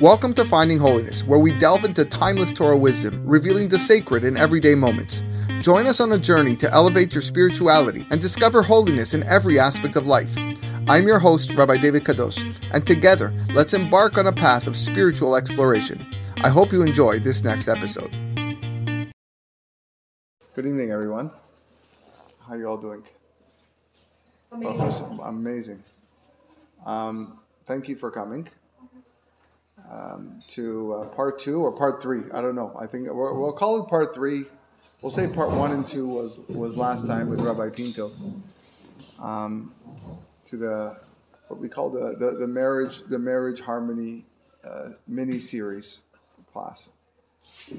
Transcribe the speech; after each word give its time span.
Welcome 0.00 0.32
to 0.34 0.44
Finding 0.44 0.78
Holiness, 0.78 1.24
where 1.24 1.40
we 1.40 1.58
delve 1.58 1.84
into 1.84 2.04
timeless 2.04 2.52
Torah 2.52 2.76
wisdom, 2.76 3.20
revealing 3.26 3.68
the 3.68 3.80
sacred 3.80 4.22
in 4.22 4.36
everyday 4.36 4.76
moments. 4.76 5.24
Join 5.60 5.88
us 5.88 5.98
on 5.98 6.12
a 6.12 6.18
journey 6.18 6.54
to 6.54 6.72
elevate 6.72 7.12
your 7.12 7.20
spirituality 7.20 8.06
and 8.12 8.20
discover 8.20 8.62
holiness 8.62 9.12
in 9.12 9.24
every 9.24 9.58
aspect 9.58 9.96
of 9.96 10.06
life. 10.06 10.32
I'm 10.86 11.08
your 11.08 11.18
host, 11.18 11.52
Rabbi 11.52 11.78
David 11.78 12.04
Kadosh, 12.04 12.38
and 12.70 12.86
together, 12.86 13.34
let's 13.52 13.74
embark 13.74 14.18
on 14.18 14.28
a 14.28 14.32
path 14.32 14.68
of 14.68 14.76
spiritual 14.76 15.34
exploration. 15.34 16.06
I 16.44 16.48
hope 16.48 16.70
you 16.70 16.82
enjoy 16.82 17.18
this 17.18 17.42
next 17.42 17.66
episode. 17.66 18.12
Good 20.54 20.66
evening, 20.66 20.92
everyone. 20.92 21.32
How 22.46 22.54
are 22.54 22.56
you 22.56 22.68
all 22.68 22.78
doing? 22.78 23.02
Amazing. 24.52 25.20
Amazing. 25.24 25.82
Um, 26.86 27.40
thank 27.66 27.88
you 27.88 27.96
for 27.96 28.12
coming 28.12 28.48
um, 29.90 30.40
to 30.48 30.94
uh, 30.94 31.08
part 31.08 31.38
two 31.38 31.60
or 31.60 31.72
part 31.72 32.02
three. 32.02 32.22
I 32.32 32.40
don't 32.40 32.54
know. 32.54 32.74
I 32.78 32.86
think 32.86 33.06
we'll, 33.10 33.38
we'll 33.38 33.52
call 33.52 33.82
it 33.82 33.88
part 33.88 34.14
three. 34.14 34.44
We'll 35.00 35.10
say 35.10 35.28
part 35.28 35.52
one 35.52 35.72
and 35.72 35.86
two 35.86 36.08
was 36.08 36.40
was 36.48 36.76
last 36.76 37.06
time 37.06 37.28
with 37.28 37.40
Rabbi 37.40 37.70
Pinto. 37.70 38.12
Um, 39.20 39.72
to 40.44 40.56
the 40.56 40.96
what 41.48 41.60
we 41.60 41.68
call 41.68 41.90
the, 41.90 42.16
the, 42.18 42.38
the 42.38 42.46
marriage 42.46 43.02
the 43.08 43.18
marriage 43.18 43.60
harmony 43.60 44.26
uh, 44.64 44.90
mini 45.06 45.38
series 45.38 46.00
class, 46.52 46.92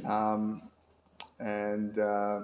um, 0.06 0.62
and 1.40 1.98
uh, 2.00 2.42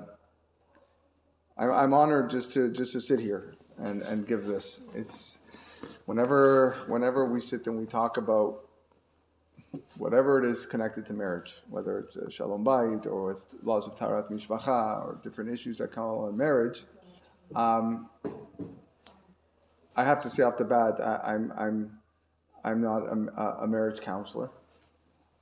I, 1.57 1.65
I'm 1.65 1.93
honored 1.93 2.29
just 2.29 2.53
to 2.53 2.71
just 2.71 2.93
to 2.93 3.01
sit 3.01 3.19
here 3.19 3.55
and, 3.77 4.01
and 4.01 4.27
give 4.27 4.45
this. 4.45 4.81
It's 4.93 5.39
whenever 6.05 6.75
whenever 6.87 7.25
we 7.25 7.39
sit 7.39 7.65
and 7.67 7.79
we 7.79 7.85
talk 7.85 8.17
about 8.17 8.64
whatever 9.97 10.43
it 10.43 10.45
is 10.45 10.65
connected 10.65 11.05
to 11.07 11.13
marriage, 11.13 11.55
whether 11.69 11.97
it's 11.99 12.17
shalom 12.33 12.63
bayit 12.63 13.05
or 13.05 13.31
it's 13.31 13.45
laws 13.63 13.87
of 13.87 13.95
taharat 13.95 14.31
mishpacha 14.31 15.05
or 15.05 15.19
different 15.23 15.49
issues 15.49 15.77
that 15.77 15.91
come 15.91 16.03
on 16.03 16.37
marriage, 16.37 16.83
um, 17.55 18.09
I 19.97 20.03
have 20.03 20.19
to 20.21 20.29
say 20.29 20.43
off 20.43 20.57
the 20.57 20.65
bat, 20.65 20.99
I, 20.99 21.35
am 21.35 21.53
I'm, 21.57 21.61
I'm 21.61 22.01
I'm 22.65 22.81
not 22.81 23.03
a, 23.03 23.63
a, 23.63 23.67
marriage 23.67 24.01
counselor. 24.01 24.49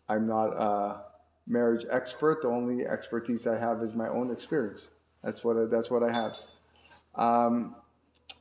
I'm 0.09 0.27
not 0.27 0.47
a 0.47 1.03
marriage 1.47 1.85
expert. 1.89 2.41
The 2.41 2.49
only 2.49 2.85
expertise 2.85 3.47
I 3.47 3.57
have 3.57 3.81
is 3.81 3.95
my 3.95 4.09
own 4.09 4.29
experience. 4.29 4.89
That's 5.23 5.41
what 5.43 5.55
I, 5.55 5.65
that's 5.65 5.89
what 5.89 6.03
I 6.03 6.11
have. 6.11 6.37
Um, 7.15 7.75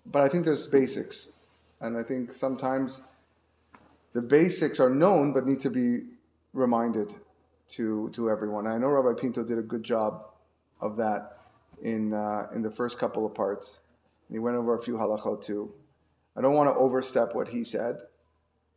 but 0.04 0.22
I 0.22 0.28
think 0.28 0.44
there's 0.44 0.66
basics, 0.66 1.30
and 1.80 1.96
I 1.96 2.02
think 2.02 2.32
sometimes 2.32 3.02
the 4.12 4.22
basics 4.22 4.78
are 4.80 4.90
known 4.90 5.32
but 5.32 5.46
need 5.46 5.60
to 5.60 5.70
be 5.70 6.04
reminded 6.52 7.14
to 7.68 8.10
to 8.10 8.30
everyone. 8.30 8.66
I 8.66 8.78
know 8.78 8.88
Rabbi 8.88 9.20
Pinto 9.20 9.44
did 9.44 9.58
a 9.58 9.62
good 9.62 9.82
job 9.82 10.24
of 10.80 10.96
that 10.96 11.38
in 11.82 12.12
uh, 12.12 12.48
in 12.54 12.62
the 12.62 12.70
first 12.70 12.98
couple 12.98 13.26
of 13.26 13.34
parts. 13.34 13.80
He 14.30 14.38
went 14.38 14.56
over 14.56 14.74
a 14.74 14.80
few 14.80 14.94
halachot 14.94 15.42
too. 15.42 15.72
I 16.36 16.40
don't 16.40 16.54
want 16.54 16.74
to 16.74 16.78
overstep 16.78 17.34
what 17.34 17.48
he 17.48 17.64
said, 17.64 17.96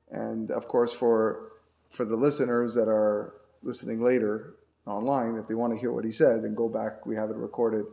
and 0.10 0.52
of 0.52 0.68
course 0.68 0.94
for 0.94 1.52
for 1.90 2.06
the 2.06 2.16
listeners 2.16 2.76
that 2.76 2.88
are 2.88 3.34
listening 3.64 4.04
later 4.04 4.56
online, 4.86 5.38
if 5.38 5.48
they 5.48 5.56
want 5.56 5.74
to 5.74 5.80
hear 5.80 5.92
what 5.92 6.06
he 6.06 6.12
said, 6.12 6.44
then 6.44 6.54
go 6.54 6.70
back. 6.70 7.06
We 7.06 7.16
have 7.16 7.30
it 7.30 7.36
recorded, 7.36 7.86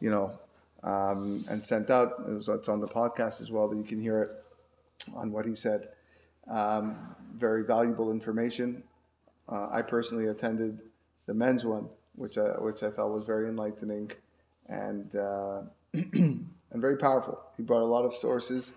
you 0.00 0.10
know, 0.10 0.38
um, 0.82 1.44
and 1.50 1.62
sent 1.62 1.90
out. 1.90 2.12
It's 2.28 2.48
on 2.48 2.80
the 2.80 2.86
podcast 2.86 3.40
as 3.40 3.50
well 3.50 3.68
that 3.68 3.76
you 3.76 3.84
can 3.84 3.98
hear 3.98 4.22
it 4.22 4.30
on 5.14 5.32
what 5.32 5.46
he 5.46 5.54
said. 5.54 5.88
Um, 6.48 7.14
very 7.36 7.64
valuable 7.64 8.10
information. 8.10 8.82
Uh, 9.48 9.68
I 9.70 9.82
personally 9.82 10.28
attended 10.28 10.82
the 11.26 11.34
men's 11.34 11.64
one, 11.64 11.88
which 12.14 12.38
I, 12.38 12.60
which 12.60 12.82
I 12.82 12.90
thought 12.90 13.08
was 13.08 13.24
very 13.24 13.48
enlightening 13.48 14.12
and 14.68 15.14
uh, 15.14 15.62
and 15.92 16.50
very 16.74 16.96
powerful. 16.96 17.40
He 17.56 17.62
brought 17.62 17.82
a 17.82 17.86
lot 17.86 18.04
of 18.04 18.14
sources. 18.14 18.74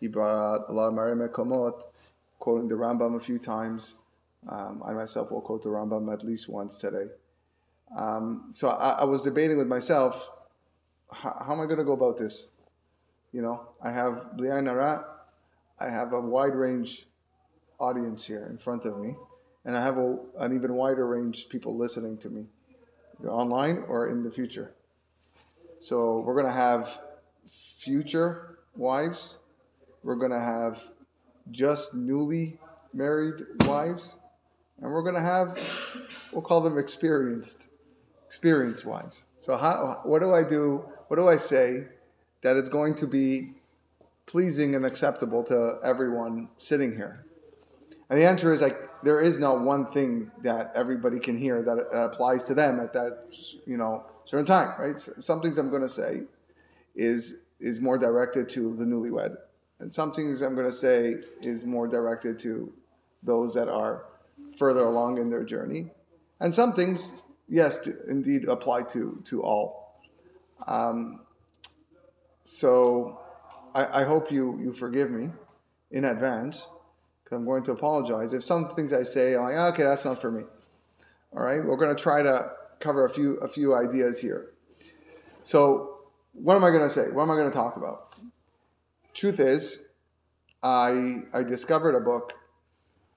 He 0.00 0.08
brought 0.08 0.30
out 0.30 0.64
a 0.68 0.72
lot 0.72 0.88
of 0.88 0.94
Mareh 0.94 1.28
Mekomot, 1.28 1.82
quoting 2.38 2.68
the 2.68 2.74
Rambam 2.74 3.16
a 3.16 3.20
few 3.20 3.38
times. 3.38 3.96
Um, 4.48 4.82
I 4.86 4.92
myself 4.92 5.30
will 5.30 5.40
quote 5.40 5.62
the 5.62 5.68
Rambam 5.68 6.12
at 6.12 6.22
least 6.24 6.48
once 6.48 6.78
today. 6.78 7.06
Um, 7.96 8.46
so 8.50 8.68
I, 8.68 8.90
I, 8.90 9.04
was 9.04 9.22
debating 9.22 9.56
with 9.56 9.68
myself, 9.68 10.30
how, 11.10 11.44
how 11.46 11.52
am 11.52 11.60
I 11.60 11.64
going 11.64 11.78
to 11.78 11.84
go 11.84 11.92
about 11.92 12.18
this? 12.18 12.50
You 13.32 13.42
know, 13.42 13.68
I 13.82 13.90
have 13.92 14.36
Bli 14.36 14.48
Ayin 14.48 14.66
Hara, 14.66 15.04
I 15.78 15.88
have 15.90 16.12
a 16.12 16.20
wide 16.20 16.54
range 16.54 17.06
audience 17.78 18.26
here 18.26 18.46
in 18.48 18.58
front 18.58 18.84
of 18.84 18.98
me, 18.98 19.14
and 19.64 19.76
I 19.76 19.82
have 19.82 19.98
a, 19.98 20.18
an 20.38 20.54
even 20.54 20.74
wider 20.74 21.06
range 21.06 21.44
of 21.44 21.50
people 21.50 21.76
listening 21.76 22.16
to 22.18 22.30
me, 22.30 22.46
online 23.26 23.84
or 23.88 24.08
in 24.08 24.22
the 24.22 24.30
future. 24.30 24.72
So 25.80 26.20
we're 26.20 26.34
going 26.34 26.46
to 26.46 26.52
have 26.52 27.00
future 27.46 28.58
wives, 28.74 29.40
we're 30.02 30.16
going 30.16 30.32
to 30.32 30.40
have 30.40 30.88
just 31.50 31.94
newly 31.94 32.58
married 32.92 33.44
wives, 33.66 34.18
and 34.80 34.90
we're 34.90 35.02
going 35.02 35.14
to 35.14 35.20
have, 35.20 35.58
we'll 36.32 36.42
call 36.42 36.60
them 36.60 36.78
experienced, 36.78 37.68
experienced 38.24 38.86
wives. 38.86 39.26
So 39.38 39.56
how, 39.56 40.00
what 40.04 40.20
do 40.20 40.34
I 40.34 40.42
do? 40.42 40.84
What 41.08 41.16
do 41.16 41.28
I 41.28 41.36
say 41.36 41.88
that 42.42 42.56
it's 42.56 42.68
going 42.68 42.94
to 42.96 43.06
be 43.06 43.52
pleasing 44.26 44.74
and 44.74 44.84
acceptable 44.84 45.42
to 45.44 45.78
everyone 45.82 46.48
sitting 46.56 46.96
here? 46.96 47.24
And 48.08 48.18
the 48.18 48.24
answer 48.24 48.52
is 48.52 48.62
like 48.62 49.02
there 49.02 49.20
is 49.20 49.38
not 49.38 49.62
one 49.62 49.86
thing 49.86 50.30
that 50.42 50.72
everybody 50.74 51.18
can 51.18 51.36
hear 51.36 51.62
that 51.62 51.78
applies 51.92 52.44
to 52.44 52.54
them 52.54 52.78
at 52.78 52.92
that 52.92 53.24
you 53.66 53.76
know 53.76 54.04
certain 54.24 54.46
time, 54.46 54.74
right? 54.78 55.00
Some 55.00 55.40
things 55.40 55.58
I'm 55.58 55.70
going 55.70 55.82
to 55.82 55.88
say 55.88 56.22
is 56.94 57.38
is 57.58 57.80
more 57.80 57.98
directed 57.98 58.48
to 58.50 58.76
the 58.76 58.84
newlywed, 58.84 59.36
and 59.80 59.92
some 59.92 60.12
things 60.12 60.40
I'm 60.40 60.54
going 60.54 60.66
to 60.66 60.72
say 60.72 61.14
is 61.40 61.64
more 61.64 61.88
directed 61.88 62.38
to 62.40 62.72
those 63.22 63.54
that 63.54 63.68
are 63.68 64.04
further 64.56 64.84
along 64.84 65.18
in 65.18 65.30
their 65.30 65.44
journey, 65.44 65.90
and 66.38 66.54
some 66.54 66.74
things, 66.74 67.24
yes, 67.48 67.80
indeed 68.08 68.46
apply 68.46 68.82
to 68.90 69.20
to 69.24 69.42
all. 69.42 70.00
Um, 70.66 71.20
so 72.44 73.20
I, 73.76 74.00
I 74.00 74.04
hope 74.04 74.32
you 74.32 74.58
you 74.58 74.72
forgive 74.72 75.10
me 75.10 75.30
in 75.90 76.04
advance 76.04 76.68
because 77.22 77.36
I'm 77.36 77.44
going 77.44 77.62
to 77.64 77.72
apologize. 77.72 78.32
If 78.32 78.42
some 78.42 78.74
things 78.74 78.92
I 78.92 79.02
say, 79.02 79.36
I'm 79.36 79.42
like, 79.42 79.74
okay, 79.74 79.82
that's 79.82 80.04
not 80.04 80.20
for 80.20 80.30
me. 80.30 80.44
All 81.32 81.42
right, 81.42 81.62
we're 81.62 81.76
going 81.76 81.94
to 81.94 82.02
try 82.02 82.22
to 82.22 82.52
cover 82.80 83.04
a 83.04 83.10
few 83.10 83.36
a 83.36 83.48
few 83.48 83.74
ideas 83.74 84.20
here. 84.20 84.52
So, 85.42 85.98
what 86.32 86.56
am 86.56 86.64
I 86.64 86.70
going 86.70 86.82
to 86.82 86.90
say? 86.90 87.10
What 87.10 87.24
am 87.24 87.30
I 87.30 87.34
going 87.34 87.50
to 87.50 87.56
talk 87.56 87.76
about? 87.76 88.16
Truth 89.12 89.40
is, 89.40 89.82
I 90.62 91.18
I 91.34 91.42
discovered 91.42 91.94
a 91.94 92.00
book 92.00 92.32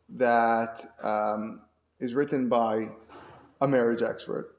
that 0.10 0.82
um, 1.02 1.62
is 2.00 2.14
written 2.14 2.50
by 2.50 2.90
a 3.62 3.68
marriage 3.68 4.02
expert. 4.02 4.56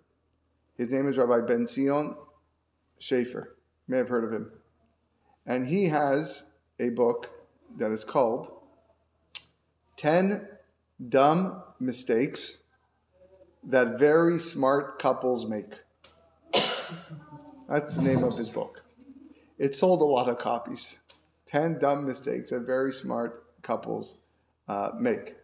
His 0.77 0.91
name 0.91 1.06
is 1.09 1.19
Rabbi 1.19 1.47
Ben 1.47 1.66
Zion 1.66 2.16
Shafier. 2.99 3.44
You 3.44 3.89
may 3.89 3.99
have 3.99 4.09
heard 4.09 4.25
of 4.25 4.33
him, 4.33 4.50
and 5.47 5.69
he 5.69 5.87
has 5.87 6.45
a 6.78 6.91
book 6.91 7.31
that 7.78 7.91
is 7.91 8.05
called 8.05 8.51
10 9.97 10.49
dumb 11.09 11.62
mistakes 11.78 12.59
that 13.62 13.99
very 13.99 14.39
smart 14.39 14.99
couples 14.99 15.47
make. 15.47 15.81
That's 17.69 17.97
the 17.97 18.03
name 18.03 18.25
of 18.25 18.37
his 18.37 18.49
book. 18.49 18.84
It 19.59 19.77
sold 19.77 20.01
a 20.01 20.05
lot 20.05 20.28
of 20.28 20.39
copies. 20.39 20.99
10 21.47 21.78
dumb 21.78 22.07
mistakes 22.07 22.51
that 22.51 22.61
very 22.61 22.93
smart 22.93 23.45
couples 23.62 24.17
uh, 24.69 24.91
make. 24.99 25.37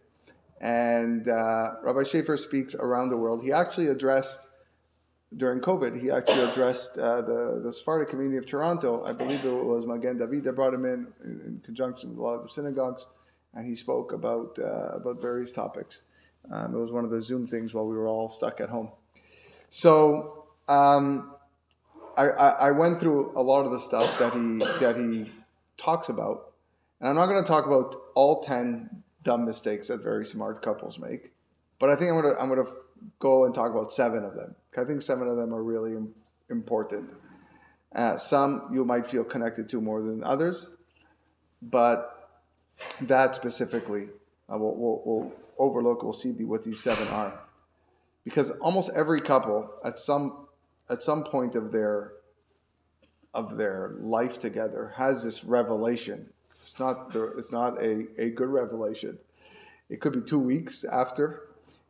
And 0.59 1.27
uh, 1.27 1.75
Rabbi 1.83 1.99
Shafier 1.99 2.37
speaks 2.37 2.73
around 2.75 3.09
the 3.09 3.17
world. 3.17 3.43
He 3.43 3.51
actually 3.51 3.87
addressed, 3.87 4.49
during 5.35 5.59
COVID, 5.59 6.01
he 6.01 6.09
actually 6.09 6.41
addressed 6.41 6.97
uh, 6.97 7.21
the, 7.21 7.59
the 7.63 7.73
Sephardic 7.73 8.09
community 8.09 8.37
of 8.37 8.45
Toronto. 8.45 9.03
I 9.03 9.11
believe 9.11 9.43
it 9.43 9.51
was 9.51 9.85
Magen 9.85 10.17
David 10.17 10.45
that 10.45 10.53
brought 10.53 10.73
him 10.73 10.85
in, 10.85 11.07
in 11.23 11.61
conjunction 11.63 12.11
with 12.11 12.19
a 12.19 12.21
lot 12.21 12.35
of 12.35 12.43
the 12.43 12.49
synagogues 12.49 13.07
and 13.57 13.67
he 13.67 13.75
spoke 13.75 14.13
about 14.13 14.57
uh, 14.59 14.95
about 14.95 15.19
various 15.19 15.51
topics. 15.51 16.03
Um, 16.51 16.75
it 16.75 16.77
was 16.77 16.91
one 16.91 17.03
of 17.03 17.11
the 17.11 17.21
Zoom 17.21 17.47
things 17.47 17.73
while 17.73 17.85
we 17.85 17.95
were 17.95 18.07
all 18.07 18.29
stuck 18.29 18.61
at 18.61 18.69
home. 18.69 18.91
So 19.69 20.45
um, 20.69 21.33
I, 22.17 22.27
I, 22.27 22.71
went 22.71 22.99
through 22.99 23.33
a 23.35 23.41
lot 23.41 23.65
of 23.65 23.71
the 23.71 23.79
stuff 23.79 24.17
that 24.19 24.33
he 24.33 24.59
that 24.79 24.95
he 24.95 25.31
talks 25.75 26.07
about, 26.07 26.53
and 26.99 27.09
I'm 27.09 27.15
not 27.15 27.25
going 27.25 27.43
to 27.43 27.47
talk 27.47 27.65
about 27.65 27.95
all 28.15 28.41
ten 28.41 29.03
dumb 29.23 29.43
mistakes 29.43 29.87
that 29.87 30.01
very 30.01 30.23
smart 30.23 30.61
couples 30.61 30.99
make, 30.99 31.33
but 31.79 31.89
I 31.89 31.95
think 31.95 32.11
I'm 32.11 32.21
going 32.21 32.33
to 32.33 32.41
I'm 32.41 32.47
going 32.47 32.63
to 32.63 32.71
go 33.19 33.45
and 33.45 33.53
talk 33.53 33.71
about 33.71 33.91
seven 33.93 34.23
of 34.23 34.35
them. 34.35 34.55
I 34.77 34.83
think 34.83 35.01
seven 35.01 35.27
of 35.27 35.37
them 35.37 35.53
are 35.53 35.63
really 35.63 35.97
important. 36.49 37.13
Uh, 37.95 38.15
some 38.17 38.69
you 38.71 38.85
might 38.85 39.07
feel 39.07 39.23
connected 39.23 39.67
to 39.69 39.81
more 39.81 40.01
than 40.01 40.23
others, 40.23 40.69
but 41.61 42.29
that 43.01 43.33
specifically 43.33 44.09
uh, 44.51 44.57
we'll, 44.57 44.75
we'll, 44.75 45.01
we'll 45.05 45.33
overlook, 45.57 46.03
we'll 46.03 46.13
see 46.13 46.31
the, 46.31 46.45
what 46.45 46.63
these 46.63 46.81
seven 46.81 47.07
are. 47.07 47.39
Because 48.23 48.51
almost 48.51 48.91
every 48.95 49.21
couple 49.21 49.71
at 49.83 49.97
some 49.97 50.47
at 50.89 51.01
some 51.01 51.23
point 51.23 51.55
of 51.55 51.71
their 51.71 52.13
of 53.33 53.57
their 53.57 53.95
life 53.99 54.37
together 54.37 54.93
has 54.97 55.23
this 55.23 55.43
revelation. 55.43 56.29
It's 56.61 56.79
not 56.79 57.13
the, 57.13 57.31
it's 57.37 57.51
not 57.51 57.81
a, 57.81 58.07
a 58.17 58.29
good 58.29 58.49
revelation. 58.49 59.19
It 59.89 60.01
could 60.01 60.13
be 60.13 60.21
two 60.21 60.39
weeks 60.39 60.83
after. 60.83 61.46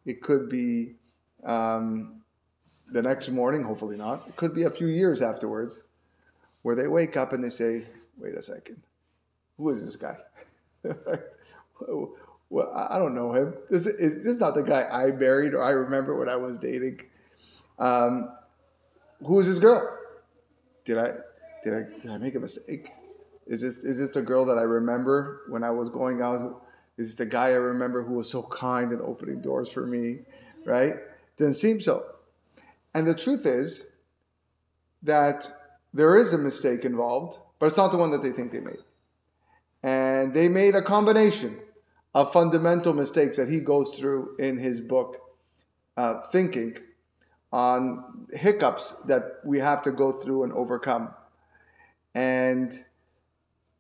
It 0.08 0.22
could 0.22 0.50
be 0.50 0.94
um, 1.44 2.22
the 2.90 3.02
next 3.02 3.28
morning, 3.28 3.64
hopefully 3.64 3.98
not. 3.98 4.24
It 4.26 4.38
could 4.38 4.56
be 4.56 4.64
a 4.64 4.72
few 4.72 4.88
years 4.88 5.22
afterwards, 5.22 5.84
where 6.62 6.76
they 6.76 6.88
wake 6.88 7.18
up 7.18 7.34
and 7.34 7.44
they 7.44 7.50
say, 7.50 7.84
"Wait 8.18 8.34
a 8.34 8.42
second, 8.42 8.82
who 9.58 9.70
is 9.70 9.84
this 9.84 9.98
guy?" 9.98 10.16
well, 12.50 12.74
I 12.74 12.98
don't 12.98 13.14
know 13.16 13.34
him. 13.34 13.54
This 13.70 13.86
is, 13.86 14.18
this 14.20 14.28
is 14.28 14.38
not 14.38 14.56
the 14.56 14.64
guy 14.64 14.84
I 14.84 15.12
married 15.12 15.54
or 15.54 15.62
I 15.62 15.72
remember 15.72 16.18
when 16.18 16.30
I 16.30 16.38
was 16.38 16.58
dating. 16.58 17.02
Um, 17.78 18.32
who 19.26 19.42
is 19.42 19.48
this 19.48 19.60
girl? 19.60 19.94
Did 20.86 21.00
I 21.00 21.12
did 21.66 21.74
I 21.74 22.02
did 22.02 22.12
I 22.12 22.18
make 22.18 22.36
a 22.36 22.40
mistake? 22.40 22.88
Is 23.46 23.62
this 23.62 23.84
is 23.84 24.00
this 24.00 24.12
the 24.12 24.22
girl 24.22 24.46
that 24.46 24.58
I 24.58 24.64
remember 24.64 25.42
when 25.50 25.66
I 25.66 25.72
was 25.72 25.90
going 25.90 26.22
out? 26.22 26.64
Is 26.98 27.16
the 27.16 27.26
guy 27.26 27.50
I 27.50 27.56
remember 27.56 28.04
who 28.04 28.16
was 28.16 28.30
so 28.30 28.44
kind 28.44 28.92
and 28.92 29.02
opening 29.02 29.42
doors 29.42 29.72
for 29.72 29.86
me? 29.86 30.20
Right? 30.66 30.96
Didn't 31.38 31.56
seem 31.56 31.80
so. 31.80 32.06
And 32.94 33.06
the 33.06 33.14
truth 33.14 33.46
is 33.46 33.88
that 35.04 35.52
there 35.94 36.16
is 36.16 36.34
a 36.34 36.38
mistake 36.38 36.84
involved, 36.84 37.38
but 37.60 37.68
it's 37.68 37.78
not 37.78 37.92
the 37.92 37.98
one 37.98 38.12
that 38.12 38.22
they 38.22 38.32
think 38.32 38.52
they 38.52 38.60
made. 38.60 38.84
And 39.84 40.34
they 40.34 40.50
made 40.50 40.76
a 40.76 40.82
combination 40.82 41.60
of 42.16 42.34
fundamental 42.34 42.94
mistakes 42.94 43.38
that 43.38 43.50
he 43.50 43.60
goes 43.60 43.96
through 43.96 44.36
in 44.38 44.58
his 44.58 44.82
book, 44.82 45.22
uh, 45.96 46.22
Thinking, 46.32 46.78
on 47.54 48.28
hiccups 48.34 48.94
that 49.06 49.40
we 49.46 49.60
have 49.60 49.82
to 49.84 49.92
go 49.92 50.12
through 50.12 50.44
and 50.44 50.54
overcome. 50.54 51.14
And 52.14 52.74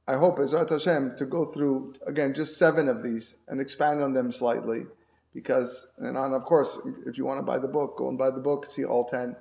I 0.07 0.15
hope, 0.15 0.38
Ezrat 0.38 0.69
Hashem, 0.69 1.15
to 1.18 1.25
go 1.25 1.45
through, 1.45 1.95
again, 2.06 2.33
just 2.33 2.57
seven 2.57 2.88
of 2.88 3.04
these 3.04 3.38
and 3.48 3.59
expand 3.59 4.01
on 4.01 4.13
them 4.13 4.31
slightly. 4.31 4.86
Because, 5.33 5.88
and 5.98 6.18
of 6.18 6.45
course, 6.45 6.80
if 7.06 7.18
you 7.18 7.25
want 7.25 7.39
to 7.39 7.44
buy 7.44 7.59
the 7.59 7.68
book, 7.68 7.98
go 7.98 8.07
and 8.07 8.18
buy 8.18 8.31
the 8.31 8.39
book, 8.39 8.71
see 8.71 8.86
all 8.86 9.04
10. 9.04 9.36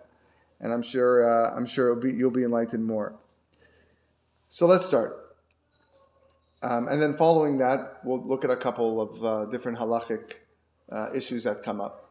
And 0.61 0.73
I'm 0.73 0.83
sure, 0.83 1.25
uh, 1.25 1.57
I'm 1.57 1.67
sure 1.67 1.95
be, 1.95 2.13
you'll 2.13 2.33
be 2.33 2.43
enlightened 2.43 2.85
more. 2.85 3.15
So 4.49 4.67
let's 4.67 4.85
start. 4.85 5.37
Um, 6.63 6.89
and 6.89 7.01
then 7.01 7.17
following 7.17 7.59
that, 7.59 8.01
we'll 8.03 8.27
look 8.27 8.45
at 8.45 8.51
a 8.51 8.57
couple 8.57 9.01
of 9.01 9.25
uh, 9.25 9.45
different 9.47 9.79
halachic 9.79 10.35
uh, 10.91 11.07
issues 11.15 11.45
that 11.45 11.63
come 11.63 11.81
up 11.81 12.11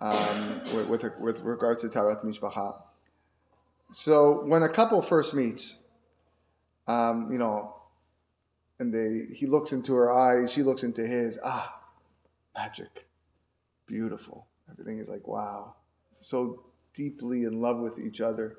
um, 0.00 0.60
with, 0.74 0.88
with, 0.88 1.18
with 1.20 1.40
regard 1.40 1.78
to 1.80 1.88
Taharat 1.88 2.24
Mishpacha. 2.24 2.80
So 3.92 4.44
when 4.44 4.62
a 4.62 4.68
couple 4.68 5.00
first 5.02 5.34
meets, 5.34 5.78
um, 6.88 7.30
you 7.30 7.38
know, 7.38 7.75
and 8.78 8.92
they 8.92 9.34
he 9.34 9.46
looks 9.46 9.72
into 9.72 9.94
her 9.94 10.12
eyes, 10.12 10.52
she 10.52 10.62
looks 10.62 10.82
into 10.82 11.02
his. 11.02 11.38
Ah, 11.44 11.80
magic, 12.56 13.06
beautiful. 13.86 14.46
Everything 14.70 14.98
is 14.98 15.08
like 15.08 15.26
wow, 15.26 15.74
so 16.12 16.64
deeply 16.94 17.44
in 17.44 17.60
love 17.60 17.78
with 17.78 17.98
each 17.98 18.20
other, 18.20 18.56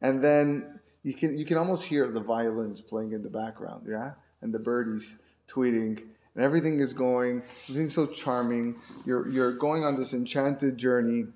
and 0.00 0.22
then 0.22 0.80
you 1.02 1.14
can 1.14 1.36
you 1.36 1.44
can 1.44 1.58
almost 1.58 1.84
hear 1.84 2.10
the 2.10 2.20
violins 2.20 2.80
playing 2.80 3.12
in 3.12 3.22
the 3.22 3.30
background, 3.30 3.86
yeah, 3.88 4.12
and 4.40 4.52
the 4.54 4.58
birdies 4.58 5.18
tweeting, 5.48 6.02
and 6.34 6.44
everything 6.44 6.80
is 6.80 6.92
going. 6.92 7.42
Everything's 7.68 7.94
so 7.94 8.06
charming. 8.06 8.76
You're 9.04 9.28
you're 9.28 9.52
going 9.52 9.84
on 9.84 9.96
this 9.96 10.14
enchanted 10.14 10.78
journey. 10.78 11.26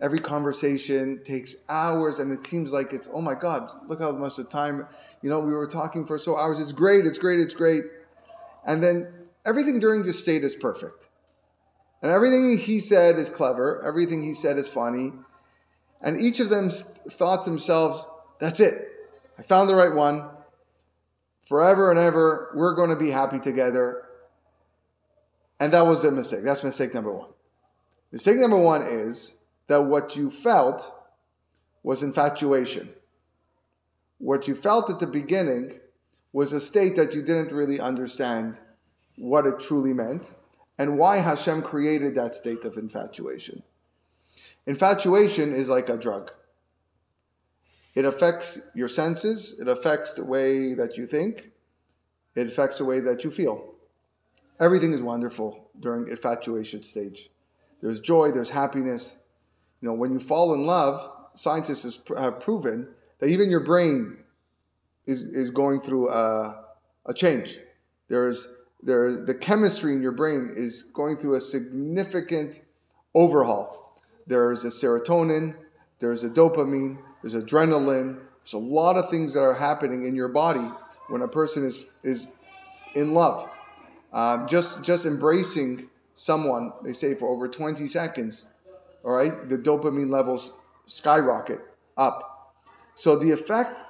Every 0.00 0.20
conversation 0.20 1.22
takes 1.24 1.56
hours, 1.68 2.18
and 2.18 2.32
it 2.32 2.46
seems 2.46 2.72
like 2.72 2.92
it's 2.92 3.08
oh 3.12 3.20
my 3.20 3.34
god, 3.34 3.68
look 3.86 4.00
how 4.00 4.12
much 4.12 4.36
the 4.36 4.44
time 4.44 4.86
you 5.22 5.28
know, 5.28 5.40
we 5.40 5.52
were 5.52 5.66
talking 5.66 6.06
for 6.06 6.18
so 6.18 6.36
hours. 6.36 6.58
It's 6.58 6.72
great, 6.72 7.04
it's 7.04 7.18
great, 7.18 7.40
it's 7.40 7.54
great. 7.54 7.82
And 8.66 8.82
then 8.82 9.12
everything 9.44 9.78
during 9.78 10.02
this 10.02 10.20
state 10.20 10.44
is 10.44 10.54
perfect. 10.54 11.08
And 12.02 12.10
everything 12.10 12.58
he 12.58 12.80
said 12.80 13.16
is 13.16 13.28
clever. 13.28 13.84
Everything 13.86 14.24
he 14.24 14.32
said 14.32 14.56
is 14.56 14.68
funny. 14.68 15.12
And 16.00 16.18
each 16.18 16.40
of 16.40 16.48
them 16.48 16.70
thought 16.70 17.44
themselves, 17.44 18.06
that's 18.38 18.60
it. 18.60 18.88
I 19.38 19.42
found 19.42 19.68
the 19.68 19.74
right 19.74 19.94
one. 19.94 20.28
Forever 21.42 21.90
and 21.90 21.98
ever, 21.98 22.52
we're 22.54 22.74
going 22.74 22.90
to 22.90 22.96
be 22.96 23.10
happy 23.10 23.38
together. 23.38 24.04
And 25.58 25.74
that 25.74 25.86
was 25.86 26.00
their 26.00 26.10
mistake. 26.10 26.44
That's 26.44 26.64
mistake 26.64 26.94
number 26.94 27.12
one. 27.12 27.28
Mistake 28.12 28.38
number 28.38 28.56
one 28.56 28.82
is 28.82 29.34
that 29.70 29.84
what 29.92 30.16
you 30.16 30.30
felt 30.30 30.92
was 31.82 32.02
infatuation 32.02 32.90
what 34.20 34.46
you 34.46 34.54
felt 34.54 34.90
at 34.90 35.00
the 35.00 35.06
beginning 35.06 35.80
was 36.32 36.52
a 36.52 36.60
state 36.60 36.94
that 36.94 37.14
you 37.14 37.22
didn't 37.22 37.52
really 37.52 37.80
understand 37.80 38.60
what 39.16 39.46
it 39.46 39.58
truly 39.58 39.94
meant 39.94 40.32
and 40.78 40.98
why 40.98 41.16
Hashem 41.16 41.62
created 41.62 42.14
that 42.14 42.36
state 42.36 42.64
of 42.64 42.76
infatuation. 42.76 43.62
Infatuation 44.66 45.52
is 45.52 45.70
like 45.70 45.88
a 45.88 45.96
drug. 45.96 46.32
It 47.94 48.04
affects 48.04 48.70
your 48.74 48.88
senses, 48.88 49.58
it 49.58 49.66
affects 49.66 50.12
the 50.12 50.24
way 50.24 50.74
that 50.74 50.96
you 50.96 51.06
think, 51.06 51.50
it 52.34 52.46
affects 52.46 52.78
the 52.78 52.84
way 52.84 53.00
that 53.00 53.24
you 53.24 53.30
feel. 53.30 53.74
Everything 54.60 54.92
is 54.92 55.02
wonderful 55.02 55.70
during 55.78 56.08
infatuation 56.08 56.82
stage. 56.82 57.30
There's 57.80 58.00
joy, 58.00 58.30
there's 58.30 58.50
happiness. 58.50 59.16
You 59.80 59.88
know, 59.88 59.94
when 59.94 60.12
you 60.12 60.20
fall 60.20 60.54
in 60.54 60.66
love, 60.66 61.10
scientists 61.34 62.00
have 62.16 62.40
proven 62.40 62.88
that 63.18 63.28
even 63.28 63.50
your 63.50 63.60
brain 63.60 64.18
is, 65.06 65.22
is 65.22 65.50
going 65.50 65.80
through 65.80 66.10
a, 66.10 66.64
a 67.06 67.14
change. 67.14 67.58
There's, 68.08 68.50
there, 68.82 69.24
the 69.24 69.34
chemistry 69.34 69.92
in 69.94 70.02
your 70.02 70.12
brain 70.12 70.52
is 70.54 70.82
going 70.82 71.16
through 71.16 71.34
a 71.34 71.40
significant 71.40 72.60
overhaul. 73.14 73.96
There's 74.26 74.64
a 74.64 74.68
serotonin, 74.68 75.54
there's 75.98 76.24
a 76.24 76.30
dopamine, 76.30 76.98
there's 77.22 77.34
adrenaline. 77.34 78.20
There's 78.42 78.54
a 78.54 78.58
lot 78.58 78.96
of 78.96 79.10
things 79.10 79.34
that 79.34 79.42
are 79.42 79.54
happening 79.54 80.06
in 80.06 80.14
your 80.14 80.28
body 80.28 80.70
when 81.08 81.22
a 81.22 81.28
person 81.28 81.64
is, 81.64 81.88
is 82.02 82.28
in 82.94 83.12
love. 83.12 83.48
Um, 84.12 84.48
just, 84.48 84.82
just 84.82 85.06
embracing 85.06 85.88
someone, 86.14 86.72
they 86.82 86.92
say 86.92 87.14
for 87.14 87.28
over 87.28 87.48
20 87.48 87.86
seconds, 87.86 88.48
all 89.04 89.12
right, 89.12 89.48
the 89.48 89.58
dopamine 89.58 90.10
levels 90.10 90.52
skyrocket 90.86 91.60
up. 91.96 92.54
So 92.94 93.16
the 93.16 93.30
effect 93.30 93.80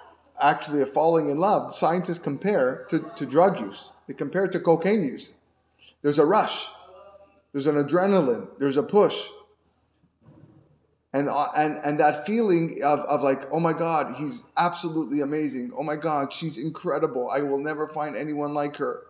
actually 0.41 0.83
of 0.83 0.93
falling 0.93 1.31
in 1.31 1.37
love, 1.37 1.75
scientists 1.75 2.19
compare 2.19 2.87
to, 2.89 3.11
to 3.17 3.27
drug 3.27 3.59
use. 3.61 3.93
They 4.07 4.15
compare 4.15 4.45
it 4.45 4.53
to 4.53 4.61
cocaine 4.61 5.03
use. 5.03 5.35
There's 6.03 6.19
a 6.19 6.25
rush. 6.25 6.69
There's 7.53 7.67
an 7.67 7.77
adrenaline. 7.77 8.49
There's 8.59 8.77
a 8.77 8.83
push. 8.83 9.29
And, 11.13 11.29
uh, 11.29 11.49
and, 11.57 11.81
and 11.85 11.99
that 11.99 12.25
feeling 12.25 12.81
of, 12.85 13.01
of 13.01 13.23
like, 13.23 13.43
oh 13.51 13.59
my 13.59 13.73
God, 13.73 14.15
he's 14.17 14.45
absolutely 14.57 15.21
amazing. 15.21 15.73
Oh 15.77 15.83
my 15.83 15.97
God, 15.97 16.33
she's 16.33 16.57
incredible. 16.57 17.29
I 17.31 17.41
will 17.41 17.59
never 17.59 17.89
find 17.89 18.17
anyone 18.17 18.55
like 18.55 18.77
her. 18.77 19.03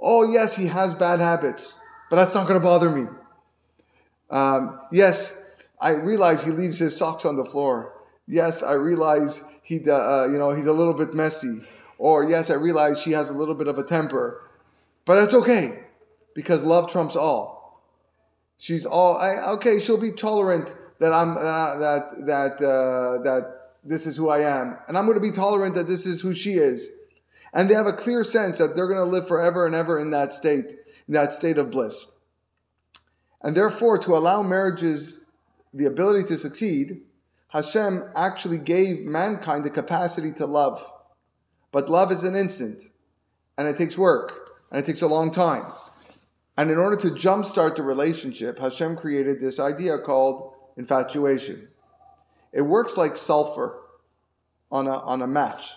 Oh, 0.00 0.30
yes, 0.30 0.56
he 0.56 0.68
has 0.68 0.94
bad 0.94 1.20
habits, 1.20 1.78
but 2.08 2.16
that's 2.16 2.34
not 2.34 2.48
going 2.48 2.58
to 2.58 2.64
bother 2.64 2.88
me. 2.88 3.08
Um, 4.30 4.80
yes, 4.92 5.40
I 5.80 5.90
realize 5.90 6.44
he 6.44 6.50
leaves 6.50 6.78
his 6.78 6.96
socks 6.96 7.24
on 7.24 7.36
the 7.36 7.44
floor, 7.44 7.98
yes, 8.28 8.62
I 8.62 8.74
realize 8.74 9.42
he, 9.62 9.78
uh, 9.88 10.26
you 10.26 10.38
know, 10.38 10.50
he's 10.50 10.66
a 10.66 10.72
little 10.72 10.94
bit 10.94 11.14
messy, 11.14 11.62
or 11.96 12.22
yes, 12.24 12.50
I 12.50 12.54
realize 12.54 13.02
she 13.02 13.12
has 13.12 13.30
a 13.30 13.34
little 13.34 13.54
bit 13.54 13.66
of 13.66 13.78
a 13.78 13.82
temper, 13.82 14.42
but 15.04 15.16
that's 15.16 15.34
okay 15.34 15.80
because 16.34 16.62
love 16.62 16.88
trumps 16.88 17.16
all. 17.16 17.82
She's 18.58 18.84
all 18.84 19.16
I, 19.16 19.52
okay. 19.54 19.80
She'll 19.80 19.96
be 19.96 20.10
tolerant 20.10 20.74
that 20.98 21.12
I'm 21.12 21.36
uh, 21.36 21.76
that 21.78 22.26
that 22.26 22.64
uh, 22.64 23.22
that 23.22 23.72
this 23.84 24.06
is 24.06 24.16
who 24.16 24.28
I 24.28 24.40
am, 24.40 24.76
and 24.86 24.98
I'm 24.98 25.06
going 25.06 25.16
to 25.16 25.22
be 25.22 25.30
tolerant 25.30 25.74
that 25.76 25.86
this 25.86 26.06
is 26.06 26.20
who 26.20 26.34
she 26.34 26.52
is, 26.52 26.90
and 27.54 27.70
they 27.70 27.74
have 27.74 27.86
a 27.86 27.92
clear 27.92 28.24
sense 28.24 28.58
that 28.58 28.74
they're 28.74 28.88
going 28.88 28.98
to 28.98 29.04
live 29.04 29.26
forever 29.26 29.64
and 29.64 29.74
ever 29.74 29.98
in 29.98 30.10
that 30.10 30.32
state, 30.32 30.74
in 31.06 31.14
that 31.14 31.32
state 31.32 31.56
of 31.56 31.70
bliss. 31.70 32.08
And 33.42 33.56
therefore, 33.56 33.98
to 33.98 34.16
allow 34.16 34.42
marriages 34.42 35.24
the 35.72 35.86
ability 35.86 36.26
to 36.28 36.38
succeed, 36.38 37.02
Hashem 37.48 38.04
actually 38.16 38.58
gave 38.58 39.00
mankind 39.00 39.64
the 39.64 39.70
capacity 39.70 40.32
to 40.32 40.46
love. 40.46 40.90
But 41.70 41.88
love 41.88 42.10
is 42.10 42.24
an 42.24 42.34
instant, 42.34 42.84
and 43.56 43.68
it 43.68 43.76
takes 43.76 43.96
work, 43.96 44.50
and 44.70 44.80
it 44.80 44.86
takes 44.86 45.02
a 45.02 45.06
long 45.06 45.30
time. 45.30 45.72
And 46.56 46.70
in 46.70 46.78
order 46.78 46.96
to 46.96 47.10
jumpstart 47.10 47.76
the 47.76 47.82
relationship, 47.82 48.58
Hashem 48.58 48.96
created 48.96 49.38
this 49.38 49.60
idea 49.60 49.98
called 49.98 50.54
infatuation. 50.76 51.68
It 52.52 52.62
works 52.62 52.96
like 52.96 53.16
sulfur 53.16 53.78
on 54.70 54.86
a, 54.86 54.98
on 54.98 55.22
a 55.22 55.26
match. 55.26 55.74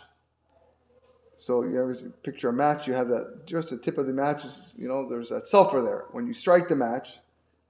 So 1.35 1.63
you 1.63 1.81
ever 1.81 1.95
picture 2.23 2.49
a 2.49 2.53
match? 2.53 2.87
You 2.87 2.93
have 2.93 3.07
that 3.07 3.45
just 3.45 3.71
the 3.71 3.77
tip 3.77 3.97
of 3.97 4.05
the 4.05 4.13
match 4.13 4.45
is 4.45 4.73
you 4.77 4.87
know 4.87 5.09
there's 5.09 5.29
that 5.29 5.47
sulfur 5.47 5.81
there. 5.81 6.05
When 6.11 6.27
you 6.27 6.33
strike 6.33 6.67
the 6.67 6.75
match 6.75 7.19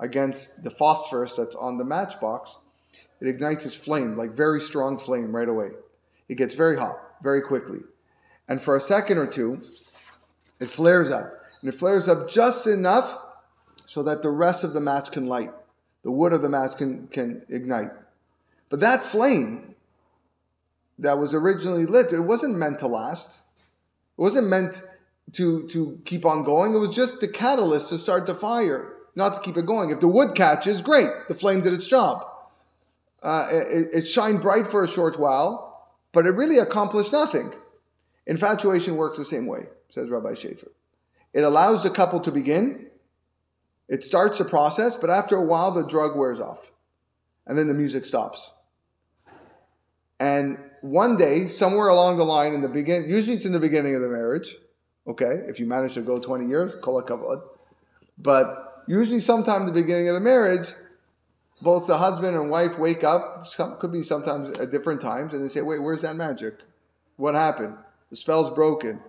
against 0.01 0.63
the 0.63 0.71
phosphorus 0.71 1.37
that's 1.37 1.55
on 1.55 1.77
the 1.77 1.85
matchbox, 1.85 2.57
it 3.21 3.27
ignites 3.27 3.65
its 3.65 3.75
flame 3.75 4.17
like 4.17 4.31
very 4.31 4.59
strong 4.59 4.97
flame 4.97 5.33
right 5.33 5.47
away. 5.47 5.69
It 6.27 6.35
gets 6.35 6.55
very 6.55 6.77
hot 6.77 6.97
very 7.21 7.41
quickly, 7.41 7.79
and 8.49 8.61
for 8.61 8.75
a 8.75 8.81
second 8.81 9.17
or 9.17 9.27
two, 9.27 9.61
it 10.59 10.69
flares 10.69 11.09
up, 11.09 11.31
and 11.61 11.73
it 11.73 11.77
flares 11.77 12.09
up 12.09 12.29
just 12.29 12.67
enough 12.67 13.19
so 13.85 14.03
that 14.03 14.23
the 14.23 14.29
rest 14.29 14.63
of 14.63 14.73
the 14.73 14.81
match 14.81 15.11
can 15.11 15.25
light. 15.25 15.51
The 16.03 16.11
wood 16.11 16.33
of 16.33 16.41
the 16.41 16.49
match 16.49 16.77
can 16.77 17.07
can 17.07 17.43
ignite, 17.47 17.91
but 18.69 18.79
that 18.79 19.03
flame 19.03 19.71
that 21.01 21.17
was 21.17 21.33
originally 21.33 21.85
lit, 21.85 22.13
it 22.13 22.21
wasn't 22.21 22.55
meant 22.55 22.79
to 22.79 22.87
last. 22.87 23.41
It 24.17 24.21
wasn't 24.21 24.47
meant 24.47 24.83
to, 25.33 25.67
to 25.69 25.99
keep 26.05 26.25
on 26.25 26.43
going. 26.43 26.73
It 26.75 26.77
was 26.77 26.95
just 26.95 27.19
the 27.19 27.27
catalyst 27.27 27.89
to 27.89 27.97
start 27.97 28.27
the 28.27 28.35
fire, 28.35 28.90
not 29.15 29.33
to 29.35 29.41
keep 29.41 29.57
it 29.57 29.65
going. 29.65 29.89
If 29.89 29.99
the 29.99 30.07
wood 30.07 30.35
catches, 30.35 30.81
great. 30.81 31.09
The 31.27 31.33
flame 31.33 31.61
did 31.61 31.73
its 31.73 31.87
job. 31.87 32.25
Uh, 33.21 33.47
it, 33.51 33.87
it 33.93 34.07
shined 34.07 34.41
bright 34.41 34.67
for 34.67 34.83
a 34.83 34.87
short 34.87 35.19
while, 35.19 35.91
but 36.11 36.25
it 36.25 36.31
really 36.31 36.57
accomplished 36.57 37.11
nothing. 37.11 37.53
Infatuation 38.25 38.95
works 38.95 39.17
the 39.17 39.25
same 39.25 39.45
way, 39.45 39.67
says 39.89 40.09
Rabbi 40.09 40.31
Shafier. 40.31 40.69
It 41.33 41.41
allows 41.41 41.83
the 41.83 41.89
couple 41.89 42.19
to 42.21 42.31
begin. 42.31 42.87
It 43.87 44.03
starts 44.03 44.37
the 44.37 44.45
process, 44.45 44.95
but 44.95 45.09
after 45.09 45.35
a 45.35 45.41
while, 45.41 45.71
the 45.71 45.85
drug 45.85 46.17
wears 46.17 46.39
off. 46.39 46.71
And 47.45 47.57
then 47.57 47.67
the 47.67 47.73
music 47.73 48.05
stops. 48.05 48.51
And 50.19 50.59
one 50.81 51.17
day, 51.17 51.47
somewhere 51.47 51.87
along 51.87 52.17
the 52.17 52.25
line 52.25 52.53
in 52.53 52.61
the 52.61 52.69
beginning, 52.69 53.09
usually 53.09 53.35
it's 53.35 53.45
in 53.45 53.51
the 53.51 53.59
beginning 53.59 53.95
of 53.95 54.01
the 54.01 54.07
marriage, 54.07 54.55
okay? 55.07 55.41
If 55.47 55.59
you 55.59 55.65
manage 55.65 55.93
to 55.95 56.01
go 56.01 56.19
20 56.19 56.47
years, 56.47 56.75
kol 56.75 57.01
kavod. 57.01 57.41
But 58.17 58.70
usually 58.91 59.19
sometime 59.19 59.65
the 59.65 59.71
beginning 59.71 60.09
of 60.09 60.15
the 60.15 60.21
marriage, 60.21 60.73
both 61.61 61.87
the 61.87 61.97
husband 61.97 62.35
and 62.35 62.49
wife 62.49 62.77
wake 62.77 63.03
up, 63.03 63.47
some, 63.47 63.77
could 63.77 63.91
be 63.91 64.03
sometimes 64.03 64.49
at 64.59 64.71
different 64.71 64.99
times, 64.99 65.33
and 65.33 65.43
they 65.43 65.47
say, 65.47 65.61
wait, 65.61 65.81
where's 65.81 66.01
that 66.01 66.15
magic? 66.15 66.55
What 67.15 67.35
happened? 67.35 67.77
The 68.09 68.15
spell's 68.15 68.49
broken. 68.49 68.99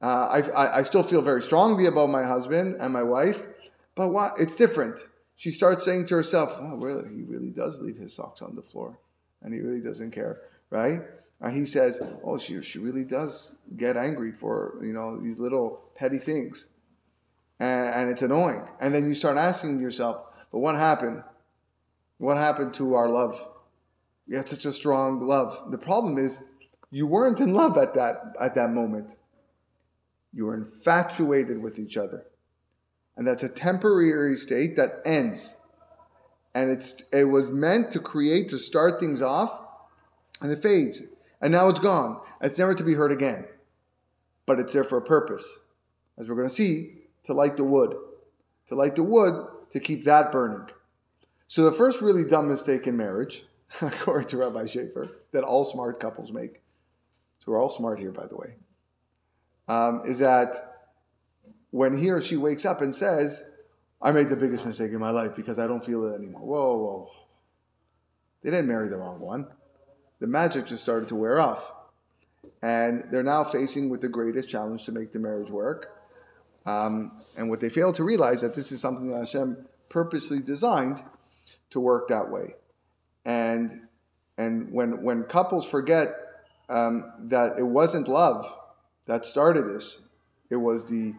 Uh, 0.00 0.42
I, 0.54 0.78
I, 0.78 0.82
still 0.82 1.02
feel 1.02 1.22
very 1.22 1.40
strongly 1.40 1.86
about 1.86 2.10
my 2.10 2.24
husband 2.24 2.76
and 2.78 2.92
my 2.92 3.02
wife, 3.02 3.42
but? 3.94 4.10
It's 4.38 4.54
different. 4.54 5.00
She 5.34 5.50
starts 5.50 5.84
saying 5.84 6.06
to 6.06 6.14
herself, 6.16 6.56
oh, 6.60 6.76
really? 6.76 7.08
He 7.08 7.22
really 7.22 7.50
does 7.50 7.80
leave 7.80 7.96
his 7.96 8.14
socks 8.14 8.42
on 8.42 8.54
the 8.54 8.62
floor, 8.62 8.98
and 9.40 9.54
he 9.54 9.60
really 9.60 9.80
doesn't 9.80 10.10
care 10.10 10.42
right? 10.74 11.02
And 11.40 11.56
he 11.56 11.64
says, 11.64 12.00
"Oh, 12.22 12.38
she 12.38 12.60
she 12.62 12.78
really 12.78 13.04
does 13.04 13.54
get 13.76 13.96
angry 13.96 14.32
for 14.32 14.78
you 14.82 14.92
know 14.92 15.20
these 15.20 15.38
little 15.38 15.80
petty 15.94 16.18
things, 16.18 16.68
and, 17.58 17.94
and 17.94 18.10
it's 18.10 18.22
annoying." 18.22 18.68
And 18.80 18.94
then 18.94 19.06
you 19.06 19.14
start 19.14 19.36
asking 19.36 19.80
yourself, 19.80 20.46
"But 20.50 20.58
what 20.58 20.76
happened? 20.76 21.22
What 22.18 22.36
happened 22.36 22.74
to 22.74 22.94
our 22.94 23.08
love? 23.08 23.48
We 24.28 24.36
had 24.36 24.48
such 24.48 24.64
a 24.64 24.72
strong 24.72 25.20
love. 25.20 25.70
The 25.70 25.78
problem 25.78 26.16
is, 26.16 26.42
you 26.90 27.06
weren't 27.06 27.40
in 27.40 27.52
love 27.52 27.76
at 27.76 27.94
that 27.94 28.34
at 28.40 28.54
that 28.54 28.70
moment. 28.70 29.16
You 30.32 30.46
were 30.46 30.54
infatuated 30.54 31.62
with 31.62 31.78
each 31.78 31.96
other, 31.96 32.26
and 33.16 33.26
that's 33.26 33.42
a 33.42 33.48
temporary 33.48 34.36
state 34.36 34.76
that 34.76 35.00
ends." 35.04 35.56
And 36.56 36.70
it's, 36.70 37.02
it 37.12 37.24
was 37.24 37.50
meant 37.50 37.90
to 37.90 37.98
create, 37.98 38.48
to 38.50 38.58
start 38.58 39.00
things 39.00 39.20
off 39.20 39.60
and 40.40 40.52
it 40.52 40.62
fades. 40.62 41.02
And 41.40 41.52
now 41.52 41.68
it's 41.68 41.80
gone. 41.80 42.20
It's 42.40 42.58
never 42.58 42.74
to 42.74 42.84
be 42.84 42.94
heard 42.94 43.10
again. 43.10 43.46
But 44.46 44.60
it's 44.60 44.72
there 44.72 44.84
for 44.84 44.98
a 44.98 45.02
purpose. 45.02 45.60
As 46.16 46.28
we're 46.28 46.36
going 46.36 46.48
to 46.48 46.54
see, 46.54 47.03
to 47.24 47.34
light 47.34 47.56
the 47.56 47.64
wood. 47.64 47.96
To 48.68 48.74
light 48.74 48.96
the 48.96 49.02
wood, 49.02 49.46
to 49.70 49.80
keep 49.80 50.04
that 50.04 50.32
burning. 50.32 50.68
So 51.46 51.64
the 51.64 51.72
first 51.72 52.00
really 52.00 52.24
dumb 52.24 52.48
mistake 52.48 52.86
in 52.86 52.96
marriage, 52.96 53.44
according 53.80 54.28
to 54.28 54.38
Rabbi 54.38 54.64
Shafier, 54.64 55.10
that 55.32 55.44
all 55.44 55.64
smart 55.64 56.00
couples 56.00 56.32
make, 56.32 56.62
so 57.38 57.52
we're 57.52 57.60
all 57.60 57.70
smart 57.70 57.98
here, 57.98 58.12
by 58.12 58.26
the 58.26 58.36
way, 58.36 58.56
um, 59.68 60.00
is 60.06 60.18
that 60.20 60.54
when 61.70 61.98
he 61.98 62.10
or 62.10 62.20
she 62.20 62.36
wakes 62.36 62.64
up 62.64 62.80
and 62.80 62.94
says, 62.94 63.44
I 64.00 64.12
made 64.12 64.28
the 64.28 64.36
biggest 64.36 64.64
mistake 64.64 64.92
in 64.92 65.00
my 65.00 65.10
life 65.10 65.34
because 65.36 65.58
I 65.58 65.66
don't 65.66 65.84
feel 65.84 66.04
it 66.04 66.14
anymore. 66.14 66.42
Whoa, 66.42 66.76
whoa. 66.76 67.08
They 68.42 68.50
didn't 68.50 68.68
marry 68.68 68.88
the 68.88 68.96
wrong 68.96 69.20
one 69.20 69.46
the 70.24 70.30
magic 70.30 70.66
just 70.66 70.82
started 70.82 71.06
to 71.06 71.14
wear 71.14 71.38
off. 71.38 71.70
And 72.62 73.04
they're 73.10 73.22
now 73.22 73.44
facing 73.44 73.90
with 73.90 74.00
the 74.00 74.08
greatest 74.08 74.48
challenge 74.48 74.84
to 74.84 74.92
make 74.92 75.12
the 75.12 75.18
marriage 75.18 75.50
work. 75.50 75.94
Um, 76.66 77.12
and 77.36 77.50
what 77.50 77.60
they 77.60 77.68
fail 77.68 77.92
to 77.92 78.04
realize 78.04 78.40
that 78.40 78.54
this 78.54 78.72
is 78.72 78.80
something 78.80 79.10
that 79.10 79.18
Hashem 79.18 79.66
purposely 79.88 80.40
designed 80.40 81.02
to 81.70 81.80
work 81.80 82.08
that 82.08 82.30
way. 82.30 82.54
And 83.24 83.88
and 84.36 84.72
when 84.72 85.02
when 85.02 85.24
couples 85.24 85.68
forget 85.68 86.08
um, 86.68 87.12
that 87.18 87.58
it 87.58 87.64
wasn't 87.64 88.08
love 88.08 88.44
that 89.06 89.26
started 89.26 89.66
this, 89.66 90.00
it 90.50 90.56
was 90.56 90.88
the 90.88 91.14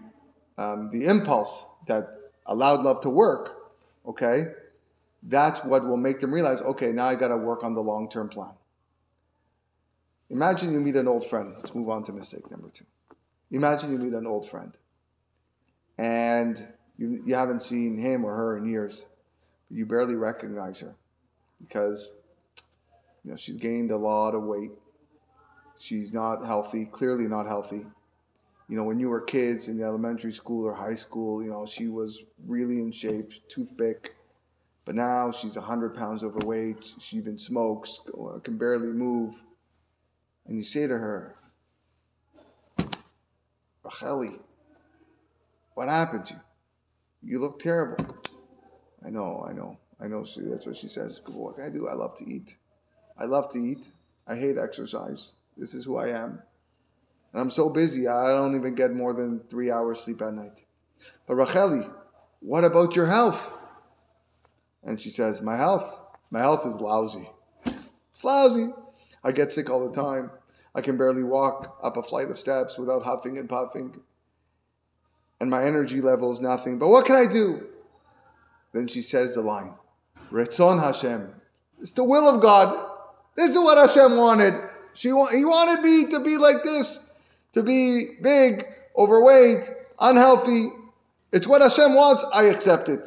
um, 0.57 0.89
the 0.91 1.05
impulse 1.05 1.65
that 1.87 2.07
allowed 2.45 2.81
love 2.81 3.01
to 3.01 3.09
work. 3.09 3.71
Okay, 4.07 4.45
that's 5.23 5.63
what 5.63 5.85
will 5.87 5.97
make 5.97 6.19
them 6.19 6.33
realize. 6.33 6.61
Okay, 6.61 6.91
now 6.91 7.05
I 7.05 7.15
got 7.15 7.29
to 7.29 7.37
work 7.37 7.63
on 7.63 7.73
the 7.73 7.81
long 7.81 8.09
term 8.09 8.29
plan. 8.29 8.51
Imagine 10.29 10.73
you 10.73 10.79
meet 10.79 10.95
an 10.95 11.07
old 11.07 11.25
friend. 11.25 11.53
Let's 11.55 11.75
move 11.75 11.89
on 11.89 12.03
to 12.05 12.11
mistake 12.11 12.49
number 12.49 12.69
two. 12.69 12.85
Imagine 13.51 13.91
you 13.91 13.99
meet 13.99 14.13
an 14.13 14.25
old 14.25 14.49
friend 14.49 14.75
and 15.97 16.67
you, 16.97 17.21
you 17.25 17.35
haven't 17.35 17.61
seen 17.61 17.97
him 17.97 18.25
or 18.25 18.35
her 18.35 18.57
in 18.57 18.65
years. 18.65 19.07
But 19.69 19.77
you 19.77 19.85
barely 19.85 20.15
recognize 20.15 20.79
her 20.79 20.95
because 21.59 22.11
you 23.23 23.31
know 23.31 23.37
she's 23.37 23.57
gained 23.57 23.91
a 23.91 23.97
lot 23.97 24.35
of 24.35 24.43
weight. 24.43 24.71
She's 25.79 26.13
not 26.13 26.45
healthy, 26.45 26.85
clearly 26.85 27.27
not 27.27 27.47
healthy. 27.47 27.85
You 28.67 28.77
know, 28.77 28.83
when 28.83 28.99
you 28.99 29.09
were 29.09 29.21
kids 29.21 29.67
in 29.67 29.77
the 29.77 29.83
elementary 29.83 30.31
school 30.31 30.65
or 30.65 30.73
high 30.73 30.95
school, 30.95 31.43
you 31.43 31.51
know, 31.51 31.65
she 31.65 31.87
was 31.87 32.23
really 32.47 32.79
in 32.79 32.91
shape, 32.91 33.31
toothpick. 33.47 34.15
But 34.85 34.95
now 34.95 35.31
she's 35.31 35.55
100 35.55 35.95
pounds 35.95 36.23
overweight. 36.23 36.93
She 36.99 37.17
even 37.17 37.37
smokes, 37.37 37.99
can 38.43 38.57
barely 38.57 38.91
move 38.91 39.43
and 40.47 40.57
you 40.57 40.63
say 40.63 40.87
to 40.87 40.97
her, 40.97 41.35
Racheli, 43.83 44.39
what 45.75 45.87
happened 45.89 46.25
to 46.25 46.33
you? 46.33 46.39
You 47.31 47.39
look 47.39 47.59
terrible. 47.59 48.03
I 49.05 49.09
know, 49.09 49.45
I 49.47 49.53
know, 49.53 49.77
I 50.01 50.07
know. 50.07 50.25
She, 50.25 50.41
that's 50.41 50.65
what 50.65 50.77
she 50.77 50.87
says. 50.87 51.21
What 51.27 51.55
can 51.55 51.65
I 51.65 51.69
do? 51.69 51.87
I 51.87 51.93
love 51.93 52.15
to 52.17 52.25
eat. 52.27 52.55
I 53.17 53.25
love 53.25 53.49
to 53.51 53.59
eat. 53.59 53.89
I 54.27 54.35
hate 54.35 54.57
exercise. 54.57 55.33
This 55.55 55.73
is 55.73 55.85
who 55.85 55.97
I 55.97 56.07
am. 56.09 56.41
And 57.31 57.41
I'm 57.41 57.49
so 57.51 57.69
busy, 57.69 58.07
I 58.07 58.29
don't 58.29 58.55
even 58.55 58.75
get 58.75 58.93
more 58.93 59.13
than 59.13 59.41
three 59.49 59.69
hours 59.69 59.99
sleep 59.99 60.21
at 60.21 60.33
night. 60.33 60.63
But 61.27 61.35
Racheli, 61.35 61.91
what 62.39 62.63
about 62.63 62.95
your 62.95 63.07
health? 63.07 63.57
And 64.83 65.01
she 65.01 65.09
says, 65.09 65.41
My 65.41 65.57
health, 65.57 66.01
my 66.31 66.39
health 66.39 66.65
is 66.65 66.79
lousy. 66.79 67.29
It's 67.65 68.23
lousy. 68.23 68.69
I 69.23 69.31
get 69.31 69.51
sick 69.51 69.69
all 69.69 69.87
the 69.87 69.93
time. 69.93 70.31
I 70.73 70.81
can 70.81 70.97
barely 70.97 71.23
walk 71.23 71.77
up 71.83 71.97
a 71.97 72.03
flight 72.03 72.29
of 72.29 72.37
steps 72.37 72.77
without 72.77 73.03
huffing 73.03 73.37
and 73.37 73.49
puffing. 73.49 73.99
And 75.39 75.49
my 75.49 75.63
energy 75.63 76.01
level 76.01 76.31
is 76.31 76.41
nothing. 76.41 76.79
But 76.79 76.89
what 76.89 77.05
can 77.05 77.15
I 77.15 77.31
do? 77.31 77.67
Then 78.73 78.87
she 78.87 79.01
says 79.01 79.35
the 79.35 79.41
line, 79.41 79.73
Retzon 80.31 80.81
Hashem. 80.81 81.33
It's 81.79 81.91
the 81.91 82.03
will 82.03 82.27
of 82.27 82.41
God. 82.41 82.75
This 83.35 83.51
is 83.51 83.57
what 83.57 83.77
Hashem 83.77 84.17
wanted. 84.17 84.53
She 84.93 85.11
wa- 85.11 85.29
he 85.29 85.43
wanted 85.43 85.81
me 85.81 86.09
to 86.11 86.19
be 86.21 86.37
like 86.37 86.63
this, 86.63 87.09
to 87.53 87.63
be 87.63 88.05
big, 88.21 88.65
overweight, 88.97 89.69
unhealthy. 89.99 90.69
It's 91.31 91.47
what 91.47 91.61
Hashem 91.61 91.95
wants. 91.95 92.25
I 92.33 92.45
accept 92.45 92.87
it. 92.89 93.05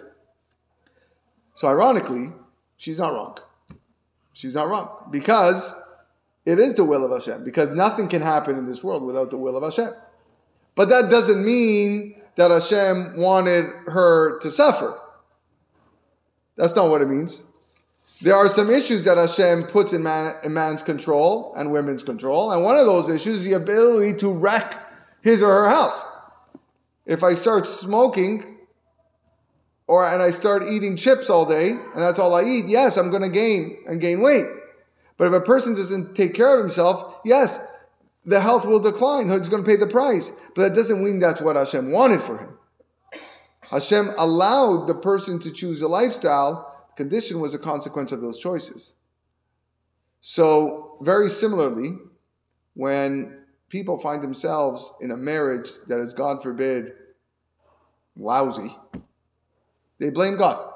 So 1.54 1.66
ironically, 1.66 2.28
she's 2.76 2.98
not 2.98 3.14
wrong. 3.14 3.38
She's 4.32 4.54
not 4.54 4.68
wrong 4.68 5.08
because 5.10 5.74
it 6.46 6.58
is 6.58 6.74
the 6.74 6.84
will 6.84 7.04
of 7.04 7.10
Hashem 7.10 7.42
because 7.42 7.70
nothing 7.70 8.08
can 8.08 8.22
happen 8.22 8.56
in 8.56 8.66
this 8.66 8.84
world 8.84 9.02
without 9.02 9.30
the 9.30 9.36
will 9.36 9.56
of 9.56 9.64
Hashem. 9.64 9.92
But 10.76 10.88
that 10.90 11.10
doesn't 11.10 11.44
mean 11.44 12.17
that 12.38 12.52
Hashem 12.52 13.18
wanted 13.18 13.66
her 13.88 14.38
to 14.38 14.50
suffer. 14.52 14.96
That's 16.56 16.74
not 16.76 16.88
what 16.88 17.02
it 17.02 17.08
means. 17.08 17.42
There 18.22 18.36
are 18.36 18.48
some 18.48 18.70
issues 18.70 19.04
that 19.06 19.18
Hashem 19.18 19.64
puts 19.64 19.92
in, 19.92 20.04
man, 20.04 20.36
in 20.44 20.52
man's 20.52 20.84
control 20.84 21.52
and 21.56 21.72
women's 21.72 22.04
control, 22.04 22.52
and 22.52 22.62
one 22.62 22.76
of 22.76 22.86
those 22.86 23.08
issues 23.08 23.40
is 23.40 23.44
the 23.44 23.54
ability 23.54 24.18
to 24.20 24.30
wreck 24.30 24.80
his 25.20 25.42
or 25.42 25.48
her 25.48 25.68
health. 25.68 26.04
If 27.06 27.24
I 27.24 27.34
start 27.34 27.66
smoking, 27.66 28.58
or 29.88 30.06
and 30.06 30.22
I 30.22 30.30
start 30.30 30.62
eating 30.62 30.94
chips 30.94 31.28
all 31.28 31.44
day, 31.44 31.70
and 31.70 31.96
that's 31.96 32.20
all 32.20 32.36
I 32.36 32.44
eat, 32.44 32.66
yes, 32.68 32.96
I'm 32.96 33.10
going 33.10 33.22
to 33.22 33.28
gain 33.28 33.78
and 33.88 34.00
gain 34.00 34.20
weight. 34.20 34.46
But 35.16 35.26
if 35.26 35.32
a 35.32 35.40
person 35.40 35.74
doesn't 35.74 36.14
take 36.14 36.34
care 36.34 36.56
of 36.56 36.60
himself, 36.60 37.20
yes, 37.24 37.60
the 38.28 38.42
health 38.42 38.66
will 38.66 38.78
decline. 38.78 39.30
He's 39.30 39.48
going 39.48 39.64
to 39.64 39.68
pay 39.68 39.76
the 39.76 39.86
price. 39.86 40.32
But 40.54 40.62
that 40.62 40.74
doesn't 40.74 41.02
mean 41.02 41.18
that's 41.18 41.40
what 41.40 41.56
Hashem 41.56 41.90
wanted 41.90 42.20
for 42.20 42.36
him. 42.36 42.58
Hashem 43.70 44.10
allowed 44.18 44.86
the 44.86 44.94
person 44.94 45.38
to 45.40 45.50
choose 45.50 45.80
a 45.80 45.88
lifestyle. 45.88 46.86
The 46.90 47.04
condition 47.04 47.40
was 47.40 47.54
a 47.54 47.58
consequence 47.58 48.12
of 48.12 48.20
those 48.20 48.38
choices. 48.38 48.94
So, 50.20 50.98
very 51.00 51.30
similarly, 51.30 51.96
when 52.74 53.44
people 53.70 53.98
find 53.98 54.22
themselves 54.22 54.92
in 55.00 55.10
a 55.10 55.16
marriage 55.16 55.70
that 55.86 55.98
is, 55.98 56.12
God 56.12 56.42
forbid, 56.42 56.92
lousy, 58.14 58.76
they 59.98 60.10
blame 60.10 60.36
God. 60.36 60.70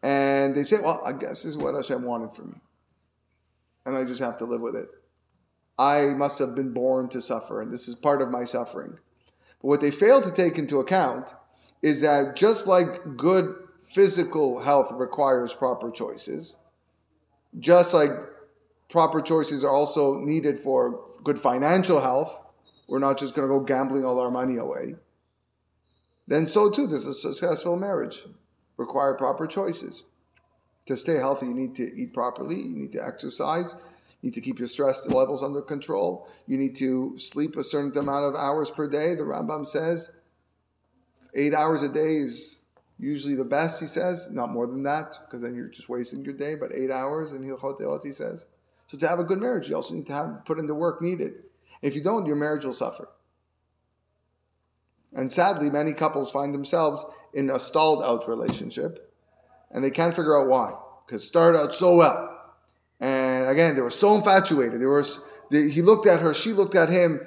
And 0.00 0.54
they 0.54 0.62
say, 0.62 0.76
well, 0.80 1.02
I 1.04 1.12
guess 1.12 1.42
this 1.42 1.46
is 1.46 1.56
what 1.56 1.74
Hashem 1.74 2.04
wanted 2.04 2.32
for 2.32 2.42
me. 2.42 2.60
And 3.84 3.96
I 3.96 4.04
just 4.04 4.20
have 4.20 4.36
to 4.38 4.44
live 4.44 4.60
with 4.60 4.76
it. 4.76 4.88
I 5.80 6.08
must 6.08 6.38
have 6.40 6.54
been 6.54 6.74
born 6.74 7.08
to 7.08 7.22
suffer, 7.22 7.62
and 7.62 7.72
this 7.72 7.88
is 7.88 7.94
part 7.94 8.20
of 8.20 8.30
my 8.30 8.44
suffering. 8.44 8.98
But 9.62 9.68
what 9.68 9.80
they 9.80 9.90
fail 9.90 10.20
to 10.20 10.30
take 10.30 10.58
into 10.58 10.78
account 10.78 11.32
is 11.80 12.02
that 12.02 12.36
just 12.36 12.66
like 12.66 13.16
good 13.16 13.54
physical 13.80 14.60
health 14.60 14.92
requires 14.92 15.54
proper 15.54 15.90
choices, 15.90 16.56
just 17.58 17.94
like 17.94 18.10
proper 18.90 19.22
choices 19.22 19.64
are 19.64 19.72
also 19.72 20.18
needed 20.18 20.58
for 20.58 21.00
good 21.24 21.38
financial 21.38 22.02
health, 22.02 22.38
we're 22.86 22.98
not 22.98 23.18
just 23.18 23.34
going 23.34 23.48
to 23.48 23.54
go 23.54 23.60
gambling 23.60 24.04
all 24.04 24.20
our 24.20 24.30
money 24.30 24.58
away, 24.58 24.96
then 26.26 26.44
so 26.44 26.68
too 26.68 26.88
does 26.88 27.06
a 27.06 27.14
successful 27.14 27.76
marriage 27.76 28.26
require 28.76 29.14
proper 29.14 29.46
choices. 29.46 30.04
To 30.86 30.96
stay 30.96 31.16
healthy, 31.16 31.46
you 31.46 31.54
need 31.54 31.74
to 31.76 31.84
eat 31.94 32.12
properly, 32.12 32.56
you 32.56 32.76
need 32.76 32.92
to 32.92 33.02
exercise, 33.02 33.76
you 34.20 34.28
need 34.28 34.34
to 34.34 34.40
keep 34.40 34.58
your 34.58 34.68
stress 34.68 35.06
levels 35.08 35.42
under 35.42 35.62
control, 35.62 36.28
you 36.46 36.58
need 36.58 36.74
to 36.76 37.18
sleep 37.18 37.56
a 37.56 37.64
certain 37.64 37.96
amount 37.96 38.24
of 38.24 38.34
hours 38.34 38.70
per 38.70 38.88
day. 38.88 39.14
The 39.14 39.22
Rambam 39.22 39.66
says 39.66 40.12
eight 41.34 41.54
hours 41.54 41.82
a 41.82 41.88
day 41.88 42.16
is 42.16 42.60
usually 42.98 43.34
the 43.34 43.44
best, 43.44 43.80
he 43.80 43.86
says, 43.86 44.28
not 44.30 44.50
more 44.50 44.66
than 44.66 44.82
that, 44.82 45.14
because 45.24 45.42
then 45.42 45.54
you're 45.54 45.68
just 45.68 45.88
wasting 45.88 46.24
your 46.24 46.34
day, 46.34 46.54
but 46.54 46.70
eight 46.74 46.90
hours 46.90 47.32
in 47.32 47.42
Hilchot 47.42 48.04
he 48.04 48.12
says. 48.12 48.46
So 48.86 48.98
to 48.98 49.08
have 49.08 49.20
a 49.20 49.24
good 49.24 49.40
marriage, 49.40 49.68
you 49.68 49.76
also 49.76 49.94
need 49.94 50.06
to 50.06 50.12
have 50.12 50.44
put 50.44 50.58
in 50.58 50.66
the 50.66 50.74
work 50.74 51.00
needed. 51.00 51.44
If 51.80 51.94
you 51.94 52.02
don't, 52.02 52.26
your 52.26 52.36
marriage 52.36 52.64
will 52.64 52.72
suffer. 52.72 53.08
And 55.14 55.32
sadly, 55.32 55.70
many 55.70 55.92
couples 55.92 56.30
find 56.30 56.52
themselves 56.52 57.04
in 57.32 57.50
a 57.50 57.58
stalled 57.58 58.02
out 58.02 58.28
relationship 58.28 59.14
and 59.70 59.82
they 59.82 59.90
can't 59.90 60.14
figure 60.14 60.38
out 60.38 60.48
why. 60.48 60.74
Because 61.06 61.22
it 61.22 61.26
started 61.26 61.58
out 61.58 61.74
so 61.74 61.96
well. 61.96 62.39
And 63.00 63.48
again, 63.48 63.74
they 63.74 63.80
were 63.80 63.90
so 63.90 64.14
infatuated. 64.14 64.80
They, 65.50 65.70
he 65.70 65.82
looked 65.82 66.06
at 66.06 66.20
her, 66.20 66.34
she 66.34 66.52
looked 66.52 66.74
at 66.74 66.90
him. 66.90 67.20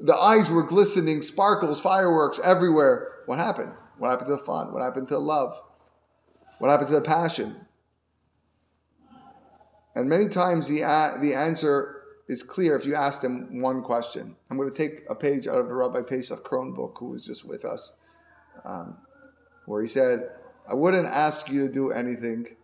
The 0.00 0.16
eyes 0.16 0.50
were 0.50 0.62
glistening, 0.62 1.22
sparkles, 1.22 1.80
fireworks 1.80 2.40
everywhere. 2.42 3.12
What 3.26 3.38
happened? 3.38 3.72
What 3.98 4.10
happened 4.10 4.26
to 4.28 4.32
the 4.32 4.38
fun? 4.38 4.72
What 4.72 4.82
happened 4.82 5.08
to 5.08 5.14
the 5.14 5.20
love? 5.20 5.60
What 6.58 6.70
happened 6.70 6.88
to 6.88 6.94
the 6.94 7.00
passion? 7.00 7.56
And 9.94 10.08
many 10.08 10.28
times 10.28 10.68
the, 10.68 10.80
the 11.20 11.34
answer 11.34 12.02
is 12.28 12.42
clear 12.42 12.76
if 12.76 12.84
you 12.84 12.94
ask 12.94 13.20
them 13.20 13.60
one 13.60 13.82
question. 13.82 14.36
I'm 14.50 14.56
going 14.56 14.70
to 14.70 14.76
take 14.76 15.04
a 15.08 15.14
page 15.14 15.46
out 15.46 15.58
of 15.58 15.68
the 15.68 15.74
Rabbi 15.74 16.02
Pesach 16.02 16.44
Krohn 16.44 16.74
book, 16.74 16.96
who 16.98 17.10
was 17.10 17.24
just 17.24 17.44
with 17.44 17.64
us, 17.64 17.92
um, 18.64 18.96
where 19.66 19.82
he 19.82 19.86
said, 19.86 20.30
I 20.68 20.74
wouldn't 20.74 21.06
ask 21.06 21.50
you 21.50 21.66
to 21.66 21.72
do 21.72 21.92
anything 21.92 22.56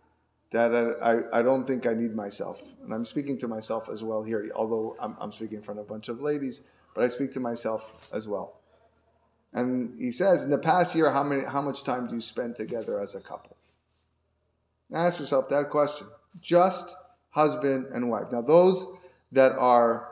that 0.51 0.97
I, 1.01 1.39
I, 1.39 1.41
don't 1.41 1.65
think 1.65 1.87
I 1.87 1.93
need 1.93 2.13
myself. 2.13 2.61
And 2.83 2.93
I'm 2.93 3.05
speaking 3.05 3.37
to 3.39 3.47
myself 3.47 3.89
as 3.89 4.03
well 4.03 4.21
here, 4.21 4.51
although 4.53 4.95
I'm, 5.01 5.15
I'm 5.19 5.31
speaking 5.31 5.57
in 5.57 5.63
front 5.63 5.79
of 5.79 5.85
a 5.85 5.89
bunch 5.89 6.09
of 6.09 6.21
ladies, 6.21 6.63
but 6.93 7.03
I 7.03 7.07
speak 7.07 7.31
to 7.33 7.39
myself 7.39 8.09
as 8.13 8.27
well. 8.27 8.59
And 9.53 9.97
he 9.99 10.11
says, 10.11 10.43
in 10.43 10.49
the 10.49 10.57
past 10.57 10.93
year, 10.93 11.11
how, 11.11 11.23
many, 11.23 11.45
how 11.45 11.61
much 11.61 11.83
time 11.83 12.07
do 12.07 12.15
you 12.15 12.21
spend 12.21 12.57
together 12.57 12.99
as 12.99 13.15
a 13.15 13.21
couple? 13.21 13.55
Ask 14.93 15.19
yourself 15.19 15.47
that 15.49 15.69
question. 15.69 16.07
Just 16.41 16.95
husband 17.31 17.87
and 17.93 18.09
wife. 18.09 18.25
Now, 18.31 18.41
those 18.41 18.85
that 19.31 19.53
are 19.53 20.07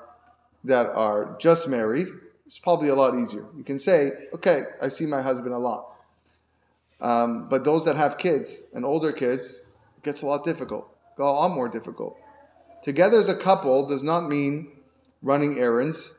that 0.63 0.87
are 0.87 1.37
just 1.39 1.69
married, 1.69 2.09
it's 2.45 2.59
probably 2.59 2.89
a 2.89 2.95
lot 2.95 3.17
easier. 3.17 3.45
You 3.55 3.63
can 3.63 3.79
say, 3.79 4.11
okay, 4.33 4.63
I 4.81 4.89
see 4.89 5.05
my 5.05 5.21
husband 5.21 5.53
a 5.53 5.57
lot. 5.57 5.95
Um, 6.99 7.47
but 7.47 7.63
those 7.63 7.85
that 7.85 7.95
have 7.95 8.17
kids 8.17 8.63
and 8.73 8.83
older 8.83 9.13
kids, 9.13 9.61
it 9.99 10.03
gets 10.03 10.21
a 10.21 10.25
lot 10.25 10.45
difficult, 10.45 10.89
a 11.17 11.23
lot 11.23 11.53
more 11.53 11.67
difficult. 11.67 12.17
Together 12.81 13.19
as 13.19 13.27
a 13.27 13.35
couple 13.35 13.85
does 13.85 14.01
not 14.01 14.29
mean 14.29 14.71
running 15.21 15.59
errands. 15.59 16.15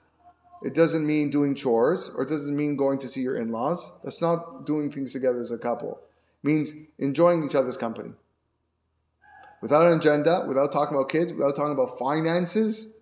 It 0.62 0.74
doesn't 0.74 1.06
mean 1.06 1.30
doing 1.30 1.54
chores, 1.54 2.10
or 2.14 2.24
it 2.24 2.28
doesn't 2.28 2.54
mean 2.54 2.76
going 2.76 2.98
to 2.98 3.08
see 3.08 3.22
your 3.22 3.36
in-laws. 3.36 3.92
That's 4.04 4.20
not 4.20 4.66
doing 4.66 4.90
things 4.90 5.14
together 5.14 5.40
as 5.40 5.50
a 5.50 5.56
couple. 5.56 5.92
It 6.42 6.46
means 6.46 6.74
enjoying 6.98 7.42
each 7.42 7.54
other's 7.54 7.78
company 7.78 8.12
without 9.62 9.86
an 9.90 9.98
agenda, 9.98 10.44
without 10.46 10.70
talking 10.70 10.96
about 10.96 11.08
kids, 11.08 11.32
without 11.32 11.56
talking 11.56 11.72
about 11.72 11.98
finances, 11.98 12.92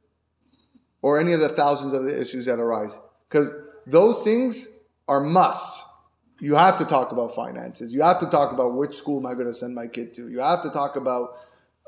or 1.03 1.19
any 1.19 1.33
of 1.33 1.41
the 1.41 1.49
thousands 1.49 1.93
of 1.93 2.05
the 2.05 2.21
issues 2.21 2.47
that 2.47 2.61
arise. 2.61 3.01
Because 3.29 3.53
those 3.85 4.23
things 4.23 4.69
are 5.09 5.21
musts. 5.21 5.85
You 6.41 6.55
have 6.55 6.79
to 6.79 6.85
talk 6.85 7.11
about 7.13 7.35
finances. 7.35 7.93
You 7.93 8.03
have 8.03 8.21
to 8.21 8.27
talk 8.27 8.53
about 8.53 8.75
which 8.75 8.95
school 8.95 9.19
am 9.19 9.27
I 9.27 9.35
going 9.35 9.47
to 9.47 9.55
send 9.55 9.75
my 9.75 9.89
kid 9.89 10.15
to. 10.15 10.29
You 10.29 10.41
have 10.41 10.63
to 10.63 10.71
talk 10.71 10.97
about 10.97 11.37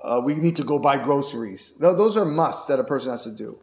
uh, 0.02 0.20
we 0.24 0.34
need 0.36 0.56
to 0.56 0.64
go 0.64 0.78
buy 0.78 0.96
groceries. 1.02 1.74
Those 1.74 2.16
are 2.16 2.24
musts 2.24 2.66
that 2.66 2.80
a 2.80 2.84
person 2.84 3.10
has 3.10 3.24
to 3.24 3.30
do. 3.30 3.58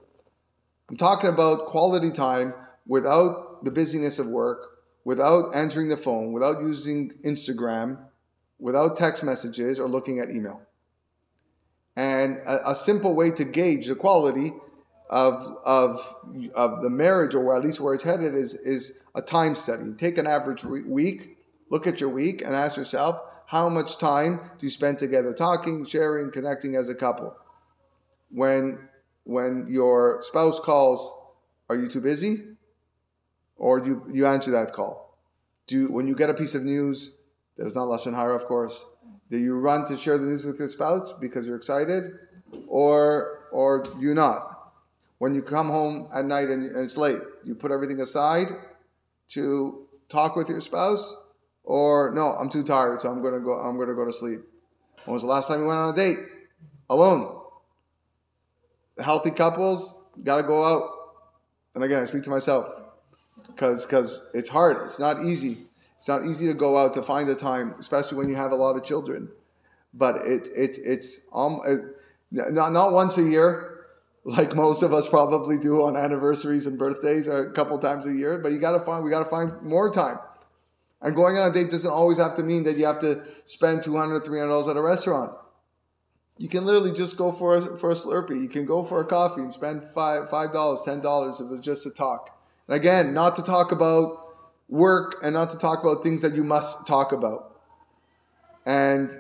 I'm 0.90 0.98
talking 0.98 1.30
about 1.30 1.66
quality 1.66 2.12
time 2.12 2.54
without 2.86 3.66
the 3.66 3.72
busyness 3.72 4.20
of 4.20 4.28
work, 4.28 4.60
without 5.04 5.54
answering 5.56 5.90
the 5.90 5.98
phone, 5.98 6.32
without 6.32 6.62
using 6.62 7.12
Instagram, 7.26 7.98
without 8.60 8.96
text 8.96 9.24
messages 9.24 9.80
or 9.80 9.90
looking 9.90 10.20
at 10.20 10.30
email. 10.30 10.62
And 11.96 12.38
a, 12.38 12.72
a 12.72 12.76
simple 12.76 13.16
way 13.16 13.32
to 13.32 13.44
gauge 13.44 13.88
the 13.88 13.96
quality 13.96 14.54
of, 15.10 15.42
of, 15.64 16.16
of 16.56 16.82
the 16.82 16.90
marriage, 16.90 17.36
or 17.36 17.56
at 17.56 17.64
least 17.64 17.80
where 17.80 17.94
it's 17.94 18.04
headed, 18.04 18.34
is, 18.34 18.54
is 18.56 18.94
a 19.16 19.22
time 19.22 19.56
study. 19.56 19.94
Take 19.94 20.18
an 20.18 20.28
average 20.28 20.64
week, 20.64 21.38
look 21.70 21.88
at 21.88 22.00
your 22.00 22.10
week, 22.10 22.42
and 22.42 22.56
ask 22.56 22.78
yourself 22.78 23.22
how 23.48 23.70
much 23.70 23.98
time 23.98 24.52
do 24.60 24.66
you 24.66 24.70
spend 24.70 25.00
together 25.00 25.34
talking, 25.34 25.86
sharing, 25.86 26.32
connecting 26.32 26.76
as 26.76 26.90
a 26.90 26.96
couple. 26.96 27.36
When, 28.30 28.90
when 29.24 29.66
your 29.68 30.22
spouse 30.22 30.60
calls, 30.60 31.14
are 31.70 31.76
you 31.76 31.88
too 31.88 32.02
busy? 32.02 32.44
Or 33.56 33.80
do 33.80 33.90
you, 33.90 34.10
you 34.14 34.26
answer 34.28 34.52
that 34.52 34.74
call? 34.74 35.18
Do 35.68 35.92
when 35.92 36.08
you 36.08 36.16
get 36.16 36.30
a 36.30 36.34
piece 36.34 36.56
of 36.56 36.64
news, 36.64 37.14
there's 37.58 37.76
not 37.76 37.88
Lashon 37.88 38.16
Hara, 38.16 38.36
of 38.36 38.46
course, 38.46 38.86
do 39.30 39.38
you 39.38 39.60
run 39.60 39.86
to 39.86 39.98
share 39.98 40.18
the 40.18 40.28
news 40.28 40.46
with 40.46 40.60
your 40.60 40.68
spouse 40.68 41.12
because 41.14 41.46
you're 41.46 41.58
excited, 41.58 42.14
or 42.68 43.40
or 43.52 43.84
do 43.84 43.98
you 44.00 44.14
not? 44.14 44.57
When 45.20 45.34
you 45.34 45.42
come 45.42 45.70
home 45.70 46.08
at 46.14 46.26
night 46.26 46.50
and 46.50 46.64
it's 46.78 46.98
late, 46.98 47.18
you 47.44 47.56
put 47.56 47.72
everything 47.72 48.00
aside 48.00 48.48
to 49.30 49.88
talk 50.10 50.36
with 50.36 50.48
your 50.48 50.62
spouse, 50.62 51.16
or 51.64 52.12
no, 52.14 52.34
I'm 52.34 52.50
too 52.50 52.64
tired, 52.64 53.02
so 53.02 53.10
I'm 53.10 53.22
gonna 53.22 53.40
go. 53.40 53.54
I'm 53.54 53.78
gonna 53.78 53.96
go 53.96 54.06
to 54.06 54.14
sleep. 54.14 54.42
When 55.06 55.14
was 55.14 55.24
the 55.24 55.30
last 55.30 55.48
time 55.48 55.62
you 55.62 55.68
went 55.68 55.80
on 55.80 55.94
a 55.94 55.96
date 55.96 56.20
alone? 56.90 57.36
Healthy 59.00 59.32
couples 59.32 59.96
got 60.24 60.38
to 60.38 60.44
go 60.44 60.64
out. 60.64 60.90
And 61.76 61.84
again, 61.84 62.02
I 62.02 62.06
speak 62.06 62.24
to 62.24 62.30
myself 62.30 62.68
because 63.48 63.86
because 63.86 64.20
it's 64.34 64.50
hard. 64.50 64.78
It's 64.86 65.00
not 65.00 65.24
easy 65.24 65.68
it's 65.98 66.08
not 66.08 66.26
easy 66.26 66.48
to 66.48 66.54
go 66.54 66.78
out 66.78 66.94
to 66.94 67.02
find 67.02 67.28
the 67.28 67.36
time, 67.36 67.76
especially 67.80 68.18
when 68.18 68.30
you 68.30 68.36
have 68.36 68.52
a 68.52 68.56
lot 68.56 68.76
of 68.76 68.84
children. 68.84 69.30
But 69.94 70.18
it, 70.28 70.48
it 70.56 70.78
it's 70.84 71.22
um, 71.34 71.60
it, 71.66 71.82
not, 72.32 72.72
not 72.72 72.92
once 72.92 73.18
a 73.18 73.24
year, 73.24 73.67
like 74.28 74.54
most 74.54 74.84
of 74.84 74.94
us 74.94 75.08
probably 75.08 75.58
do 75.58 75.82
on 75.82 75.96
anniversaries 75.96 76.68
and 76.68 76.78
birthdays, 76.78 77.28
a 77.28 77.50
couple 77.52 77.80
times 77.80 78.06
a 78.06 78.14
year. 78.14 78.38
But 78.38 78.52
you 78.52 78.60
got 78.60 78.78
to 78.78 78.80
find 78.80 79.04
we 79.04 79.10
got 79.10 79.24
to 79.24 79.30
find 79.30 79.52
more 79.64 79.90
time. 79.90 80.20
And 81.02 81.16
going 81.16 81.38
on 81.38 81.50
a 81.50 81.54
date 81.54 81.70
doesn't 81.70 81.90
always 81.90 82.18
have 82.18 82.36
to 82.36 82.44
mean 82.44 82.64
that 82.64 82.76
you 82.76 82.86
have 82.86 83.00
to 83.00 83.24
spend 83.46 83.82
$200, 83.82 84.26
$300 84.26 84.70
at 84.70 84.76
a 84.76 84.82
restaurant. 84.82 85.32
You 86.38 86.50
can 86.50 86.66
literally 86.66 86.92
just 86.92 87.18
go 87.18 87.32
for 87.32 87.56
a, 87.56 87.78
for 87.78 87.92
a 87.92 87.94
Slurpee. 87.94 88.42
You 88.42 88.50
can 88.50 88.66
go 88.66 88.84
for 88.84 89.00
a 89.00 89.06
coffee 89.06 89.42
and 89.42 89.54
spend 89.54 89.84
five, 89.86 90.30
$5, 90.30 90.52
$10 90.52 91.42
if 91.42 91.52
it's 91.52 91.62
just 91.62 91.84
to 91.84 91.92
talk. 91.92 92.38
And 92.68 92.76
again, 92.76 93.14
not 93.14 93.36
to 93.38 93.44
talk 93.44 93.72
about 93.72 94.28
work 94.68 95.16
and 95.24 95.36
not 95.36 95.52
to 95.52 95.58
talk 95.58 95.82
about 95.82 96.04
things 96.04 96.22
that 96.22 96.36
you 96.36 96.44
must 96.44 96.86
talk 96.86 97.12
about. 97.12 97.62
And 98.66 99.12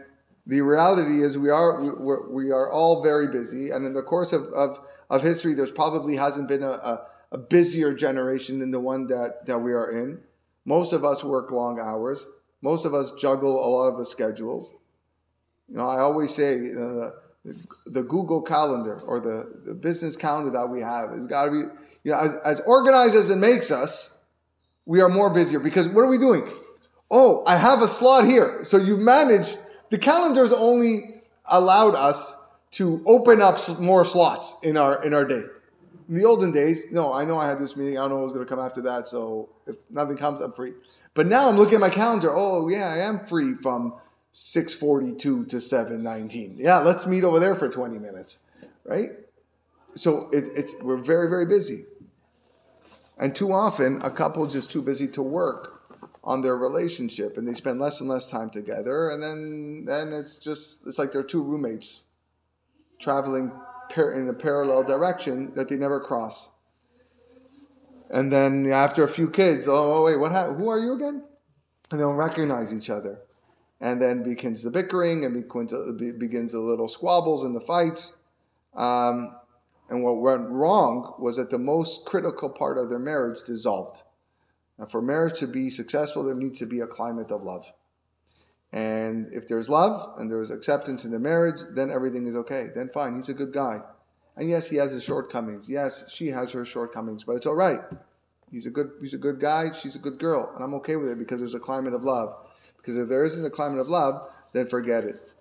the 0.46 0.62
reality 0.62 1.22
is 1.22 1.38
we 1.38 1.50
are 1.50 1.96
we're, 1.96 2.30
we 2.30 2.52
are 2.52 2.72
all 2.72 3.04
very 3.04 3.28
busy, 3.28 3.70
and 3.70 3.86
in 3.86 3.94
the 3.94 4.02
course 4.02 4.34
of, 4.34 4.44
of, 4.54 4.80
of 5.10 5.24
history, 5.24 5.54
there's 5.54 5.72
probably 5.72 6.16
hasn't 6.16 6.48
been 6.48 6.64
a, 6.64 6.72
a, 6.72 7.08
a 7.32 7.38
busier 7.38 7.94
generation 7.94 8.60
than 8.60 8.72
the 8.72 8.80
one 8.80 9.08
that, 9.08 9.46
that 9.46 9.60
we 9.60 9.74
are 9.74 9.90
in. 9.90 10.20
Most 10.66 10.94
of 10.94 11.06
us 11.06 11.24
work 11.24 11.52
long 11.52 11.80
hours. 11.80 12.28
Most 12.62 12.86
of 12.86 12.94
us 12.94 13.12
juggle 13.12 13.56
a 13.56 13.70
lot 13.70 13.88
of 13.88 13.98
the 13.98 14.06
schedules. 14.06 14.74
You 15.70 15.78
know, 15.78 15.88
I 15.88 16.00
always 16.00 16.34
say 16.34 16.54
uh, 16.54 17.12
the 17.86 18.04
Google 18.04 18.42
calendar 18.42 19.00
or 19.02 19.20
the, 19.20 19.62
the 19.66 19.74
business 19.74 20.16
calendar 20.16 20.52
that 20.52 20.70
we 20.70 20.82
have 20.82 21.12
has 21.12 21.28
got 21.28 21.46
to 21.46 21.52
be, 21.52 21.58
you 22.04 22.12
know, 22.12 22.18
as, 22.18 22.36
as 22.46 22.60
organized 22.62 23.16
as 23.16 23.30
it 23.30 23.38
makes 23.38 23.72
us, 23.72 24.18
we 24.86 25.02
are 25.02 25.10
more 25.10 25.30
busier 25.30 25.60
because 25.60 25.88
what 25.88 26.02
are 26.02 26.10
we 26.10 26.18
doing? 26.18 26.48
Oh, 27.10 27.44
I 27.46 27.58
have 27.58 27.82
a 27.82 27.88
slot 27.88 28.26
here. 28.26 28.62
So 28.64 28.78
you 28.78 28.98
managed, 28.98 29.60
the 29.90 29.98
calendar's 29.98 30.52
only 30.52 31.22
allowed 31.46 31.96
us 31.96 32.36
to 32.72 33.02
open 33.06 33.42
up 33.42 33.58
more 33.80 34.04
slots 34.04 34.58
in 34.64 34.78
our, 34.78 35.04
in 35.04 35.14
our 35.14 35.26
day. 35.26 35.44
In 36.10 36.16
the 36.16 36.26
olden 36.26 36.52
days, 36.52 36.86
no, 36.92 37.14
I 37.14 37.26
know 37.26 37.40
I 37.40 37.48
had 37.48 37.60
this 37.60 37.76
meeting. 37.76 37.98
I 37.98 38.02
don't 38.02 38.12
know 38.12 38.20
what's 38.20 38.34
going 38.34 38.46
to 38.46 38.50
come 38.50 38.64
after 38.64 38.82
that. 38.84 39.08
So 39.08 39.50
if 39.66 39.78
nothing 39.90 40.18
comes, 40.18 40.40
I'm 40.42 40.54
free. 40.54 40.74
But 41.14 41.28
now 41.28 41.50
I'm 41.50 41.58
looking 41.58 41.76
at 41.76 41.82
my 41.82 41.90
calendar. 41.90 42.30
Oh, 42.32 42.68
yeah, 42.70 42.94
I 42.94 43.00
am 43.00 43.20
free 43.20 43.56
from 43.56 43.96
642 44.32 45.46
to 45.46 45.60
719. 45.60 46.58
Yeah, 46.60 46.80
let's 46.80 47.08
meet 47.08 47.24
over 47.24 47.40
there 47.40 47.56
for 47.56 47.68
20 47.68 47.98
minutes, 47.98 48.40
right? 48.86 49.10
So 49.94 50.30
it, 50.32 50.48
it's, 50.56 50.76
we're 50.82 50.98
very, 50.98 51.28
very 51.28 51.46
busy. 51.46 51.86
And 53.18 53.36
too 53.36 53.52
often, 53.52 54.00
a 54.04 54.12
couple 54.12 54.46
is 54.46 54.54
just 54.54 54.72
too 54.72 54.82
busy 54.82 55.08
to 55.10 55.22
work 55.24 55.82
on 56.24 56.42
their 56.42 56.56
relationship 56.56 57.38
and 57.38 57.48
they 57.48 57.54
spend 57.54 57.80
less 57.80 58.00
and 58.00 58.10
less 58.10 58.30
time 58.30 58.50
together. 58.50 59.10
And 59.10 59.24
then, 59.24 59.86
then 59.86 60.14
it's 60.14 60.38
just, 60.38 60.86
it's 60.86 61.00
like 61.00 61.14
they're 61.14 61.24
two 61.24 61.42
roommates 61.42 62.06
traveling 63.00 63.52
in 63.98 64.28
a 64.30 64.34
parallel 64.34 64.84
direction 64.84 65.54
that 65.56 65.70
they 65.70 65.78
never 65.78 66.00
cross. 66.00 66.52
And 68.10 68.32
then 68.32 68.68
after 68.68 69.04
a 69.04 69.08
few 69.08 69.30
kids, 69.30 69.68
oh, 69.68 70.06
wait, 70.06 70.18
what 70.18 70.32
happened? 70.32 70.58
Who 70.58 70.70
are 70.70 70.80
you 70.80 70.94
again? 70.94 71.24
And 71.92 72.00
they 72.00 72.04
don't 72.04 72.16
recognize 72.16 72.74
each 72.74 72.90
other. 72.90 73.22
And 73.80 74.02
then 74.02 74.24
begins 74.24 74.64
the 74.64 74.72
bickering 74.72 75.24
and 75.24 75.34
begins 75.34 76.52
the 76.52 76.60
little 76.60 76.88
squabbles 76.88 77.44
and 77.44 77.56
the 77.56 77.62
fights. 77.62 78.14
Um, 78.76 79.36
and 79.90 80.04
what 80.04 80.20
went 80.20 80.50
wrong 80.50 81.14
was 81.20 81.38
that 81.38 81.50
the 81.50 81.60
most 81.60 82.06
critical 82.06 82.50
part 82.50 82.78
of 82.78 82.90
their 82.90 83.00
marriage 83.00 83.40
dissolved. 83.46 84.04
Now, 84.78 84.86
for 84.86 85.02
marriage 85.02 85.40
to 85.40 85.48
be 85.48 85.70
successful, 85.70 86.24
there 86.24 86.36
needs 86.36 86.60
to 86.60 86.66
be 86.66 86.80
a 86.80 86.88
climate 86.88 87.32
of 87.32 87.44
love. 87.44 87.72
And 88.74 89.28
if 89.32 89.48
there's 89.48 89.70
love 89.70 90.20
and 90.20 90.30
there's 90.30 90.52
acceptance 90.52 91.06
in 91.06 91.12
the 91.12 91.20
marriage, 91.20 91.62
then 91.74 91.90
everything 91.90 92.28
is 92.28 92.36
okay. 92.36 92.68
Then 92.76 92.90
fine, 92.90 93.16
he's 93.16 93.30
a 93.30 93.34
good 93.34 93.54
guy. 93.54 93.80
And 94.36 94.50
yes, 94.50 94.70
he 94.70 94.76
has 94.78 94.92
his 94.92 95.04
shortcomings. 95.04 95.70
Yes, 95.70 96.06
she 96.12 96.28
has 96.28 96.52
her 96.52 96.66
shortcomings, 96.66 97.24
but 97.24 97.38
it's 97.38 97.46
all 97.46 97.56
right. 97.56 97.80
He's 98.52 98.66
a 98.66 98.70
good 98.70 98.92
he's 99.02 99.14
a 99.14 99.18
good 99.18 99.40
guy, 99.40 99.72
she's 99.72 99.96
a 99.96 100.00
good 100.00 100.20
girl, 100.20 100.52
and 100.56 100.64
I'm 100.64 100.74
okay 100.76 100.96
with 100.96 101.10
it 101.10 101.18
because 101.18 101.40
there's 101.40 101.56
a 101.56 101.60
climate 101.60 101.94
of 101.94 102.04
love. 102.04 102.36
Because 102.78 102.98
if 102.98 103.10
there 103.10 103.26
isn't 103.26 103.46
a 103.46 103.50
climate 103.50 103.80
of 103.80 103.90
love, 103.90 104.30
then 104.54 104.68
forget 104.68 105.04
it. 105.04 105.34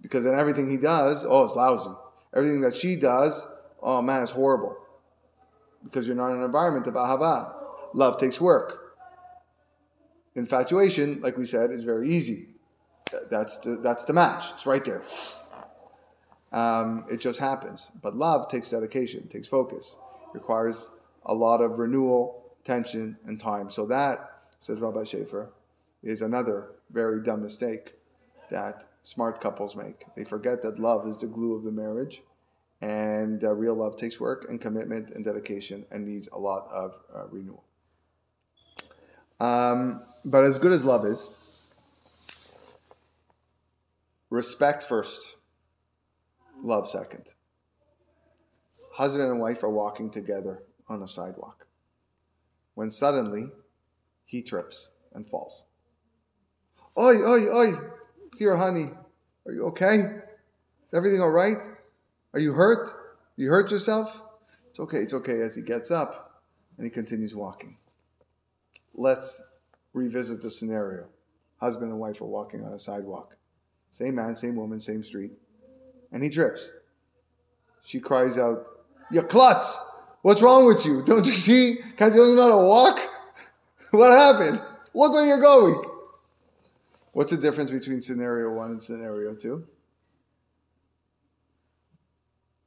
Because 0.00 0.24
then 0.24 0.34
everything 0.34 0.70
he 0.70 0.76
does, 0.76 1.26
oh, 1.28 1.44
it's 1.44 1.54
lousy. 1.54 1.90
Everything 2.34 2.60
that 2.62 2.76
she 2.76 2.96
does, 2.96 3.46
oh 3.82 4.00
man, 4.00 4.22
it's 4.22 4.32
horrible. 4.32 4.76
Because 5.82 6.06
you're 6.06 6.16
not 6.16 6.30
in 6.30 6.38
an 6.38 6.44
environment 6.44 6.86
of 6.86 6.94
ahava. 6.94 7.52
Love 7.92 8.18
takes 8.18 8.40
work. 8.40 8.83
Infatuation, 10.34 11.20
like 11.20 11.36
we 11.38 11.46
said, 11.46 11.70
is 11.70 11.84
very 11.84 12.08
easy. 12.08 12.48
That's 13.30 13.58
the, 13.58 13.78
that's 13.82 14.04
the 14.04 14.12
match. 14.12 14.52
It's 14.54 14.66
right 14.66 14.84
there. 14.84 15.02
Um, 16.52 17.04
it 17.10 17.20
just 17.20 17.40
happens. 17.40 17.90
But 18.02 18.16
love 18.16 18.48
takes 18.48 18.70
dedication, 18.70 19.28
takes 19.28 19.48
focus, 19.48 19.96
requires 20.32 20.90
a 21.24 21.34
lot 21.34 21.60
of 21.60 21.78
renewal, 21.78 22.44
tension, 22.64 23.18
and 23.24 23.40
time. 23.40 23.70
So 23.70 23.86
that, 23.86 24.42
says 24.58 24.80
Rabbi 24.80 25.00
Shafier, 25.00 25.50
is 26.02 26.22
another 26.22 26.70
very 26.90 27.22
dumb 27.22 27.42
mistake 27.42 27.94
that 28.50 28.86
smart 29.02 29.40
couples 29.40 29.74
make. 29.74 30.06
They 30.16 30.24
forget 30.24 30.62
that 30.62 30.78
love 30.78 31.06
is 31.08 31.18
the 31.18 31.26
glue 31.26 31.54
of 31.56 31.64
the 31.64 31.72
marriage 31.72 32.22
and 32.84 33.42
uh, 33.42 33.54
real 33.54 33.74
love 33.74 33.96
takes 33.96 34.20
work 34.20 34.46
and 34.48 34.60
commitment 34.60 35.10
and 35.10 35.24
dedication 35.24 35.86
and 35.90 36.06
needs 36.06 36.28
a 36.32 36.38
lot 36.38 36.68
of 36.70 36.98
uh, 37.14 37.26
renewal. 37.28 37.64
Um, 39.40 40.02
but 40.24 40.44
as 40.44 40.58
good 40.58 40.72
as 40.72 40.84
love 40.84 41.04
is, 41.04 41.70
respect 44.30 44.82
first, 44.82 45.36
love 46.62 46.88
second. 46.88 47.34
Husband 48.94 49.30
and 49.30 49.40
wife 49.40 49.62
are 49.62 49.70
walking 49.70 50.10
together 50.10 50.62
on 50.88 51.02
a 51.02 51.08
sidewalk 51.08 51.66
when 52.74 52.90
suddenly 52.90 53.50
he 54.24 54.42
trips 54.42 54.90
and 55.12 55.26
falls. 55.26 55.64
Oi, 56.98 57.16
oi, 57.16 57.56
oi, 57.56 57.72
dear 58.36 58.56
honey, 58.56 58.86
are 59.46 59.52
you 59.52 59.66
okay? 59.66 59.96
Is 60.86 60.94
everything 60.94 61.20
all 61.20 61.30
right? 61.30 61.58
Are 62.32 62.40
you 62.40 62.52
hurt? 62.54 62.90
You 63.36 63.48
hurt 63.48 63.70
yourself? 63.70 64.20
It's 64.70 64.80
okay, 64.80 64.98
it's 64.98 65.14
okay 65.14 65.40
as 65.40 65.56
he 65.56 65.62
gets 65.62 65.90
up 65.90 66.42
and 66.76 66.84
he 66.84 66.90
continues 66.90 67.34
walking. 67.34 67.78
Let's 68.94 69.42
revisit 69.94 70.42
the 70.42 70.50
scenario. 70.50 71.06
Husband 71.58 71.90
and 71.90 71.98
wife 71.98 72.20
are 72.20 72.26
walking 72.26 72.62
on 72.62 72.72
a 72.72 72.78
sidewalk. 72.78 73.36
Same 73.90 74.16
man, 74.16 74.36
same 74.36 74.56
woman, 74.56 74.80
same 74.80 75.02
street. 75.02 75.32
And 76.12 76.22
he 76.22 76.28
trips. 76.28 76.70
She 77.84 78.00
cries 78.00 78.36
out, 78.36 78.66
You 79.10 79.22
klutz! 79.22 79.80
What's 80.22 80.42
wrong 80.42 80.66
with 80.66 80.84
you? 80.84 81.02
Don't 81.02 81.24
you 81.24 81.32
see? 81.32 81.76
Can't 81.96 82.14
you 82.14 82.34
know 82.34 82.42
how 82.42 82.58
to 82.58 82.66
walk? 82.66 83.00
what 83.92 84.10
happened? 84.10 84.60
Look 84.94 85.12
where 85.12 85.26
you're 85.26 85.40
going. 85.40 85.82
What's 87.12 87.32
the 87.32 87.38
difference 87.38 87.70
between 87.70 88.02
scenario 88.02 88.50
one 88.50 88.72
and 88.72 88.82
scenario 88.82 89.34
two? 89.34 89.66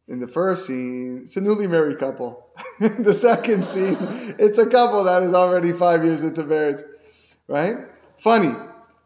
in 0.07 0.19
the 0.19 0.27
first 0.27 0.65
scene, 0.65 1.21
it's 1.23 1.35
a 1.35 1.41
newly 1.41 1.67
married 1.67 1.99
couple. 1.99 2.47
in 2.79 3.03
the 3.03 3.13
second 3.13 3.63
scene, 3.63 3.97
it's 4.39 4.57
a 4.57 4.65
couple 4.65 5.03
that 5.03 5.21
is 5.23 5.33
already 5.33 5.71
five 5.73 6.03
years 6.03 6.23
into 6.23 6.43
marriage, 6.43 6.81
right? 7.47 7.77
Funny, 8.17 8.53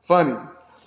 funny, 0.04 0.36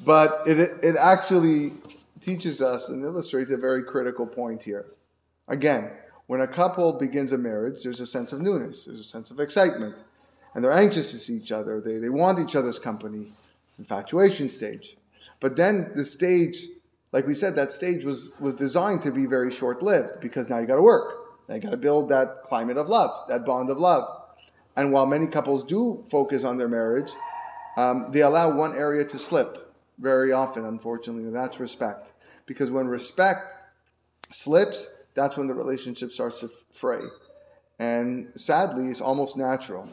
but 0.05 0.43
it 0.47 0.59
it 0.83 0.97
actually 0.97 1.73
teaches 2.21 2.63
us 2.63 2.89
and 2.89 3.03
illustrates 3.03 3.51
a 3.51 3.57
very 3.57 3.83
critical 3.83 4.27
point 4.27 4.63
here. 4.63 4.87
Again, 5.47 5.91
when 6.27 6.41
a 6.41 6.47
couple 6.47 6.93
begins 6.93 7.33
a 7.33 7.39
marriage, 7.39 7.83
there's 7.83 8.01
a 8.01 8.07
sense 8.07 8.33
of 8.33 8.41
newness, 8.41 8.87
there's 8.87 9.01
a 9.01 9.05
sense 9.05 9.31
of 9.31 9.41
excitement, 9.41 9.97
and 10.55 10.65
they're 10.65 10.73
anxious 10.73 11.11
to 11.11 11.19
see 11.19 11.37
each 11.37 11.53
other. 11.53 11.81
They 11.81 11.99
they 11.99 12.09
want 12.09 12.39
each 12.39 12.57
other's 12.57 12.79
company, 12.79 13.33
infatuation 13.79 14.51
stage. 14.51 14.97
But 15.41 15.57
then 15.57 15.93
the 15.95 16.05
stage 16.05 16.69
like 17.15 17.29
we 17.29 17.35
said, 17.35 17.55
that 17.55 17.71
stage 17.71 18.05
was, 18.05 18.35
was 18.41 18.57
designed 18.57 19.01
to 19.03 19.13
be 19.13 19.25
very 19.25 19.53
short 19.53 19.85
lived 19.85 20.19
because 20.21 20.49
now 20.49 20.59
you 20.59 20.67
got 20.67 20.75
to 20.75 20.83
work. 20.83 21.15
Now 21.49 21.55
you 21.55 21.61
got 21.61 21.71
to 21.71 21.77
build 21.77 22.09
that 22.09 22.43
climate 22.43 22.77
of 22.77 22.89
love, 22.89 23.29
that 23.29 23.47
bond 23.47 23.71
of 23.71 23.79
love. 23.79 24.05
And 24.77 24.93
while 24.93 25.07
many 25.07 25.29
couples 25.29 25.63
do 25.63 26.03
focus 26.11 26.43
on 26.43 26.59
their 26.59 26.69
marriage, 26.69 27.13
um, 27.77 28.11
they 28.11 28.23
allow 28.23 28.57
one 28.57 28.75
area 28.77 29.05
to 29.05 29.19
slip 29.19 29.75
very 29.99 30.33
often, 30.33 30.65
unfortunately, 30.65 31.25
and 31.25 31.35
that's 31.35 31.61
respect. 31.61 32.13
Because 32.47 32.71
when 32.71 32.87
respect 32.87 33.55
slips, 34.31 34.91
that's 35.15 35.37
when 35.37 35.47
the 35.47 35.55
relationship 35.55 36.13
starts 36.13 36.41
to 36.41 36.49
fray. 36.73 37.03
And 37.79 38.29
sadly, 38.35 38.89
it's 38.89 39.01
almost 39.01 39.37
natural. 39.37 39.89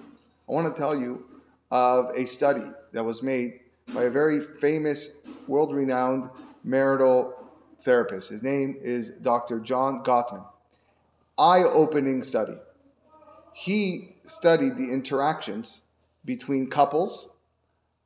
I 0.47 0.51
want 0.51 0.73
to 0.73 0.79
tell 0.79 0.95
you 0.95 1.25
of 1.71 2.09
a 2.15 2.25
study 2.25 2.63
that 2.91 3.03
was 3.03 3.23
made 3.23 3.59
by 3.93 4.03
a 4.03 4.09
very 4.09 4.41
famous, 4.41 5.17
world 5.47 5.73
renowned 5.73 6.29
marital 6.63 7.33
therapist. 7.81 8.29
His 8.29 8.43
name 8.43 8.75
is 8.79 9.11
Dr. 9.11 9.59
John 9.59 10.03
Gottman. 10.03 10.45
Eye 11.37 11.63
opening 11.63 12.21
study. 12.21 12.57
He 13.53 14.15
studied 14.23 14.77
the 14.77 14.91
interactions 14.91 15.81
between 16.23 16.67
couples 16.67 17.31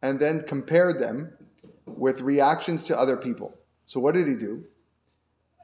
and 0.05 0.19
then 0.19 0.41
compared 0.41 0.99
them 0.99 1.33
with 1.87 2.21
reactions 2.21 2.83
to 2.83 2.97
other 2.97 3.17
people. 3.17 3.57
So, 3.87 3.99
what 3.99 4.13
did 4.13 4.27
he 4.27 4.35
do? 4.35 4.65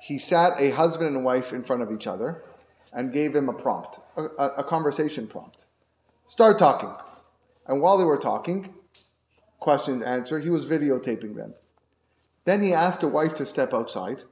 He 0.02 0.18
sat 0.18 0.60
a 0.60 0.72
husband 0.72 1.16
and 1.16 1.24
wife 1.24 1.54
in 1.54 1.62
front 1.62 1.84
of 1.84 1.92
each 1.92 2.08
other 2.08 2.44
and 2.92 3.14
gave 3.14 3.34
them 3.34 3.50
a 3.50 3.54
prompt, 3.54 4.00
a, 4.18 4.48
a 4.58 4.64
conversation 4.64 5.28
prompt. 5.28 5.68
Start 6.26 6.58
talking. 6.58 6.92
And 7.68 7.82
while 7.82 8.00
they 8.00 8.04
were 8.04 8.18
talking, 8.18 8.74
question 9.60 10.02
answer, 10.02 10.40
he 10.40 10.50
was 10.50 10.68
videotaping 10.68 11.36
them. 11.36 11.54
Then 12.46 12.64
he 12.64 12.74
asked 12.74 13.02
the 13.02 13.08
wife 13.08 13.36
to 13.36 13.46
step 13.46 13.76
outside, 13.76 14.24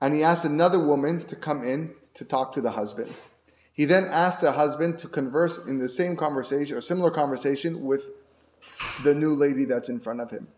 and 0.00 0.14
he 0.14 0.22
asked 0.22 0.46
another 0.46 0.78
woman 0.78 1.26
to 1.26 1.36
come 1.36 1.62
in 1.62 1.94
to 2.14 2.24
talk 2.24 2.52
to 2.52 2.62
the 2.62 2.70
husband. 2.70 3.14
He 3.70 3.84
then 3.84 4.06
asked 4.06 4.40
the 4.40 4.52
husband 4.52 4.96
to 5.00 5.08
converse 5.08 5.58
in 5.58 5.76
the 5.76 5.90
same 5.90 6.16
conversation 6.16 6.74
or 6.74 6.80
similar 6.80 7.10
conversation 7.10 7.82
with 7.84 8.08
the 9.02 9.14
new 9.14 9.34
lady 9.34 9.64
that's 9.64 9.88
in 9.88 10.00
front 10.00 10.20
of 10.20 10.30
him. 10.30 10.48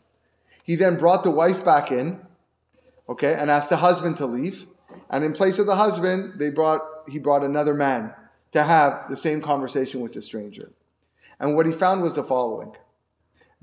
He 0.62 0.74
then 0.74 0.96
brought 0.96 1.22
the 1.22 1.30
wife 1.30 1.64
back 1.64 1.92
in, 1.92 2.20
okay, 3.08 3.34
and 3.34 3.50
asked 3.50 3.70
the 3.70 3.76
husband 3.78 4.16
to 4.16 4.26
leave. 4.26 4.66
And 5.10 5.24
in 5.24 5.32
place 5.32 5.58
of 5.58 5.66
the 5.66 5.76
husband, 5.76 6.38
they 6.38 6.50
brought 6.50 6.80
he 7.08 7.18
brought 7.20 7.44
another 7.44 7.74
man 7.74 8.12
to 8.50 8.64
have 8.64 9.08
the 9.08 9.16
same 9.16 9.40
conversation 9.40 10.00
with 10.00 10.12
the 10.12 10.22
stranger. 10.22 10.72
And 11.38 11.54
what 11.54 11.66
he 11.66 11.72
found 11.72 12.02
was 12.02 12.14
the 12.14 12.24
following 12.24 12.74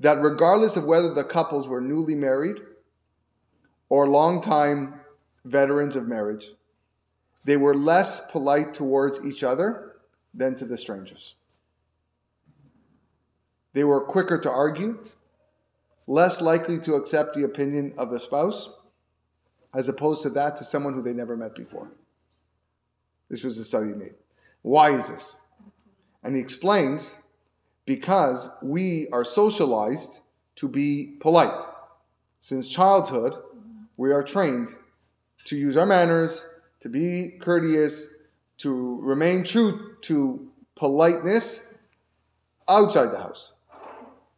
that 0.00 0.20
regardless 0.20 0.76
of 0.76 0.84
whether 0.84 1.12
the 1.12 1.24
couples 1.24 1.68
were 1.68 1.80
newly 1.80 2.14
married 2.14 2.56
or 3.88 4.08
long 4.08 4.40
time 4.40 5.00
veterans 5.44 5.94
of 5.94 6.08
marriage, 6.08 6.50
they 7.44 7.56
were 7.56 7.74
less 7.74 8.20
polite 8.30 8.74
towards 8.74 9.24
each 9.24 9.44
other 9.44 9.96
than 10.32 10.54
to 10.56 10.64
the 10.64 10.76
strangers. 10.76 11.34
They 13.74 13.84
were 13.84 14.00
quicker 14.00 14.38
to 14.38 14.50
argue, 14.50 15.04
less 16.06 16.40
likely 16.40 16.78
to 16.80 16.94
accept 16.94 17.34
the 17.34 17.44
opinion 17.44 17.92
of 17.98 18.10
the 18.10 18.20
spouse, 18.20 18.76
as 19.74 19.88
opposed 19.88 20.22
to 20.22 20.30
that 20.30 20.56
to 20.56 20.64
someone 20.64 20.94
who 20.94 21.02
they 21.02 21.12
never 21.12 21.36
met 21.36 21.54
before. 21.54 21.90
This 23.28 23.42
was 23.42 23.58
the 23.58 23.64
study 23.64 23.94
made. 23.94 24.14
Why 24.62 24.90
is 24.90 25.10
this? 25.10 25.40
And 26.22 26.36
he 26.36 26.40
explains 26.40 27.18
because 27.84 28.48
we 28.62 29.08
are 29.12 29.24
socialized 29.24 30.20
to 30.56 30.68
be 30.68 31.16
polite. 31.18 31.64
Since 32.40 32.68
childhood, 32.68 33.34
we 33.98 34.12
are 34.12 34.22
trained 34.22 34.68
to 35.46 35.56
use 35.56 35.76
our 35.76 35.84
manners, 35.84 36.46
to 36.80 36.88
be 36.88 37.32
courteous, 37.40 38.10
to 38.58 39.00
remain 39.02 39.42
true 39.42 39.96
to 40.02 40.48
politeness 40.76 41.74
outside 42.68 43.10
the 43.10 43.18
house. 43.18 43.53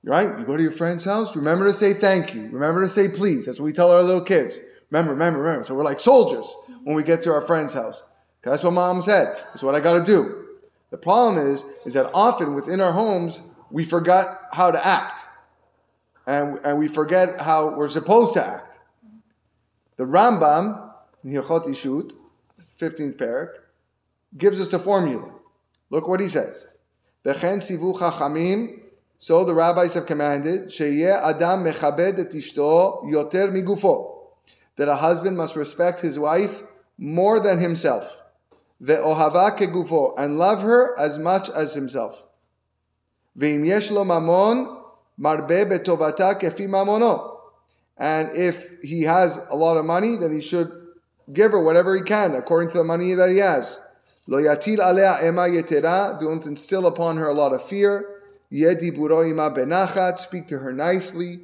Right? 0.06 0.38
You 0.38 0.46
go 0.46 0.56
to 0.56 0.62
your 0.62 0.70
friend's 0.70 1.04
house, 1.04 1.34
remember 1.34 1.66
to 1.66 1.74
say 1.74 1.92
thank 1.92 2.32
you. 2.32 2.48
Remember 2.52 2.80
to 2.80 2.88
say 2.88 3.08
please. 3.08 3.46
That's 3.46 3.58
what 3.58 3.64
we 3.64 3.72
tell 3.72 3.90
our 3.90 4.04
little 4.04 4.22
kids. 4.22 4.60
Remember, 4.88 5.10
remember, 5.10 5.40
remember. 5.40 5.64
So 5.64 5.74
we're 5.74 5.82
like 5.82 5.98
soldiers 5.98 6.56
when 6.84 6.94
we 6.94 7.02
get 7.02 7.22
to 7.22 7.32
our 7.32 7.40
friend's 7.40 7.74
house. 7.74 8.04
That's 8.42 8.62
what 8.62 8.72
mom 8.72 9.02
said. 9.02 9.36
That's 9.48 9.64
what 9.64 9.74
I 9.74 9.80
got 9.80 9.98
to 9.98 10.04
do. 10.04 10.44
The 10.90 10.96
problem 10.96 11.44
is, 11.44 11.66
is 11.84 11.94
that 11.94 12.08
often 12.14 12.54
within 12.54 12.80
our 12.80 12.92
homes, 12.92 13.42
we 13.68 13.84
forgot 13.84 14.26
how 14.52 14.70
to 14.70 14.86
act. 14.86 15.26
And, 16.24 16.60
and 16.64 16.78
we 16.78 16.86
forget 16.86 17.40
how 17.40 17.74
we're 17.76 17.88
supposed 17.88 18.34
to 18.34 18.46
act. 18.46 18.78
The 19.96 20.04
Rambam, 20.04 20.88
in 21.24 21.32
Hilchot 21.32 21.64
Ishut, 21.64 22.14
15th 22.60 23.16
parak, 23.16 23.48
gives 24.38 24.60
us 24.60 24.68
the 24.68 24.78
formula. 24.78 25.32
Look 25.90 26.06
what 26.06 26.20
he 26.20 26.28
says. 26.28 26.68
Chachamim, 27.24 28.82
so 29.18 29.44
the 29.44 29.54
rabbis 29.54 29.94
have 29.94 30.06
commanded, 30.06 30.68
sheyeh 30.68 31.22
adam 31.22 31.64
mechabed 31.64 32.18
et 32.18 32.30
ishto 32.32 33.02
yoter 33.04 33.50
migufo, 33.50 34.16
that 34.76 34.88
a 34.88 34.96
husband 34.96 35.36
must 35.36 35.56
respect 35.56 36.00
his 36.00 36.18
wife 36.18 36.62
more 36.98 37.40
than 37.40 37.58
himself. 37.58 38.22
Ve'ohava 38.82 39.56
kegufo, 39.56 40.14
and 40.18 40.38
love 40.38 40.62
her 40.62 40.98
as 40.98 41.18
much 41.18 41.48
as 41.50 41.74
himself. 41.74 42.24
Ve'im 43.38 43.66
yesh 43.66 43.90
lo 43.90 44.04
mamon, 44.04 44.82
marbe 45.18 45.64
betovata 45.64 46.38
kefi 46.38 46.68
mamono. 46.68 47.36
And 47.96 48.36
if 48.36 48.76
he 48.82 49.02
has 49.02 49.40
a 49.48 49.56
lot 49.56 49.78
of 49.78 49.86
money, 49.86 50.16
then 50.16 50.32
he 50.32 50.42
should 50.42 50.70
give 51.32 51.52
her 51.52 51.60
whatever 51.60 51.94
he 51.94 52.02
can 52.02 52.34
according 52.34 52.68
to 52.70 52.78
the 52.78 52.84
money 52.84 53.14
that 53.14 53.30
he 53.30 53.38
has. 53.38 53.80
Lo 54.26 54.38
yatil 54.38 54.78
alea 54.78 55.26
ema 55.26 55.42
yetera, 55.42 56.20
don't 56.20 56.44
instill 56.44 56.86
upon 56.86 57.16
her 57.16 57.28
a 57.28 57.32
lot 57.32 57.54
of 57.54 57.62
fear. 57.62 58.15
Speak 58.50 60.46
to 60.48 60.58
her 60.58 60.72
nicely. 60.72 61.40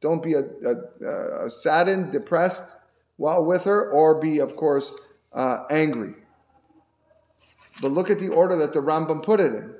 Don't 0.00 0.22
be 0.22 0.34
a, 0.34 0.44
a, 0.64 1.44
a 1.44 1.50
saddened, 1.50 2.12
depressed 2.12 2.76
while 3.16 3.44
with 3.44 3.64
her, 3.64 3.90
or 3.90 4.20
be, 4.20 4.38
of 4.38 4.56
course, 4.56 4.94
uh, 5.32 5.64
angry. 5.70 6.14
But 7.80 7.92
look 7.92 8.10
at 8.10 8.18
the 8.18 8.28
order 8.28 8.56
that 8.56 8.72
the 8.72 8.80
Rambam 8.80 9.22
put 9.22 9.40
it 9.40 9.54
in. 9.54 9.74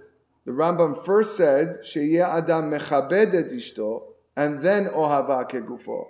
The 0.45 0.53
Rambam 0.53 1.05
first 1.05 1.37
said, 1.37 1.77
Adam 1.97 2.71
mechabed 2.71 3.35
et 3.35 3.51
ishto, 3.53 4.03
and 4.37 4.61
then 4.63 4.89
ohava 4.89 5.45
kegufo. 5.45 6.07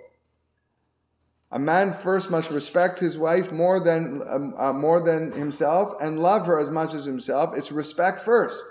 A 1.51 1.57
man 1.57 1.93
first 1.93 2.29
must 2.29 2.51
respect 2.51 2.99
his 2.99 3.17
wife 3.17 3.51
more 3.51 3.79
than 3.79 4.21
um, 4.29 4.53
uh, 4.57 4.71
more 4.71 4.99
than 4.99 5.31
himself 5.31 5.93
and 5.99 6.19
love 6.19 6.45
her 6.45 6.59
as 6.59 6.69
much 6.69 6.93
as 6.93 7.05
himself. 7.05 7.57
It's 7.57 7.71
respect 7.71 8.19
first, 8.21 8.63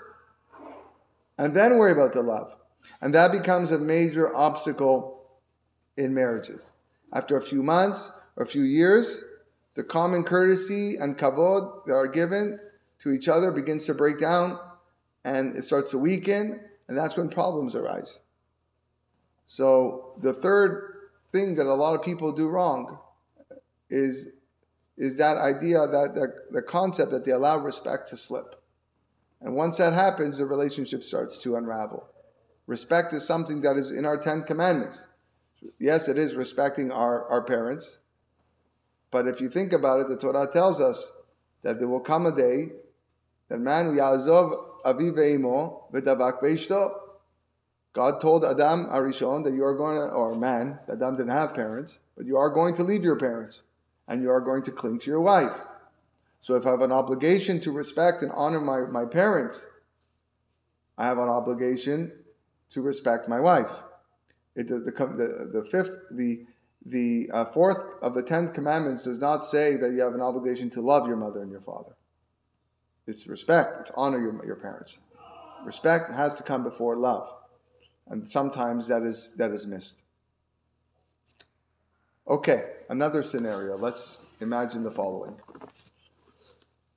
and 1.37 1.53
then 1.53 1.77
worry 1.77 1.91
about 1.91 2.13
the 2.13 2.21
love, 2.21 2.55
and 3.01 3.13
that 3.13 3.33
becomes 3.33 3.71
a 3.71 3.79
major 3.79 4.33
obstacle 4.35 5.25
in 5.97 6.13
marriages. 6.13 6.71
After 7.11 7.35
a 7.35 7.41
few 7.41 7.63
months 7.63 8.13
or 8.37 8.43
a 8.43 8.47
few 8.47 8.63
years, 8.63 9.25
the 9.73 9.83
common 9.83 10.23
courtesy 10.23 10.95
and 10.95 11.17
kavod 11.17 11.83
that 11.85 11.93
are 11.93 12.07
given 12.07 12.59
to 12.99 13.11
each 13.11 13.27
other 13.27 13.51
begins 13.51 13.85
to 13.87 13.93
break 13.93 14.19
down, 14.19 14.57
and 15.25 15.53
it 15.57 15.63
starts 15.63 15.91
to 15.91 15.97
weaken, 15.97 16.61
and 16.87 16.97
that's 16.97 17.17
when 17.17 17.27
problems 17.27 17.75
arise. 17.75 18.19
So 19.47 20.13
the 20.21 20.31
third 20.31 20.98
thing 21.31 21.55
that 21.55 21.65
a 21.65 21.73
lot 21.73 21.95
of 21.95 22.01
people 22.01 22.31
do 22.31 22.47
wrong 22.47 22.99
is 23.89 24.29
is 24.97 25.17
that 25.17 25.37
idea 25.37 25.87
that 25.87 26.13
the, 26.13 26.27
the 26.51 26.61
concept 26.61 27.11
that 27.11 27.23
they 27.23 27.31
allow 27.31 27.57
respect 27.57 28.09
to 28.09 28.17
slip. 28.17 28.61
And 29.39 29.55
once 29.55 29.77
that 29.77 29.93
happens, 29.93 30.39
the 30.39 30.45
relationship 30.45 31.05
starts 31.05 31.39
to 31.39 31.55
unravel. 31.55 32.05
Respect 32.67 33.13
is 33.13 33.25
something 33.25 33.61
that 33.61 33.77
is 33.77 33.91
in 33.91 34.05
our 34.05 34.17
Ten 34.17 34.43
Commandments. 34.43 35.07
Yes, 35.79 36.09
it 36.09 36.17
is 36.17 36.35
respecting 36.35 36.91
our, 36.91 37.25
our 37.29 37.41
parents. 37.41 37.99
But 39.09 39.25
if 39.25 39.39
you 39.39 39.49
think 39.49 39.71
about 39.71 40.01
it, 40.01 40.09
the 40.09 40.17
Torah 40.17 40.47
tells 40.51 40.81
us 40.81 41.13
that 41.61 41.79
there 41.79 41.87
will 41.87 42.01
come 42.01 42.25
a 42.25 42.35
day 42.35 42.65
that 43.47 43.59
man, 43.59 43.95
Yazov 43.95 44.83
aviv 44.85 45.13
ve'imo 45.13 45.91
v'tavak 45.93 46.41
God 47.93 48.21
told 48.21 48.45
Adam 48.45 48.85
HaRishon 48.85 49.43
that 49.43 49.53
you 49.53 49.63
are 49.63 49.75
going 49.75 49.95
to, 49.95 50.13
or 50.13 50.35
man, 50.35 50.79
Adam 50.91 51.15
didn't 51.15 51.31
have 51.31 51.53
parents, 51.53 51.99
but 52.15 52.25
you 52.25 52.37
are 52.37 52.49
going 52.49 52.75
to 52.75 52.83
leave 52.83 53.03
your 53.03 53.17
parents 53.17 53.63
and 54.07 54.21
you 54.21 54.29
are 54.29 54.41
going 54.41 54.63
to 54.63 54.71
cling 54.71 54.99
to 54.99 55.09
your 55.09 55.21
wife. 55.21 55.61
So 56.39 56.55
if 56.55 56.65
I 56.65 56.71
have 56.71 56.81
an 56.81 56.91
obligation 56.91 57.59
to 57.61 57.71
respect 57.71 58.21
and 58.21 58.31
honor 58.33 58.61
my, 58.61 58.81
my 58.81 59.05
parents, 59.05 59.67
I 60.97 61.05
have 61.05 61.17
an 61.17 61.29
obligation 61.29 62.11
to 62.69 62.81
respect 62.81 63.27
my 63.27 63.39
wife. 63.39 63.83
It 64.55 64.67
does 64.67 64.83
the, 64.83 64.91
the, 64.91 65.59
the 65.59 65.63
fifth, 65.63 65.97
the, 66.11 66.45
the 66.85 67.29
uh, 67.33 67.45
fourth 67.45 67.83
of 68.01 68.13
the 68.13 68.21
tenth 68.21 68.53
commandments 68.53 69.05
does 69.05 69.19
not 69.19 69.45
say 69.45 69.75
that 69.75 69.91
you 69.91 70.01
have 70.01 70.13
an 70.13 70.21
obligation 70.21 70.69
to 70.71 70.81
love 70.81 71.07
your 71.07 71.17
mother 71.17 71.41
and 71.41 71.51
your 71.51 71.61
father. 71.61 71.95
It's 73.07 73.27
respect, 73.27 73.77
it's 73.79 73.91
honor 73.95 74.19
your, 74.19 74.45
your 74.45 74.55
parents. 74.55 74.99
Respect 75.65 76.11
has 76.11 76.35
to 76.35 76.43
come 76.43 76.63
before 76.63 76.95
love 76.95 77.33
and 78.09 78.27
sometimes 78.27 78.87
that 78.87 79.03
is 79.03 79.33
that 79.37 79.51
is 79.51 79.65
missed. 79.65 80.03
Okay, 82.27 82.73
another 82.89 83.23
scenario. 83.23 83.77
Let's 83.77 84.21
imagine 84.39 84.83
the 84.83 84.91
following. 84.91 85.35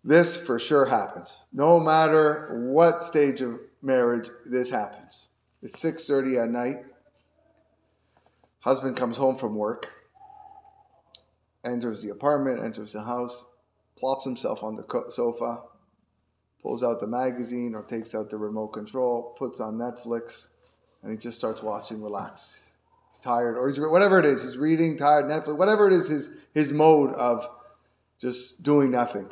This 0.05 0.37
for 0.37 0.59
sure 0.59 0.87
happens. 0.87 1.46
No 1.53 1.79
matter 1.79 2.68
what 2.70 3.03
stage 3.03 3.40
of 3.40 3.61
marriage 3.81 4.29
this 4.44 4.70
happens. 4.70 5.29
It's 5.62 5.81
6:30 5.81 6.42
at 6.42 6.51
night. 6.51 6.87
Husband 8.61 8.96
comes 8.96 9.16
home 9.16 9.37
from 9.37 9.57
work, 9.57 9.92
enters 11.64 12.01
the 12.01 12.11
apartment, 12.11 12.62
enters 12.62 12.92
the 12.92 13.03
house, 13.03 13.44
plops 13.96 14.25
himself 14.25 14.62
on 14.62 14.77
the 14.77 14.85
sofa, 15.09 15.62
pulls 16.62 16.83
out 16.83 17.01
the 17.01 17.09
magazine 17.09 17.75
or 17.75 17.83
takes 17.83 18.14
out 18.14 18.31
the 18.31 18.38
remote 18.38 18.68
control, 18.68 19.35
puts 19.37 19.61
on 19.61 19.79
Netflix, 19.79 20.51
and 21.03 21.11
he 21.11 21.19
just 21.19 21.37
starts 21.37 21.62
watching, 21.62 22.03
relax. 22.03 22.73
He's 23.11 23.21
tired, 23.21 23.57
or 23.57 23.69
he's, 23.69 23.81
whatever 23.81 24.19
it 24.19 24.25
is. 24.25 24.45
He's 24.45 24.57
reading, 24.57 24.97
tired, 24.97 25.27
Netflix, 25.27 25.59
whatever 25.59 25.87
it 25.88 25.93
is, 25.93 26.09
his, 26.09 26.31
his 26.55 26.73
mode 26.73 27.12
of 27.15 27.49
just 28.19 28.62
doing 28.62 28.91
nothing. 28.91 29.31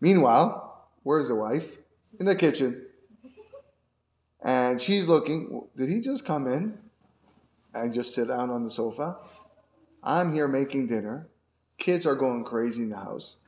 Meanwhile, 0.00 0.86
where's 1.02 1.28
the 1.28 1.34
wife? 1.34 1.78
In 2.20 2.26
the 2.26 2.36
kitchen. 2.36 2.86
And 4.42 4.80
she's 4.80 5.08
looking, 5.08 5.66
did 5.74 5.88
he 5.88 6.00
just 6.00 6.26
come 6.26 6.46
in 6.46 6.78
and 7.72 7.94
just 7.94 8.14
sit 8.14 8.28
down 8.28 8.50
on 8.50 8.62
the 8.62 8.70
sofa? 8.70 9.16
I'm 10.02 10.32
here 10.32 10.46
making 10.46 10.88
dinner. 10.88 11.28
Kids 11.78 12.06
are 12.06 12.14
going 12.14 12.44
crazy 12.44 12.82
in 12.82 12.90
the 12.90 12.98
house, 12.98 13.38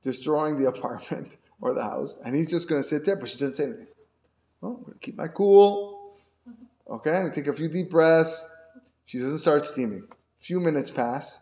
destroying 0.00 0.58
the 0.58 0.68
apartment 0.68 1.36
or 1.60 1.74
the 1.74 1.82
house, 1.82 2.16
and 2.24 2.36
he's 2.36 2.50
just 2.50 2.68
going 2.68 2.80
to 2.80 2.86
sit 2.86 3.04
there, 3.04 3.16
but 3.16 3.28
she 3.28 3.36
doesn't 3.36 3.56
say 3.56 3.64
anything. 3.64 3.88
Oh, 4.62 4.76
I'm 4.76 4.82
going 4.82 4.92
to 4.92 4.98
keep 5.00 5.16
my 5.16 5.26
cool. 5.26 5.97
Okay, 6.90 7.22
we 7.24 7.30
take 7.30 7.46
a 7.46 7.52
few 7.52 7.68
deep 7.68 7.90
breaths. 7.90 8.48
She 9.04 9.18
doesn't 9.18 9.38
start 9.38 9.66
steaming. 9.66 10.04
A 10.10 10.42
few 10.42 10.58
minutes 10.58 10.90
pass. 10.90 11.40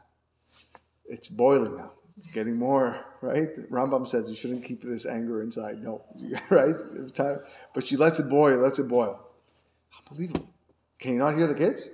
It's 1.06 1.28
boiling 1.28 1.76
now. 1.76 1.92
It's 2.16 2.26
getting 2.26 2.56
more, 2.56 3.04
right? 3.20 3.48
Rambam 3.70 4.08
says 4.08 4.28
you 4.28 4.34
shouldn't 4.34 4.64
keep 4.64 4.82
this 4.82 5.06
anger 5.06 5.42
inside. 5.42 5.82
No, 5.82 6.02
right? 6.50 6.74
But 7.74 7.86
she 7.86 7.96
lets 7.96 8.18
it 8.18 8.28
boil, 8.28 8.58
lets 8.58 8.78
it 8.78 8.88
boil. 8.88 9.20
Unbelievable. 10.10 10.48
Can 10.98 11.12
you 11.12 11.18
not 11.18 11.36
hear 11.36 11.46
the 11.46 11.54
kids? 11.54 11.90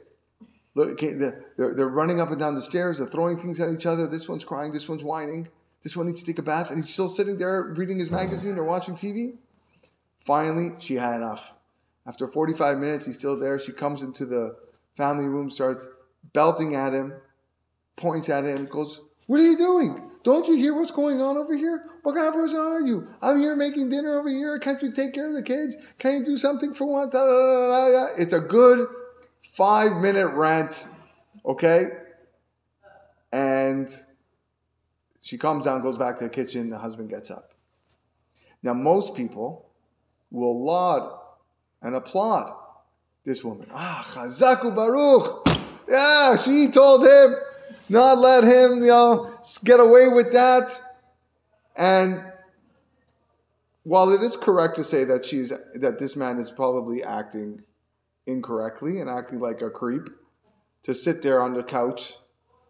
Look, 0.74 0.98
they're, 1.00 1.44
they're 1.56 1.88
running 1.88 2.20
up 2.20 2.30
and 2.30 2.40
down 2.40 2.54
the 2.54 2.62
stairs. 2.62 2.98
They're 2.98 3.06
throwing 3.06 3.36
things 3.36 3.60
at 3.60 3.70
each 3.70 3.84
other. 3.84 4.06
This 4.06 4.28
one's 4.28 4.44
crying. 4.44 4.72
This 4.72 4.88
one's 4.88 5.04
whining. 5.04 5.48
This 5.82 5.96
one 5.96 6.06
needs 6.06 6.20
to 6.20 6.26
take 6.26 6.38
a 6.38 6.42
bath. 6.42 6.70
And 6.70 6.82
he's 6.82 6.92
still 6.92 7.08
sitting 7.08 7.36
there 7.36 7.62
reading 7.76 7.98
his 7.98 8.10
magazine 8.10 8.56
or 8.56 8.64
watching 8.64 8.94
TV. 8.94 9.34
Finally, 10.20 10.76
she 10.78 10.94
had 10.94 11.16
enough. 11.16 11.52
After 12.06 12.26
45 12.26 12.78
minutes, 12.78 13.06
he's 13.06 13.16
still 13.16 13.38
there. 13.38 13.58
She 13.58 13.72
comes 13.72 14.02
into 14.02 14.26
the 14.26 14.56
family 14.96 15.26
room, 15.26 15.50
starts 15.50 15.88
belting 16.32 16.74
at 16.74 16.92
him. 16.92 17.14
points 17.96 18.28
at 18.28 18.44
him, 18.44 18.66
goes, 18.66 19.00
What 19.26 19.40
are 19.40 19.44
you 19.44 19.56
doing? 19.56 20.10
Don't 20.24 20.46
you 20.46 20.56
hear 20.56 20.74
what's 20.74 20.90
going 20.90 21.20
on 21.20 21.36
over 21.36 21.56
here? 21.56 21.84
What 22.02 22.14
kind 22.14 22.28
of 22.28 22.34
person 22.34 22.58
are 22.58 22.80
you? 22.80 23.08
I'm 23.20 23.40
here 23.40 23.56
making 23.56 23.90
dinner 23.90 24.18
over 24.18 24.28
here. 24.28 24.58
Can't 24.58 24.80
you 24.82 24.92
take 24.92 25.14
care 25.14 25.28
of 25.28 25.34
the 25.34 25.42
kids? 25.42 25.76
Can't 25.98 26.20
you 26.20 26.24
do 26.24 26.36
something 26.36 26.74
for 26.74 26.86
once? 26.86 27.14
It's 28.18 28.32
a 28.32 28.40
good 28.40 28.86
five 29.42 29.96
minute 29.96 30.28
rant, 30.28 30.86
okay? 31.44 31.86
And 33.32 33.88
she 35.20 35.38
comes 35.38 35.64
down, 35.64 35.82
goes 35.82 35.98
back 35.98 36.18
to 36.18 36.24
the 36.24 36.30
kitchen, 36.30 36.68
the 36.68 36.78
husband 36.78 37.10
gets 37.10 37.30
up. 37.30 37.52
Now, 38.62 38.74
most 38.74 39.16
people 39.16 39.66
will 40.30 40.64
laud 40.64 41.18
and 41.82 41.94
applaud 41.94 42.56
this 43.24 43.44
woman. 43.44 43.68
Ah, 43.72 44.04
Chazaku 44.14 44.74
Baruch. 44.74 45.46
Yeah, 45.88 46.36
she 46.36 46.70
told 46.70 47.04
him 47.04 47.34
not 47.88 48.18
let 48.18 48.44
him, 48.44 48.78
you 48.78 48.88
know, 48.88 49.38
get 49.64 49.80
away 49.80 50.08
with 50.08 50.32
that. 50.32 50.80
And 51.76 52.32
while 53.82 54.10
it 54.10 54.22
is 54.22 54.36
correct 54.36 54.76
to 54.76 54.84
say 54.84 55.04
that 55.04 55.26
she's 55.26 55.52
that 55.74 55.98
this 55.98 56.16
man 56.16 56.38
is 56.38 56.50
probably 56.50 57.02
acting 57.02 57.62
incorrectly 58.26 59.00
and 59.00 59.10
acting 59.10 59.40
like 59.40 59.60
a 59.60 59.70
creep 59.70 60.08
to 60.84 60.94
sit 60.94 61.22
there 61.22 61.42
on 61.42 61.54
the 61.54 61.62
couch 61.62 62.14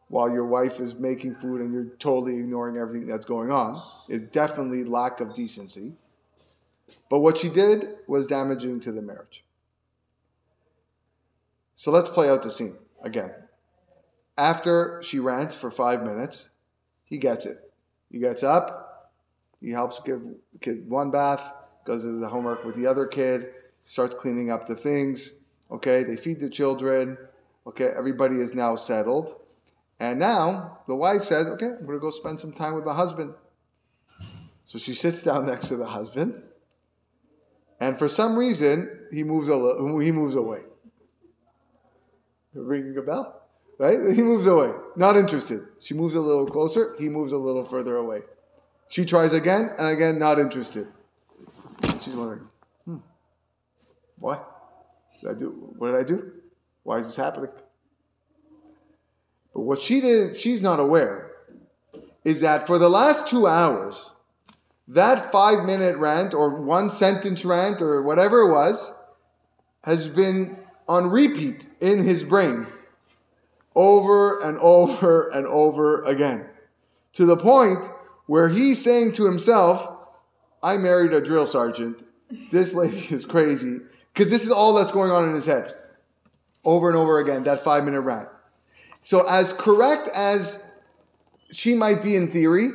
while 0.09 0.31
your 0.31 0.47
wife 0.47 0.81
is 0.81 0.95
making 0.95 1.35
food 1.35 1.61
and 1.61 1.73
you're 1.73 1.97
totally 1.99 2.39
ignoring 2.39 2.77
everything 2.77 3.07
that's 3.07 3.25
going 3.25 3.51
on 3.51 3.83
is 4.09 4.23
definitely 4.23 4.85
lack 4.85 5.21
of 5.21 5.35
decency. 5.35 5.93
But 7.09 7.21
what 7.21 7.39
she 7.39 7.49
did 7.49 7.95
was 8.07 8.27
damaging 8.27 8.81
to 8.81 8.93
the 8.93 9.03
marriage. 9.03 9.45
So 11.75 11.91
let's 11.91 12.11
play 12.11 12.29
out 12.29 12.43
the 12.43 12.51
scene 12.51 12.77
again. 13.03 13.33
After 14.39 15.01
she 15.03 15.19
rants 15.19 15.55
for 15.55 15.71
five 15.71 16.03
minutes, 16.03 16.49
he 17.05 17.19
gets 17.19 17.45
it. 17.45 17.73
He 18.11 18.19
gets 18.19 18.43
up, 18.43 19.13
he 19.61 19.71
helps 19.71 20.01
give 20.01 20.23
the 20.53 20.59
kid 20.59 20.89
one 20.89 21.11
bath, 21.11 21.53
goes 21.85 22.03
to 22.03 22.19
the 22.19 22.29
homework 22.29 22.65
with 22.65 22.77
the 22.77 22.87
other 22.87 23.07
kid, 23.07 23.49
starts 23.85 24.15
cleaning 24.15 24.51
up 24.51 24.67
the 24.67 24.75
things. 24.75 25.33
Okay, 25.71 26.03
they 26.03 26.17
feed 26.17 26.41
the 26.41 26.51
children. 26.51 27.17
Okay, 27.67 27.91
everybody 27.97 28.37
is 28.37 28.55
now 28.55 28.77
settled. 28.77 29.35
And 29.99 30.19
now 30.19 30.81
the 30.89 30.97
wife 30.97 31.23
says, 31.23 31.47
Okay, 31.49 31.67
I'm 31.67 31.87
going 31.87 31.99
to 31.99 32.01
go 32.01 32.11
spend 32.11 32.41
some 32.41 32.53
time 32.53 32.75
with 32.75 32.85
my 32.85 32.95
husband. 32.95 33.35
So 34.65 34.79
she 34.79 34.95
sits 34.95 35.23
down 35.23 35.47
next 35.47 35.69
to 35.69 35.77
the 35.77 35.87
husband. 35.87 36.43
And 37.83 37.99
for 37.99 38.09
some 38.09 38.39
reason, 38.39 39.09
he 39.11 39.25
moves, 39.25 39.49
he 39.49 40.13
moves 40.13 40.37
away. 40.37 40.61
Ringing 42.55 42.97
a 42.97 43.03
bell? 43.03 43.43
Right? 43.77 43.99
He 44.15 44.23
moves 44.23 44.47
away. 44.47 44.71
Not 44.95 45.17
interested. 45.17 45.67
She 45.81 45.93
moves 45.93 46.15
a 46.15 46.21
little 46.21 46.47
closer. 46.47 46.95
He 47.01 47.09
moves 47.09 47.33
a 47.33 47.39
little 47.39 47.65
further 47.65 47.97
away. 47.97 48.21
She 48.87 49.05
tries 49.05 49.33
again 49.33 49.71
and 49.77 49.89
again, 49.89 50.21
not 50.21 50.39
interested. 50.39 50.87
She's 52.01 52.15
wondering, 52.15 52.47
hmm, 52.85 52.99
what? 54.17 54.49
Did 55.21 55.31
I 55.31 55.35
do? 55.35 55.49
What 55.77 55.91
did 55.91 55.97
I 55.99 56.05
do? 56.05 56.33
Why 56.85 56.99
is 56.99 57.07
this 57.09 57.17
happening? 57.17 57.51
But 59.53 59.65
what 59.65 59.81
she 59.81 60.01
did, 60.01 60.37
she's 60.37 60.63
not 60.63 60.79
aware, 60.79 61.33
is 62.25 62.43
that 62.43 62.69
for 62.69 62.79
the 62.79 62.89
last 62.89 63.27
two 63.27 63.49
hours, 63.49 64.13
that 64.89 65.31
five 65.33 65.65
minute 65.65 65.97
rant 65.97 66.35
or 66.35 66.61
one 66.61 66.91
sentence 66.91 67.45
rant 67.45 67.81
or 67.81 68.03
whatever 68.03 68.41
it 68.41 68.53
was 68.53 68.93
has 69.85 70.07
been 70.07 70.59
on 70.89 71.09
repeat 71.09 71.67
in 71.81 72.05
his 72.05 72.25
brain 72.25 72.67
over 73.75 74.39
and 74.41 74.59
over 74.59 75.29
and 75.29 75.47
over 75.47 76.03
again. 76.03 76.47
To 77.15 77.25
the 77.25 77.37
point 77.37 77.87
where 78.27 78.49
he's 78.49 78.83
saying 78.83 79.13
to 79.15 79.27
himself, 79.27 79.89
I 80.63 80.77
married 80.77 81.13
a 81.13 81.21
drill 81.21 81.47
sergeant. 81.47 82.05
This 82.51 82.75
lady 82.75 83.07
is 83.11 83.25
crazy. 83.25 83.79
Because 84.13 84.31
this 84.31 84.45
is 84.45 84.51
all 84.51 84.75
that's 84.75 84.93
going 84.93 85.11
on 85.11 85.29
in 85.29 85.35
his 85.35 85.47
head. 85.47 85.75
Over 86.65 86.89
and 86.89 86.97
over 86.97 87.19
again, 87.19 87.45
that 87.45 87.61
five 87.61 87.85
minute 87.85 88.03
rant. 88.03 88.29
So, 89.01 89.27
as 89.29 89.53
correct 89.53 90.09
as 90.15 90.63
she 91.51 91.75
might 91.75 92.03
be 92.03 92.15
in 92.15 92.29
theory, 92.29 92.71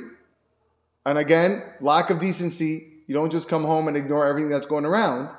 and 1.08 1.18
again, 1.18 1.64
lack 1.80 2.10
of 2.10 2.20
decency, 2.20 2.92
you 3.08 3.16
don't 3.16 3.32
just 3.32 3.48
come 3.48 3.64
home 3.64 3.88
and 3.88 3.96
ignore 3.96 4.28
everything 4.28 4.50
that's 4.50 4.66
going 4.66 4.84
around. 4.84 5.34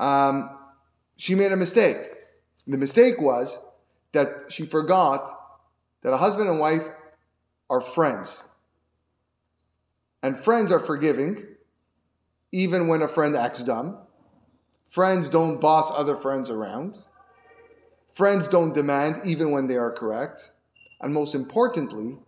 Um, 0.00 0.50
she 1.16 1.36
made 1.36 1.52
a 1.52 1.56
mistake. 1.56 1.98
The 2.66 2.76
mistake 2.76 3.20
was 3.20 3.60
that 4.10 4.50
she 4.50 4.66
forgot 4.66 5.30
that 6.02 6.12
a 6.12 6.16
husband 6.16 6.48
and 6.48 6.58
wife 6.58 6.88
are 7.70 7.80
friends. 7.80 8.48
And 10.24 10.36
friends 10.36 10.72
are 10.72 10.80
forgiving, 10.80 11.44
even 12.50 12.88
when 12.88 13.00
a 13.00 13.06
friend 13.06 13.36
acts 13.36 13.62
dumb. 13.62 13.98
Friends 14.88 15.28
don't 15.28 15.60
boss 15.60 15.92
other 15.92 16.16
friends 16.16 16.50
around. 16.50 16.98
Friends 18.10 18.48
don't 18.48 18.74
demand, 18.74 19.20
even 19.24 19.52
when 19.52 19.68
they 19.68 19.76
are 19.76 19.92
correct. 19.92 20.50
And 21.00 21.14
most 21.14 21.32
importantly, 21.32 22.18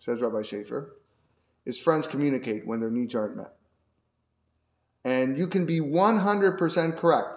says 0.00 0.20
Rabbi 0.20 0.38
Shafier, 0.38 0.88
is 1.64 1.78
friends 1.78 2.06
communicate 2.06 2.66
when 2.66 2.80
their 2.80 2.90
needs 2.90 3.14
aren't 3.14 3.36
met. 3.36 3.54
And 5.04 5.36
you 5.36 5.46
can 5.46 5.66
be 5.66 5.80
100% 5.80 6.96
correct 6.96 7.36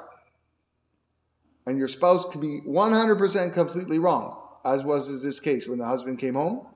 and 1.65 1.77
your 1.77 1.87
spouse 1.87 2.25
can 2.25 2.41
be 2.41 2.61
100% 2.67 3.53
completely 3.53 3.99
wrong, 3.99 4.37
as 4.63 4.83
was 4.83 5.09
in 5.09 5.27
this 5.27 5.39
case 5.39 5.67
when 5.67 5.79
the 5.79 5.85
husband 5.85 6.19
came 6.19 6.35
home. 6.35 6.67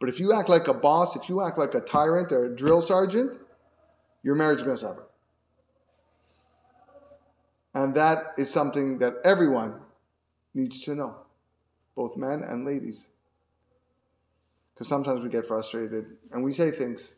But 0.00 0.08
if 0.08 0.18
you 0.18 0.32
act 0.32 0.48
like 0.48 0.66
a 0.66 0.74
boss, 0.74 1.14
if 1.14 1.28
you 1.28 1.42
act 1.42 1.58
like 1.58 1.74
a 1.74 1.80
tyrant 1.80 2.32
or 2.32 2.46
a 2.46 2.56
drill 2.56 2.82
sergeant, 2.82 3.38
your 4.22 4.34
marriage 4.34 4.58
is 4.58 4.62
going 4.64 4.76
to 4.76 4.80
suffer. 4.80 5.06
And 7.74 7.94
that 7.94 8.32
is 8.36 8.50
something 8.50 8.98
that 8.98 9.14
everyone 9.24 9.80
needs 10.54 10.80
to 10.82 10.94
know, 10.94 11.18
both 11.94 12.16
men 12.16 12.42
and 12.42 12.66
ladies. 12.66 13.10
Because 14.82 14.88
sometimes 14.88 15.22
we 15.22 15.28
get 15.28 15.46
frustrated 15.46 16.06
and 16.32 16.42
we 16.42 16.52
say 16.52 16.72
things, 16.72 17.14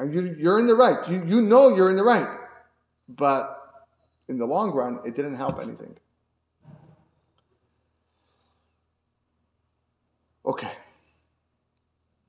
and 0.00 0.12
you, 0.12 0.34
you're 0.36 0.58
in 0.58 0.66
the 0.66 0.74
right. 0.74 1.08
You, 1.08 1.22
you 1.24 1.42
know 1.42 1.68
you're 1.68 1.90
in 1.90 1.94
the 1.94 2.02
right. 2.02 2.26
But 3.08 3.56
in 4.28 4.36
the 4.36 4.46
long 4.46 4.72
run, 4.72 4.98
it 5.06 5.14
didn't 5.14 5.36
help 5.36 5.60
anything. 5.62 5.96
Okay. 10.44 10.72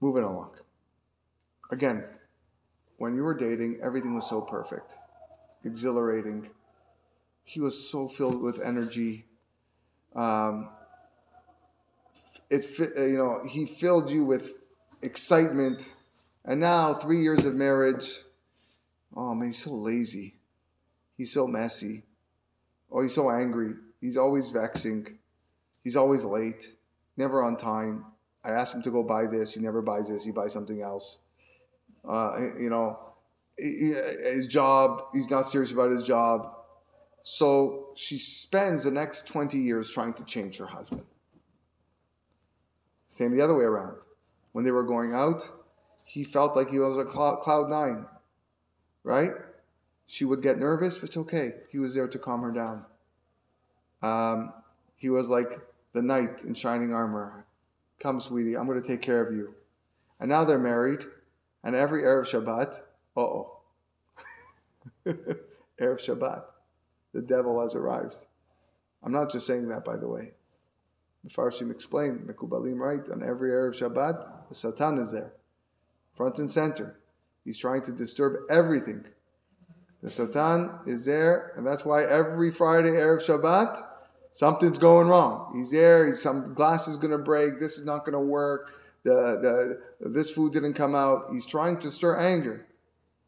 Moving 0.01 0.23
along. 0.23 0.51
Again, 1.71 2.05
when 2.97 3.15
you 3.15 3.23
were 3.23 3.34
dating, 3.34 3.79
everything 3.84 4.13
was 4.13 4.29
so 4.29 4.39
perfect, 4.39 4.97
exhilarating. 5.65 6.51
He 7.43 7.60
was 7.60 7.89
so 7.89 8.08
filled 8.08 8.39
with 8.39 8.62
energy. 8.63 9.25
Um, 10.15 10.69
it, 12.51 12.65
you 12.79 13.17
know, 13.17 13.39
he 13.49 13.65
filled 13.65 14.12
you 14.12 14.23
with 14.25 14.59
excitement. 15.01 15.93
And 16.45 16.59
now, 16.59 16.93
three 16.93 17.21
years 17.21 17.45
of 17.45 17.55
marriage, 17.55 18.19
oh 19.15 19.33
man, 19.35 19.49
he's 19.49 19.63
so 19.63 19.71
lazy. 19.71 20.35
He's 21.17 21.33
so 21.33 21.47
messy. 21.47 22.03
Oh, 22.91 23.01
he's 23.01 23.13
so 23.13 23.29
angry. 23.29 23.73
He's 24.01 24.17
always 24.17 24.49
vexing. 24.49 25.19
He's 25.83 25.95
always 25.95 26.23
late 26.23 26.75
never 27.19 27.43
on 27.43 27.57
time. 27.57 28.05
I 28.43 28.51
ask 28.51 28.73
him 28.73 28.81
to 28.83 28.89
go 28.89 29.03
buy 29.03 29.27
this. 29.27 29.53
He 29.53 29.62
never 29.62 29.81
buys 29.81 30.07
this. 30.07 30.25
He 30.25 30.31
buys 30.31 30.53
something 30.53 30.81
else. 30.81 31.19
Uh, 32.07 32.31
you 32.59 32.69
know, 32.69 32.97
his 33.57 34.47
job, 34.47 35.01
he's 35.13 35.29
not 35.29 35.43
serious 35.43 35.71
about 35.71 35.91
his 35.91 36.01
job. 36.01 36.49
So 37.21 37.89
she 37.95 38.17
spends 38.17 38.85
the 38.85 38.91
next 38.91 39.27
20 39.27 39.57
years 39.57 39.91
trying 39.91 40.13
to 40.13 40.23
change 40.23 40.57
her 40.57 40.65
husband. 40.65 41.05
Same 43.09 43.35
the 43.35 43.43
other 43.43 43.55
way 43.55 43.65
around. 43.65 43.97
When 44.51 44.65
they 44.65 44.71
were 44.71 44.83
going 44.83 45.13
out, 45.13 45.51
he 46.04 46.23
felt 46.23 46.56
like 46.56 46.69
he 46.69 46.79
was 46.79 46.97
a 46.97 47.06
cloud 47.06 47.69
nine, 47.69 48.06
right? 49.04 49.31
She 50.08 50.25
would 50.25 50.41
get 50.41 50.58
nervous, 50.58 50.97
but 50.97 51.10
it's 51.10 51.17
okay. 51.17 51.54
He 51.71 51.77
was 51.77 51.93
there 51.93 52.08
to 52.08 52.17
calm 52.17 52.41
her 52.41 52.52
down. 52.52 52.85
Um, 54.02 54.54
he 54.95 55.10
was 55.10 55.29
like 55.29 55.52
the 55.93 56.02
knight 56.02 56.43
in 56.43 56.56
shining 56.56 56.93
armor. 56.93 57.45
Come, 58.00 58.19
sweetie, 58.19 58.56
I'm 58.58 58.65
going 58.65 58.81
to 58.81 58.87
take 58.87 59.02
care 59.02 59.25
of 59.25 59.35
you. 59.35 59.54
And 60.19 60.29
now 60.29 60.45
they're 60.45 60.58
married, 60.58 61.02
and 61.63 61.75
every 61.75 62.04
Erev 62.04 62.25
Shabbat, 62.25 62.79
uh 63.15 63.21
oh. 63.21 63.58
Erev 65.06 65.35
Shabbat, 65.79 66.43
the 67.13 67.21
devil 67.21 67.62
has 67.62 67.75
arrived. 67.75 68.25
I'm 69.04 69.12
not 69.12 69.31
just 69.31 69.47
saying 69.47 69.67
that, 69.69 69.85
by 69.85 69.97
the 69.97 70.08
way. 70.08 70.33
Farshim 71.28 71.70
explained, 71.70 72.22
Mekubalim 72.22 72.80
right, 72.80 73.08
on 73.12 73.22
every 73.22 73.52
Erev 73.52 73.76
Shabbat, 73.80 74.50
the 74.50 74.56
Satan 74.56 74.98
is 74.98 75.12
there, 75.12 75.34
front 76.15 76.40
and 76.40 76.52
center. 76.52 77.00
He's 77.44 77.58
trying 77.58 77.82
to 77.84 77.92
disturb 77.92 78.34
everything. 78.50 79.06
The 80.02 80.10
Satan 80.10 80.72
is 80.88 81.06
there, 81.06 81.54
and 81.58 81.67
that's 81.67 81.84
why 81.84 82.04
every 82.04 82.52
Friday, 82.52 82.92
Erev 82.92 83.26
Shabbat, 83.26 83.84
Something's 84.34 84.78
going 84.78 85.08
wrong. 85.08 85.52
He's 85.54 85.72
there. 85.72 86.08
He's, 86.08 86.22
some 86.22 86.54
glass 86.54 86.88
is 86.88 86.98
going 86.98 87.12
to 87.12 87.17
break. 87.17 87.60
This 87.60 87.78
is 87.78 87.86
not 87.86 88.06
going 88.06 88.13
to 88.13 88.20
work. 88.20 88.74
The, 89.04 89.82
the, 90.00 90.10
this 90.10 90.30
food 90.32 90.54
didn't 90.54 90.76
come 90.76 90.96
out. 90.96 91.26
He's 91.32 91.46
trying 91.46 91.78
to 91.80 91.92
stir 91.92 92.17
anger 92.17 92.65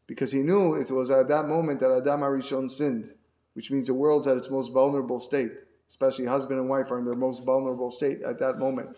because 0.06 0.32
he 0.32 0.40
knew 0.40 0.74
it 0.74 0.90
was 0.90 1.10
at 1.10 1.28
that 1.28 1.46
moment 1.48 1.80
that 1.80 1.90
Adam 1.90 2.20
HaRishon 2.20 2.70
sinned, 2.70 3.12
which 3.54 3.70
means 3.70 3.88
the 3.88 3.94
world's 3.94 4.26
at 4.26 4.36
its 4.36 4.50
most 4.50 4.72
vulnerable 4.72 5.18
state, 5.18 5.52
especially 5.88 6.26
husband 6.26 6.58
and 6.58 6.68
wife 6.68 6.90
are 6.90 6.98
in 6.98 7.04
their 7.04 7.14
most 7.14 7.44
vulnerable 7.44 7.90
state 7.90 8.22
at 8.22 8.38
that 8.38 8.58
moment. 8.58 8.96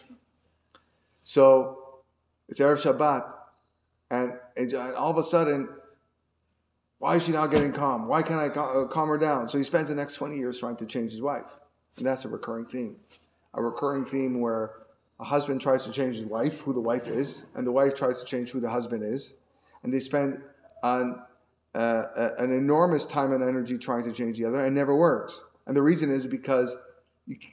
So 1.22 2.03
it's 2.49 2.61
Erev 2.61 2.82
Shabbat, 2.82 3.22
and, 4.11 4.35
and 4.57 4.95
all 4.95 5.11
of 5.11 5.16
a 5.16 5.22
sudden, 5.22 5.68
why 6.99 7.16
is 7.16 7.24
she 7.26 7.32
not 7.32 7.51
getting 7.51 7.72
calm? 7.72 8.09
Why 8.09 8.22
can't 8.22 8.41
I 8.41 8.47
uh, 8.47 8.87
calm 8.89 9.09
her 9.09 9.18
down? 9.18 9.49
So 9.49 9.59
he 9.59 9.64
spends 9.64 9.89
the 9.89 9.95
next 9.95 10.14
20 10.14 10.37
years 10.37 10.59
trying 10.59 10.76
to 10.76 10.87
change 10.87 11.12
his 11.12 11.20
wife. 11.20 11.59
And 11.97 12.07
that's 12.07 12.24
a 12.24 12.28
recurring 12.28 12.66
theme. 12.66 12.97
A 13.55 13.62
recurring 13.62 14.05
theme 14.05 14.41
where 14.41 14.72
a 15.20 15.24
husband 15.24 15.61
tries 15.61 15.85
to 15.85 15.93
change 15.93 16.16
his 16.16 16.24
wife, 16.24 16.61
who 16.61 16.72
the 16.72 16.80
wife 16.80 17.07
is, 17.07 17.47
and 17.55 17.66
the 17.66 17.72
wife 17.72 17.95
tries 17.95 18.20
to 18.20 18.26
change 18.26 18.51
who 18.51 18.61
the 18.61 18.70
husband 18.70 19.03
is. 19.03 19.35
And 19.82 19.93
they 19.93 20.01
spend 20.01 20.43
an, 20.82 21.22
uh, 21.74 22.03
an 22.39 22.53
enormous 22.53 23.05
time 23.05 23.32
and 23.32 23.43
energy 23.43 23.78
trying 23.78 24.05
to 24.05 24.12
change 24.12 24.39
the 24.39 24.47
other, 24.47 24.64
and 24.64 24.74
never 24.74 24.95
works. 24.97 25.45
And 25.67 25.77
the 25.77 25.83
reason 25.83 26.11
is 26.11 26.27
because 26.27 26.79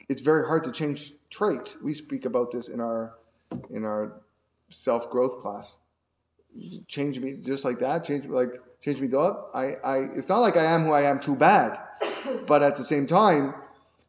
it's 0.09 0.21
very 0.21 0.45
hard 0.45 0.63
to 0.65 0.71
change 0.71 1.13
traits. 1.29 1.77
We 1.83 1.93
speak 1.93 2.25
about 2.25 2.51
this 2.51 2.67
in 2.67 2.79
our 2.79 3.13
in 3.69 3.85
our 3.85 4.13
self 4.69 5.09
growth 5.09 5.39
class. 5.39 5.77
Change 6.87 7.19
me 7.19 7.35
just 7.41 7.63
like 7.63 7.79
that. 7.79 8.03
Change 8.03 8.25
like 8.25 8.53
change 8.81 8.99
me 8.99 9.09
up. 9.17 9.51
I, 9.53 9.73
I 9.83 9.97
it's 10.13 10.27
not 10.27 10.39
like 10.39 10.57
I 10.57 10.65
am 10.65 10.83
who 10.83 10.91
I 10.91 11.03
am 11.03 11.19
too 11.19 11.35
bad, 11.35 11.79
but 12.47 12.61
at 12.63 12.75
the 12.75 12.83
same 12.83 13.07
time, 13.07 13.53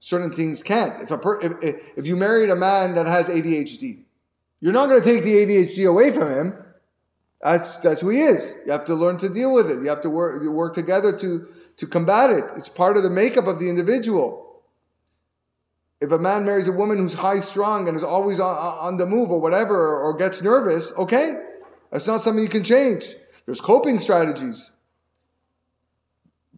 certain 0.01 0.33
things 0.33 0.63
can't. 0.63 1.03
If 1.03 1.11
a 1.11 1.19
per, 1.19 1.41
if, 1.41 1.53
if 1.97 2.07
you 2.07 2.17
married 2.17 2.51
a 2.51 2.57
man 2.57 2.95
that 2.95 3.07
has 3.07 3.29
ADHD, 3.29 4.01
you're 4.61 4.73
not 4.73 4.89
going 4.89 5.03
to 5.03 5.09
take 5.09 5.25
the 5.25 5.35
ADHD 5.35 5.89
away 5.89 6.11
from 6.11 6.29
him. 6.29 6.65
That's 7.41 7.77
that's 7.79 8.01
who 8.01 8.11
he 8.11 8.21
is. 8.21 8.57
You 8.67 8.73
have 8.73 8.85
to 8.87 8.95
learn 8.95 9.19
to 9.19 9.29
deal 9.29 9.53
with 9.53 9.71
it. 9.71 9.81
You 9.83 9.89
have 9.89 10.01
to 10.03 10.11
work 10.11 10.43
you 10.43 10.51
work 10.51 10.75
together 10.75 11.17
to 11.19 11.49
to 11.77 11.87
combat 11.87 12.31
it. 12.31 12.45
It's 12.57 12.69
part 12.69 12.97
of 12.97 13.03
the 13.03 13.11
makeup 13.11 13.47
of 13.47 13.59
the 13.59 13.69
individual. 13.69 14.63
If 16.01 16.11
a 16.11 16.19
man 16.19 16.45
marries 16.45 16.67
a 16.67 16.73
woman 16.73 16.99
who's 16.99 17.15
high 17.15 17.41
strung 17.41 17.87
and 17.87 17.97
is 17.97 18.03
always 18.03 18.41
on, 18.41 18.57
on 18.57 18.97
the 18.97 19.07
move 19.07 19.31
or 19.31 19.41
whatever, 19.41 19.97
or, 19.97 20.17
gets 20.17 20.43
nervous, 20.43 20.93
okay, 20.99 21.37
that's 21.91 22.07
not 22.07 22.23
something 22.23 22.43
you 22.43 22.51
can 22.51 22.65
change. 22.65 23.15
There's 23.47 23.61
coping 23.61 23.99
strategies, 23.99 24.73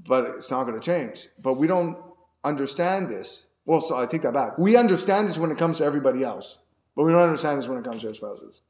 but 0.06 0.24
it's 0.36 0.50
not 0.50 0.64
going 0.64 0.80
to 0.80 0.84
change. 0.84 1.28
But 1.42 1.54
we 1.54 1.66
don't 1.66 1.98
understand 2.42 3.08
this. 3.10 3.48
Well, 3.66 3.80
so 3.80 3.96
I 3.96 4.06
take 4.06 4.22
that 4.22 4.34
back. 4.34 4.58
We 4.58 4.76
understand 4.76 5.28
this 5.28 5.38
when 5.38 5.50
it 5.50 5.58
comes 5.58 5.78
to 5.78 5.84
everybody 5.84 6.22
else, 6.22 6.60
but 6.96 7.04
we 7.04 7.12
don't 7.12 7.22
understand 7.22 7.58
this 7.58 7.68
when 7.68 7.78
it 7.78 7.84
comes 7.84 8.02
to 8.02 8.08
our 8.08 8.14
spouses. 8.14 8.62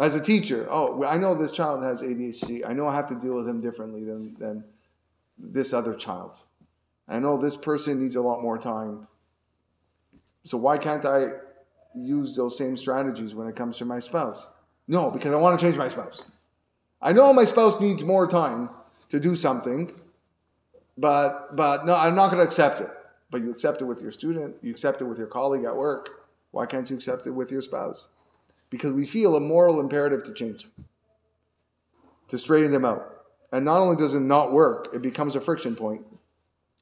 As 0.00 0.16
a 0.16 0.20
teacher, 0.20 0.66
oh, 0.70 1.04
I 1.04 1.18
know 1.18 1.34
this 1.34 1.52
child 1.52 1.84
has 1.84 2.02
ADHD. 2.02 2.62
I 2.66 2.72
know 2.72 2.88
I 2.88 2.94
have 2.94 3.08
to 3.08 3.14
deal 3.14 3.36
with 3.36 3.48
him 3.48 3.60
differently 3.60 4.04
than, 4.04 4.34
than 4.38 4.64
this 5.38 5.72
other 5.72 5.94
child. 5.94 6.42
I 7.08 7.18
know 7.18 7.36
this 7.36 7.56
person 7.56 8.00
needs 8.00 8.16
a 8.16 8.22
lot 8.22 8.40
more 8.40 8.58
time. 8.58 9.08
So 10.42 10.56
why 10.58 10.78
can't 10.78 11.04
I 11.04 11.26
use 11.94 12.36
those 12.36 12.56
same 12.56 12.76
strategies 12.76 13.34
when 13.34 13.46
it 13.48 13.56
comes 13.56 13.78
to 13.78 13.84
my 13.84 13.98
spouse? 13.98 14.50
No, 14.86 15.10
because 15.10 15.32
I 15.32 15.36
want 15.36 15.58
to 15.58 15.64
change 15.64 15.78
my 15.78 15.88
spouse. 15.88 16.24
I 17.00 17.12
know 17.12 17.32
my 17.32 17.44
spouse 17.44 17.80
needs 17.80 18.04
more 18.04 18.26
time 18.26 18.70
to 19.10 19.20
do 19.20 19.36
something, 19.36 19.92
but 20.96 21.54
but 21.54 21.84
no, 21.86 21.94
I'm 21.94 22.14
not 22.14 22.30
going 22.30 22.38
to 22.38 22.46
accept 22.46 22.80
it. 22.80 22.90
But 23.30 23.42
you 23.42 23.50
accept 23.50 23.82
it 23.82 23.84
with 23.84 24.00
your 24.00 24.10
student, 24.10 24.56
you 24.62 24.70
accept 24.70 25.00
it 25.00 25.04
with 25.04 25.18
your 25.18 25.26
colleague 25.26 25.64
at 25.64 25.76
work. 25.76 26.26
Why 26.50 26.66
can't 26.66 26.88
you 26.88 26.96
accept 26.96 27.26
it 27.26 27.32
with 27.32 27.50
your 27.50 27.62
spouse? 27.62 28.08
Because 28.70 28.92
we 28.92 29.06
feel 29.06 29.34
a 29.34 29.40
moral 29.40 29.80
imperative 29.80 30.22
to 30.24 30.32
change, 30.32 30.62
them, 30.62 30.86
to 32.28 32.38
straighten 32.38 32.70
them 32.70 32.84
out. 32.84 33.13
And 33.54 33.64
not 33.64 33.78
only 33.78 33.94
does 33.94 34.14
it 34.14 34.20
not 34.20 34.52
work, 34.52 34.88
it 34.92 35.00
becomes 35.00 35.36
a 35.36 35.40
friction 35.40 35.76
point, 35.76 36.04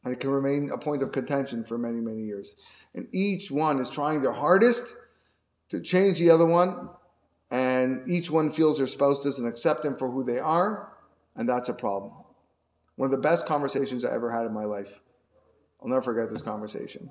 and 0.03 0.15
it 0.15 0.21
can 0.21 0.31
remain 0.31 0.71
a 0.73 0.79
point 0.79 1.03
of 1.03 1.13
contention 1.13 1.67
for 1.67 1.77
many, 1.77 2.01
many 2.01 2.23
years. 2.23 2.57
And 2.95 3.09
each 3.13 3.51
one 3.51 3.79
is 3.79 3.91
trying 3.91 4.23
their 4.23 4.33
hardest 4.33 4.97
to 5.69 5.83
change 5.83 6.19
the 6.19 6.31
other 6.31 6.47
one, 6.47 6.89
and 7.51 8.09
each 8.09 8.31
one 8.31 8.51
feels 8.51 8.79
their 8.79 8.87
spouse 8.87 9.23
doesn't 9.23 9.47
accept 9.47 9.83
them 9.83 9.97
for 9.97 10.11
who 10.11 10.25
they 10.25 10.39
are, 10.39 10.95
and 11.37 11.47
that's 11.47 11.69
a 11.69 11.75
problem. 11.75 12.15
One 12.97 13.05
of 13.05 13.13
the 13.13 13.29
best 13.29 13.45
conversations 13.45 14.03
I 14.03 14.15
ever 14.15 14.33
had 14.33 14.47
in 14.47 14.55
my 14.55 14.65
life, 14.65 15.03
I'll 15.83 15.91
never 15.91 16.01
forget 16.01 16.31
this 16.31 16.41
conversation, 16.41 17.11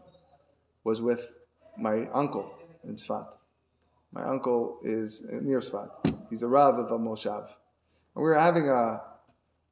was 0.84 1.04
with 1.04 1.38
my 1.78 2.08
uncle 2.16 2.52
in 2.84 2.96
Sfat. 2.96 3.38
My 4.12 4.24
uncle 4.24 4.80
is 4.82 5.24
near 5.30 5.60
Sfat. 5.60 6.16
He's 6.32 6.42
a 6.42 6.48
Rav 6.48 6.80
of 6.80 6.90
a 6.90 6.98
Moshav. 6.98 7.46
And 8.16 8.24
we 8.24 8.24
were 8.24 8.40
having 8.40 8.68
a, 8.68 9.04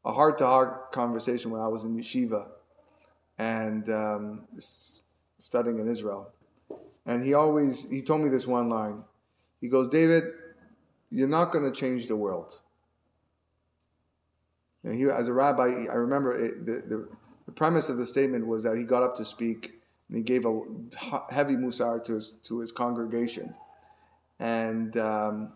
a 0.06 0.14
heart-to-heart 0.14 0.92
conversation 0.92 1.52
when 1.52 1.62
I 1.62 1.68
was 1.68 1.84
in 1.84 1.98
yeshiva 1.98 2.48
and 3.38 3.90
um, 3.90 4.48
studying 5.38 5.80
in 5.80 5.88
Israel. 5.88 6.32
And 7.06 7.24
he 7.24 7.34
always, 7.34 7.90
he 7.90 8.02
told 8.02 8.22
me 8.22 8.30
this 8.30 8.46
one 8.46 8.70
line. 8.70 9.04
He 9.62 9.68
goes, 9.68 9.90
David, 9.90 10.24
you're 11.10 11.28
not 11.28 11.52
going 11.52 11.66
to 11.66 11.72
change 11.72 12.08
the 12.08 12.16
world. 12.16 12.60
And 14.84 14.96
he, 14.96 15.06
as 15.06 15.28
a 15.28 15.34
rabbi, 15.34 15.86
I 15.92 15.96
remember 15.96 16.32
it, 16.32 16.66
the, 16.66 16.96
the, 16.96 17.10
the, 17.46 17.52
premise 17.52 17.90
of 17.90 17.98
the 17.98 18.06
statement 18.06 18.48
was 18.48 18.64
that 18.64 18.78
he 18.78 18.84
got 18.84 19.04
up 19.04 19.16
to 19.16 19.26
speak 19.26 19.74
and 20.08 20.18
he 20.18 20.24
gave 20.24 20.46
a 20.46 20.62
heavy 21.30 21.56
musar 21.56 22.02
to 22.06 22.14
his, 22.16 22.34
to 22.44 22.60
his 22.60 22.72
congregation. 22.72 23.54
And 24.40 24.96
um, 24.98 25.54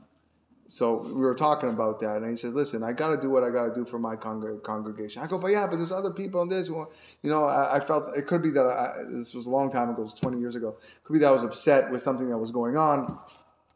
so 0.67 1.03
we 1.05 1.13
were 1.13 1.35
talking 1.35 1.69
about 1.69 1.99
that, 1.99 2.17
and 2.17 2.29
he 2.29 2.35
says, 2.35 2.53
"Listen, 2.53 2.83
I 2.83 2.93
got 2.93 3.13
to 3.15 3.21
do 3.21 3.29
what 3.29 3.43
I 3.43 3.49
got 3.49 3.65
to 3.65 3.73
do 3.73 3.85
for 3.85 3.99
my 3.99 4.15
con- 4.15 4.61
congregation." 4.63 5.21
I 5.21 5.27
go, 5.27 5.37
"But 5.37 5.51
yeah, 5.51 5.67
but 5.69 5.77
there's 5.77 5.91
other 5.91 6.11
people 6.11 6.41
in 6.41 6.49
this." 6.49 6.69
Well, 6.69 6.91
you 7.21 7.29
know, 7.29 7.43
I, 7.43 7.77
I, 7.77 7.79
felt 7.79 8.15
it 8.17 8.27
could 8.27 8.41
be 8.41 8.49
that 8.51 8.65
I, 8.65 9.03
this 9.11 9.33
was 9.33 9.45
a 9.45 9.49
long 9.49 9.69
time 9.69 9.89
ago, 9.89 10.01
it 10.01 10.05
was 10.05 10.13
20 10.13 10.39
years 10.39 10.55
ago. 10.55 10.77
Could 11.03 11.13
be 11.13 11.19
that 11.19 11.27
I 11.27 11.31
was 11.31 11.43
upset 11.43 11.91
with 11.91 12.01
something 12.01 12.29
that 12.29 12.37
was 12.37 12.51
going 12.51 12.77
on, 12.77 13.19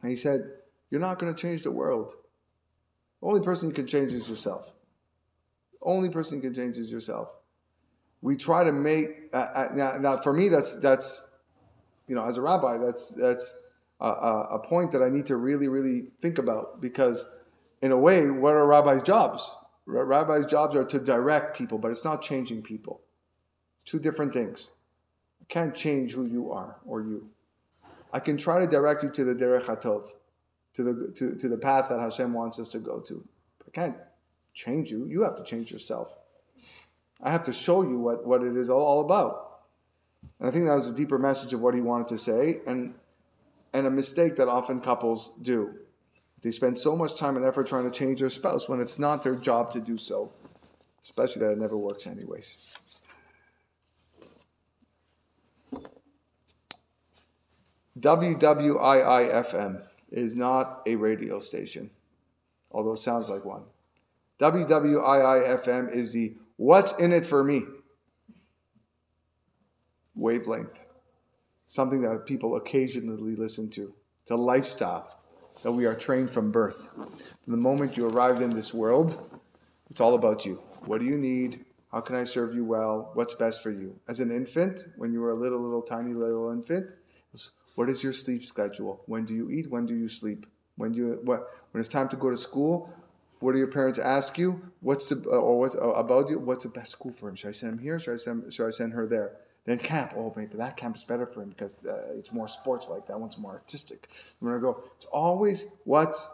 and 0.02 0.10
he 0.10 0.16
said, 0.16 0.50
"You're 0.90 1.00
not 1.00 1.18
going 1.18 1.32
to 1.32 1.40
change 1.40 1.62
the 1.62 1.72
world. 1.72 2.12
The 3.20 3.28
only 3.28 3.42
person 3.42 3.68
you 3.68 3.74
can 3.74 3.86
change 3.86 4.12
is 4.12 4.28
yourself." 4.28 4.72
Only 5.80 6.08
person 6.08 6.36
you 6.38 6.42
can 6.42 6.54
change 6.54 6.76
is 6.76 6.90
yourself. 6.90 7.34
We 8.20 8.36
try 8.36 8.64
to 8.64 8.72
make 8.72 9.28
uh, 9.32 9.36
uh, 9.36 9.68
now, 9.74 9.92
now. 10.00 10.16
For 10.16 10.32
me, 10.32 10.48
that's 10.48 10.74
that's 10.76 11.28
you 12.08 12.14
know, 12.14 12.24
as 12.24 12.36
a 12.36 12.42
rabbi, 12.42 12.78
that's 12.78 13.10
that's 13.10 13.54
a, 14.00 14.06
a 14.06 14.58
point 14.58 14.92
that 14.92 15.02
I 15.02 15.08
need 15.08 15.26
to 15.26 15.36
really, 15.36 15.68
really 15.68 16.02
think 16.20 16.38
about 16.38 16.80
because, 16.80 17.28
in 17.82 17.90
a 17.92 17.96
way, 17.96 18.30
what 18.30 18.54
are 18.54 18.66
rabbis' 18.66 19.02
jobs? 19.02 19.56
Rabbis' 19.86 20.46
jobs 20.46 20.76
are 20.76 20.84
to 20.84 20.98
direct 20.98 21.56
people, 21.56 21.78
but 21.78 21.90
it's 21.90 22.04
not 22.04 22.22
changing 22.22 22.62
people. 22.62 23.00
Two 23.84 23.98
different 23.98 24.32
things. 24.32 24.72
I 25.40 25.44
can't 25.48 25.74
change 25.74 26.12
who 26.12 26.26
you 26.26 26.52
are 26.52 26.76
or 26.84 27.02
you. 27.02 27.30
I 28.12 28.20
can 28.20 28.36
try 28.36 28.60
to 28.60 28.66
direct 28.66 29.02
you 29.02 29.10
to 29.10 29.24
the 29.24 29.34
derech 29.34 29.64
hatov, 29.64 30.08
to 30.74 30.82
the 30.82 31.12
to, 31.12 31.34
to 31.36 31.48
the 31.48 31.58
path 31.58 31.88
that 31.88 32.00
Hashem 32.00 32.32
wants 32.32 32.58
us 32.58 32.68
to 32.70 32.78
go 32.78 33.00
to. 33.00 33.26
I 33.66 33.70
can't 33.70 33.96
change 34.54 34.90
you. 34.90 35.06
You 35.06 35.22
have 35.22 35.36
to 35.36 35.42
change 35.42 35.70
yourself. 35.70 36.18
I 37.22 37.30
have 37.30 37.44
to 37.44 37.52
show 37.52 37.82
you 37.82 37.98
what, 37.98 38.26
what 38.26 38.42
it 38.42 38.56
is 38.56 38.70
all 38.70 39.04
about. 39.04 39.60
And 40.38 40.48
I 40.48 40.52
think 40.52 40.66
that 40.66 40.74
was 40.74 40.90
a 40.90 40.94
deeper 40.94 41.18
message 41.18 41.52
of 41.52 41.60
what 41.60 41.74
he 41.74 41.80
wanted 41.80 42.08
to 42.08 42.18
say, 42.18 42.60
and 42.66 42.94
and 43.72 43.86
a 43.86 43.90
mistake 43.90 44.36
that 44.36 44.48
often 44.48 44.80
couples 44.80 45.32
do. 45.40 45.74
They 46.42 46.50
spend 46.50 46.78
so 46.78 46.94
much 46.96 47.16
time 47.16 47.36
and 47.36 47.44
effort 47.44 47.66
trying 47.66 47.90
to 47.90 47.90
change 47.90 48.20
their 48.20 48.30
spouse 48.30 48.68
when 48.68 48.80
it's 48.80 48.98
not 48.98 49.22
their 49.22 49.34
job 49.34 49.70
to 49.72 49.80
do 49.80 49.98
so, 49.98 50.32
especially 51.02 51.40
that 51.40 51.52
it 51.52 51.58
never 51.58 51.76
works 51.76 52.06
anyways. 52.06 52.74
WWIIFM 57.98 59.82
is 60.10 60.36
not 60.36 60.82
a 60.86 60.94
radio 60.94 61.40
station, 61.40 61.90
although 62.70 62.92
it 62.92 62.98
sounds 62.98 63.28
like 63.28 63.44
one. 63.44 63.64
WWIIFM 64.38 65.92
is 65.92 66.12
the 66.12 66.36
what's 66.56 66.92
in 66.98 67.12
it 67.12 67.26
for 67.26 67.42
me 67.42 67.64
wavelength. 70.14 70.84
Something 71.68 72.00
that 72.00 72.24
people 72.24 72.56
occasionally 72.56 73.36
listen 73.36 73.68
to. 73.72 73.92
It's 74.22 74.30
a 74.30 74.36
lifestyle 74.36 75.20
that 75.62 75.72
we 75.72 75.84
are 75.84 75.94
trained 75.94 76.30
from 76.30 76.50
birth. 76.50 76.88
From 76.94 77.52
the 77.52 77.58
moment 77.58 77.94
you 77.94 78.08
arrived 78.08 78.40
in 78.40 78.54
this 78.54 78.72
world, 78.72 79.20
it's 79.90 80.00
all 80.00 80.14
about 80.14 80.46
you. 80.46 80.62
What 80.86 81.02
do 81.02 81.06
you 81.06 81.18
need? 81.18 81.66
How 81.92 82.00
can 82.00 82.16
I 82.16 82.24
serve 82.24 82.54
you 82.54 82.64
well? 82.64 83.10
What's 83.12 83.34
best 83.34 83.62
for 83.62 83.70
you? 83.70 84.00
As 84.08 84.18
an 84.18 84.30
infant, 84.30 84.86
when 84.96 85.12
you 85.12 85.20
were 85.20 85.30
a 85.30 85.34
little, 85.34 85.60
little, 85.60 85.82
tiny 85.82 86.14
little 86.14 86.50
infant, 86.50 86.90
what 87.74 87.90
is 87.90 88.02
your 88.02 88.12
sleep 88.12 88.44
schedule? 88.44 89.02
When 89.04 89.26
do 89.26 89.34
you 89.34 89.50
eat? 89.50 89.70
When 89.70 89.84
do 89.84 89.94
you 89.94 90.08
sleep? 90.08 90.46
When 90.76 90.94
you 90.94 91.20
what? 91.22 91.48
When 91.72 91.80
it's 91.80 91.88
time 91.90 92.08
to 92.08 92.16
go 92.16 92.30
to 92.30 92.36
school, 92.38 92.90
what 93.40 93.52
do 93.52 93.58
your 93.58 93.68
parents 93.68 93.98
ask 93.98 94.38
you? 94.38 94.72
What's 94.80 95.10
the, 95.10 95.16
uh, 95.28 95.36
or 95.36 95.60
what's 95.60 95.76
uh, 95.76 95.90
about 95.90 96.30
you? 96.30 96.38
What's 96.38 96.64
the 96.64 96.70
best 96.70 96.92
school 96.92 97.12
for 97.12 97.28
him? 97.28 97.34
Should 97.34 97.48
I 97.48 97.52
send 97.52 97.74
him 97.74 97.78
here? 97.80 98.00
Should 98.00 98.14
I 98.14 98.16
send, 98.16 98.54
should 98.54 98.66
I 98.66 98.70
send 98.70 98.94
her 98.94 99.06
there? 99.06 99.36
Then 99.68 99.78
camp, 99.78 100.14
oh, 100.16 100.32
maybe 100.34 100.56
that 100.56 100.78
camp 100.78 100.96
is 100.96 101.04
better 101.04 101.26
for 101.26 101.42
him 101.42 101.50
because 101.50 101.84
uh, 101.84 102.14
it's 102.16 102.32
more 102.32 102.48
sports 102.48 102.88
like 102.88 103.04
that 103.04 103.20
one's 103.20 103.36
more 103.36 103.52
artistic. 103.52 104.08
I'm 104.40 104.48
gonna 104.48 104.60
go. 104.60 104.82
It's 104.96 105.04
always 105.12 105.66
what's 105.84 106.30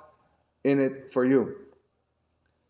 in 0.62 0.80
it 0.80 1.10
for 1.12 1.24
you. 1.24 1.56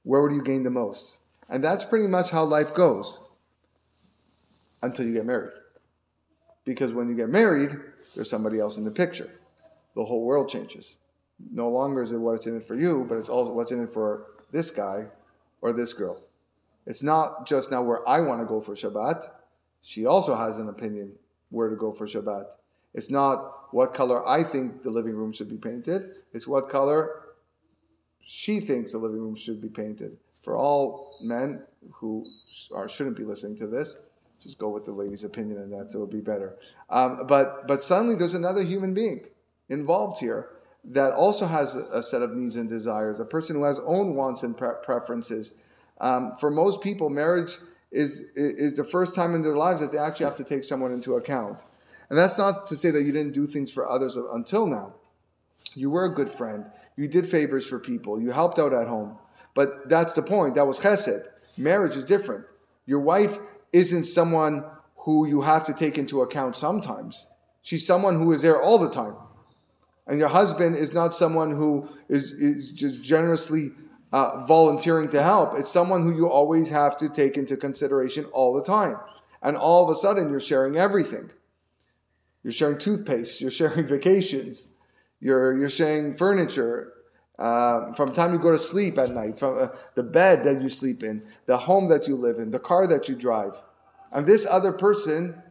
Where 0.04 0.22
would 0.22 0.32
you 0.32 0.42
gain 0.42 0.62
the 0.62 0.70
most? 0.70 1.18
And 1.50 1.62
that's 1.62 1.84
pretty 1.84 2.06
much 2.06 2.30
how 2.30 2.44
life 2.44 2.72
goes 2.72 3.20
until 4.82 5.04
you 5.04 5.12
get 5.12 5.26
married. 5.26 5.52
Because 6.64 6.92
when 6.92 7.10
you 7.10 7.14
get 7.14 7.28
married, 7.28 7.72
there's 8.14 8.30
somebody 8.30 8.58
else 8.58 8.78
in 8.78 8.86
the 8.86 8.90
picture. 8.90 9.28
The 9.94 10.06
whole 10.06 10.24
world 10.24 10.48
changes. 10.48 10.96
No 11.52 11.68
longer 11.68 12.00
is 12.00 12.10
it 12.10 12.16
what's 12.16 12.46
in 12.46 12.56
it 12.56 12.66
for 12.66 12.74
you, 12.74 13.04
but 13.06 13.18
it's 13.18 13.28
also 13.28 13.52
what's 13.52 13.70
in 13.70 13.82
it 13.82 13.90
for 13.90 14.28
this 14.50 14.70
guy 14.70 15.08
or 15.60 15.74
this 15.74 15.92
girl. 15.92 16.22
It's 16.86 17.02
not 17.02 17.46
just 17.46 17.70
now 17.70 17.82
where 17.82 18.08
I 18.08 18.20
want 18.20 18.40
to 18.40 18.46
go 18.46 18.62
for 18.62 18.72
Shabbat. 18.72 19.28
She 19.84 20.06
also 20.06 20.34
has 20.34 20.58
an 20.58 20.70
opinion 20.70 21.12
where 21.50 21.68
to 21.68 21.76
go 21.76 21.92
for 21.92 22.06
Shabbat. 22.06 22.52
It's 22.94 23.10
not 23.10 23.72
what 23.74 23.92
color 23.92 24.26
I 24.26 24.42
think 24.42 24.82
the 24.82 24.90
living 24.90 25.14
room 25.14 25.32
should 25.32 25.48
be 25.48 25.58
painted. 25.58 26.02
It's 26.32 26.46
what 26.46 26.70
color 26.70 27.20
she 28.22 28.60
thinks 28.60 28.92
the 28.92 28.98
living 28.98 29.20
room 29.20 29.36
should 29.36 29.60
be 29.60 29.68
painted. 29.68 30.16
For 30.42 30.56
all 30.56 31.18
men 31.20 31.64
who 31.92 32.24
are, 32.74 32.88
shouldn't 32.88 33.16
be 33.16 33.24
listening 33.24 33.56
to 33.56 33.66
this, 33.66 33.98
just 34.42 34.56
go 34.56 34.70
with 34.70 34.86
the 34.86 34.92
lady's 34.92 35.22
opinion 35.22 35.58
and 35.58 35.70
that, 35.72 35.90
so 35.90 35.98
it'll 35.98 36.06
be 36.06 36.20
better. 36.20 36.56
Um, 36.88 37.26
but, 37.26 37.68
but 37.68 37.82
suddenly 37.82 38.14
there's 38.14 38.34
another 38.34 38.62
human 38.62 38.94
being 38.94 39.26
involved 39.68 40.18
here 40.18 40.48
that 40.82 41.12
also 41.12 41.46
has 41.46 41.76
a, 41.76 41.98
a 41.98 42.02
set 42.02 42.22
of 42.22 42.32
needs 42.32 42.56
and 42.56 42.70
desires, 42.70 43.20
a 43.20 43.24
person 43.26 43.56
who 43.56 43.64
has 43.64 43.78
own 43.80 44.14
wants 44.14 44.42
and 44.42 44.56
pre- 44.56 44.80
preferences. 44.82 45.54
Um, 46.00 46.34
for 46.36 46.50
most 46.50 46.80
people, 46.80 47.10
marriage 47.10 47.58
is, 47.94 48.26
is 48.34 48.74
the 48.74 48.84
first 48.84 49.14
time 49.14 49.34
in 49.34 49.42
their 49.42 49.56
lives 49.56 49.80
that 49.80 49.92
they 49.92 49.98
actually 49.98 50.26
have 50.26 50.36
to 50.36 50.44
take 50.44 50.64
someone 50.64 50.92
into 50.92 51.14
account. 51.14 51.60
And 52.10 52.18
that's 52.18 52.36
not 52.36 52.66
to 52.66 52.76
say 52.76 52.90
that 52.90 53.02
you 53.02 53.12
didn't 53.12 53.32
do 53.32 53.46
things 53.46 53.70
for 53.70 53.88
others 53.88 54.16
until 54.16 54.66
now. 54.66 54.94
You 55.74 55.90
were 55.90 56.04
a 56.04 56.14
good 56.14 56.28
friend. 56.28 56.70
You 56.96 57.08
did 57.08 57.26
favors 57.26 57.66
for 57.66 57.78
people. 57.78 58.20
You 58.20 58.32
helped 58.32 58.58
out 58.58 58.72
at 58.72 58.88
home. 58.88 59.18
But 59.54 59.88
that's 59.88 60.12
the 60.12 60.22
point. 60.22 60.56
That 60.56 60.66
was 60.66 60.80
chesed. 60.80 61.28
Marriage 61.56 61.96
is 61.96 62.04
different. 62.04 62.44
Your 62.86 63.00
wife 63.00 63.38
isn't 63.72 64.04
someone 64.04 64.64
who 64.98 65.26
you 65.26 65.42
have 65.42 65.64
to 65.64 65.74
take 65.74 65.96
into 65.96 66.20
account 66.20 66.56
sometimes. 66.56 67.28
She's 67.62 67.86
someone 67.86 68.16
who 68.16 68.32
is 68.32 68.42
there 68.42 68.60
all 68.60 68.78
the 68.78 68.90
time. 68.90 69.16
And 70.06 70.18
your 70.18 70.28
husband 70.28 70.76
is 70.76 70.92
not 70.92 71.14
someone 71.14 71.52
who 71.52 71.88
is, 72.08 72.32
is 72.32 72.70
just 72.72 73.00
generously 73.02 73.70
uh, 74.14 74.46
volunteering 74.46 75.08
to 75.08 75.20
help. 75.20 75.54
It's 75.56 75.72
someone 75.72 76.02
who 76.02 76.14
you 76.14 76.28
always 76.28 76.70
have 76.70 76.96
to 76.98 77.08
take 77.08 77.36
into 77.36 77.56
consideration 77.56 78.26
all 78.26 78.54
the 78.54 78.62
time. 78.62 78.94
And 79.42 79.56
all 79.56 79.82
of 79.82 79.90
a 79.90 79.96
sudden, 79.96 80.30
you're 80.30 80.38
sharing 80.38 80.76
everything. 80.76 81.32
You're 82.44 82.52
sharing 82.52 82.78
toothpaste. 82.78 83.40
You're 83.40 83.50
sharing 83.50 83.86
vacations. 83.88 84.70
You're, 85.18 85.58
you're 85.58 85.68
sharing 85.68 86.14
furniture. 86.14 86.92
Uh, 87.40 87.92
from 87.94 88.12
time 88.12 88.32
you 88.32 88.38
go 88.38 88.52
to 88.52 88.58
sleep 88.58 88.98
at 88.98 89.10
night, 89.10 89.36
from 89.36 89.58
uh, 89.60 89.66
the 89.96 90.04
bed 90.04 90.44
that 90.44 90.62
you 90.62 90.68
sleep 90.68 91.02
in, 91.02 91.26
the 91.46 91.56
home 91.58 91.88
that 91.88 92.06
you 92.06 92.14
live 92.14 92.38
in, 92.38 92.52
the 92.52 92.60
car 92.60 92.86
that 92.86 93.08
you 93.08 93.16
drive. 93.16 93.60
And 94.12 94.28
this 94.28 94.46
other 94.48 94.72
person 94.72 95.42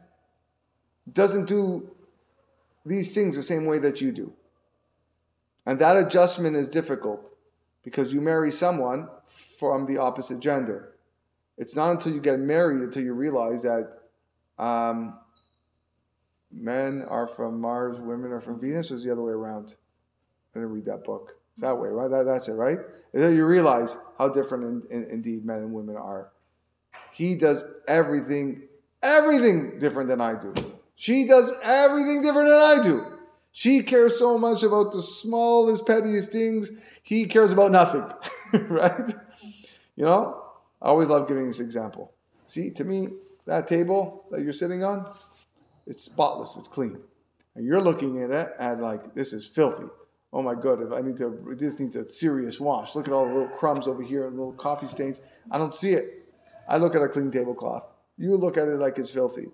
doesn't 1.12 1.50
do 1.50 1.94
these 2.86 3.14
things 3.14 3.36
the 3.36 3.44
same 3.44 3.66
way 3.66 3.80
that 3.80 4.00
you 4.00 4.14
do. 4.14 4.32
And 5.66 5.80
that 5.80 5.98
adjustment 5.98 6.56
is 6.56 6.70
difficult 6.70 7.33
because 7.84 8.14
you 8.14 8.22
marry 8.22 8.52
someone 8.52 9.10
from 9.26 9.86
the 9.86 9.98
opposite 9.98 10.40
gender. 10.40 10.94
It's 11.58 11.76
not 11.76 11.92
until 11.92 12.14
you 12.14 12.22
get 12.22 12.40
married 12.40 12.82
until 12.82 13.04
you 13.04 13.14
realize 13.14 13.62
that 13.64 14.00
um, 14.58 15.20
men 16.52 17.04
are 17.08 17.28
from 17.28 17.60
Mars, 17.60 18.00
women 18.00 18.32
are 18.32 18.42
from 18.42 18.60
Venus, 18.60 18.92
or 18.92 18.96
is 18.96 19.04
the 19.04 19.12
other 19.12 19.22
way 19.22 19.34
around? 19.34 19.76
I 20.56 20.60
didn't 20.60 20.72
read 20.72 20.86
that 20.86 21.04
book. 21.04 21.36
It's 21.52 21.62
that 21.62 21.76
way, 21.76 21.90
right? 21.90 22.10
That, 22.10 22.24
that's 22.24 22.48
it, 22.48 22.54
right? 22.54 22.80
Then 23.14 23.36
you 23.36 23.46
realize 23.46 23.98
how 24.18 24.30
different 24.30 24.64
in, 24.64 24.82
in, 24.90 25.08
indeed 25.12 25.46
men 25.46 25.58
and 25.58 25.74
women 25.74 25.96
are. 25.96 26.32
He 27.12 27.36
does 27.36 27.64
everything, 27.88 28.64
everything 29.04 29.78
different 29.78 30.10
than 30.10 30.22
I 30.22 30.40
do. 30.40 30.54
She 30.96 31.26
does 31.28 31.54
everything 31.64 32.22
different 32.22 32.50
than 32.50 32.60
I 32.60 32.80
do. 32.82 33.13
She 33.56 33.84
cares 33.84 34.18
so 34.18 34.40
much 34.40 34.64
about 34.64 34.92
the 34.92 35.02
smallest, 35.04 35.86
pettiest 35.86 36.32
things. 36.32 36.72
He 37.04 37.26
cares 37.26 37.52
about 37.52 37.72
nothing, 37.72 38.04
right? 38.68 39.14
You 39.96 40.06
know, 40.06 40.44
I 40.82 40.88
always 40.88 41.08
love 41.08 41.28
giving 41.28 41.46
this 41.46 41.60
example. 41.60 42.12
See, 42.48 42.72
to 42.72 42.84
me, 42.84 43.10
that 43.46 43.68
table 43.68 44.26
that 44.32 44.42
you're 44.42 44.54
sitting 44.54 44.84
on, 44.84 45.06
it's 45.86 46.04
spotless, 46.04 46.58
it's 46.58 46.68
clean. 46.68 46.98
And 47.54 47.64
you're 47.64 47.80
looking 47.80 48.24
at 48.24 48.32
it 48.32 48.50
and 48.60 48.82
like, 48.82 49.14
this 49.14 49.34
is 49.34 49.46
filthy. 49.46 49.88
Oh 50.34 50.42
my 50.42 50.56
God, 50.56 50.82
if 50.82 50.92
I 50.92 51.02
need 51.02 51.18
to, 51.18 51.56
this 51.56 51.80
needs 51.80 51.96
a 51.96 52.08
serious 52.08 52.60
wash. 52.60 52.96
Look 52.96 53.08
at 53.08 53.14
all 53.14 53.28
the 53.28 53.34
little 53.34 53.50
crumbs 53.50 53.88
over 53.88 54.02
here 54.02 54.26
and 54.26 54.36
little 54.36 54.54
coffee 54.54 54.88
stains. 54.88 55.22
I 55.52 55.60
don't 55.60 55.76
see 55.76 55.92
it. 55.92 56.28
I 56.68 56.78
look 56.78 56.96
at 56.96 57.04
a 57.04 57.08
clean 57.08 57.30
tablecloth. 57.30 57.86
You 58.18 58.36
look 58.36 58.58
at 58.58 58.68
it 58.68 58.80
like 58.80 58.98
it's 58.98 59.12
filthy 59.12 59.50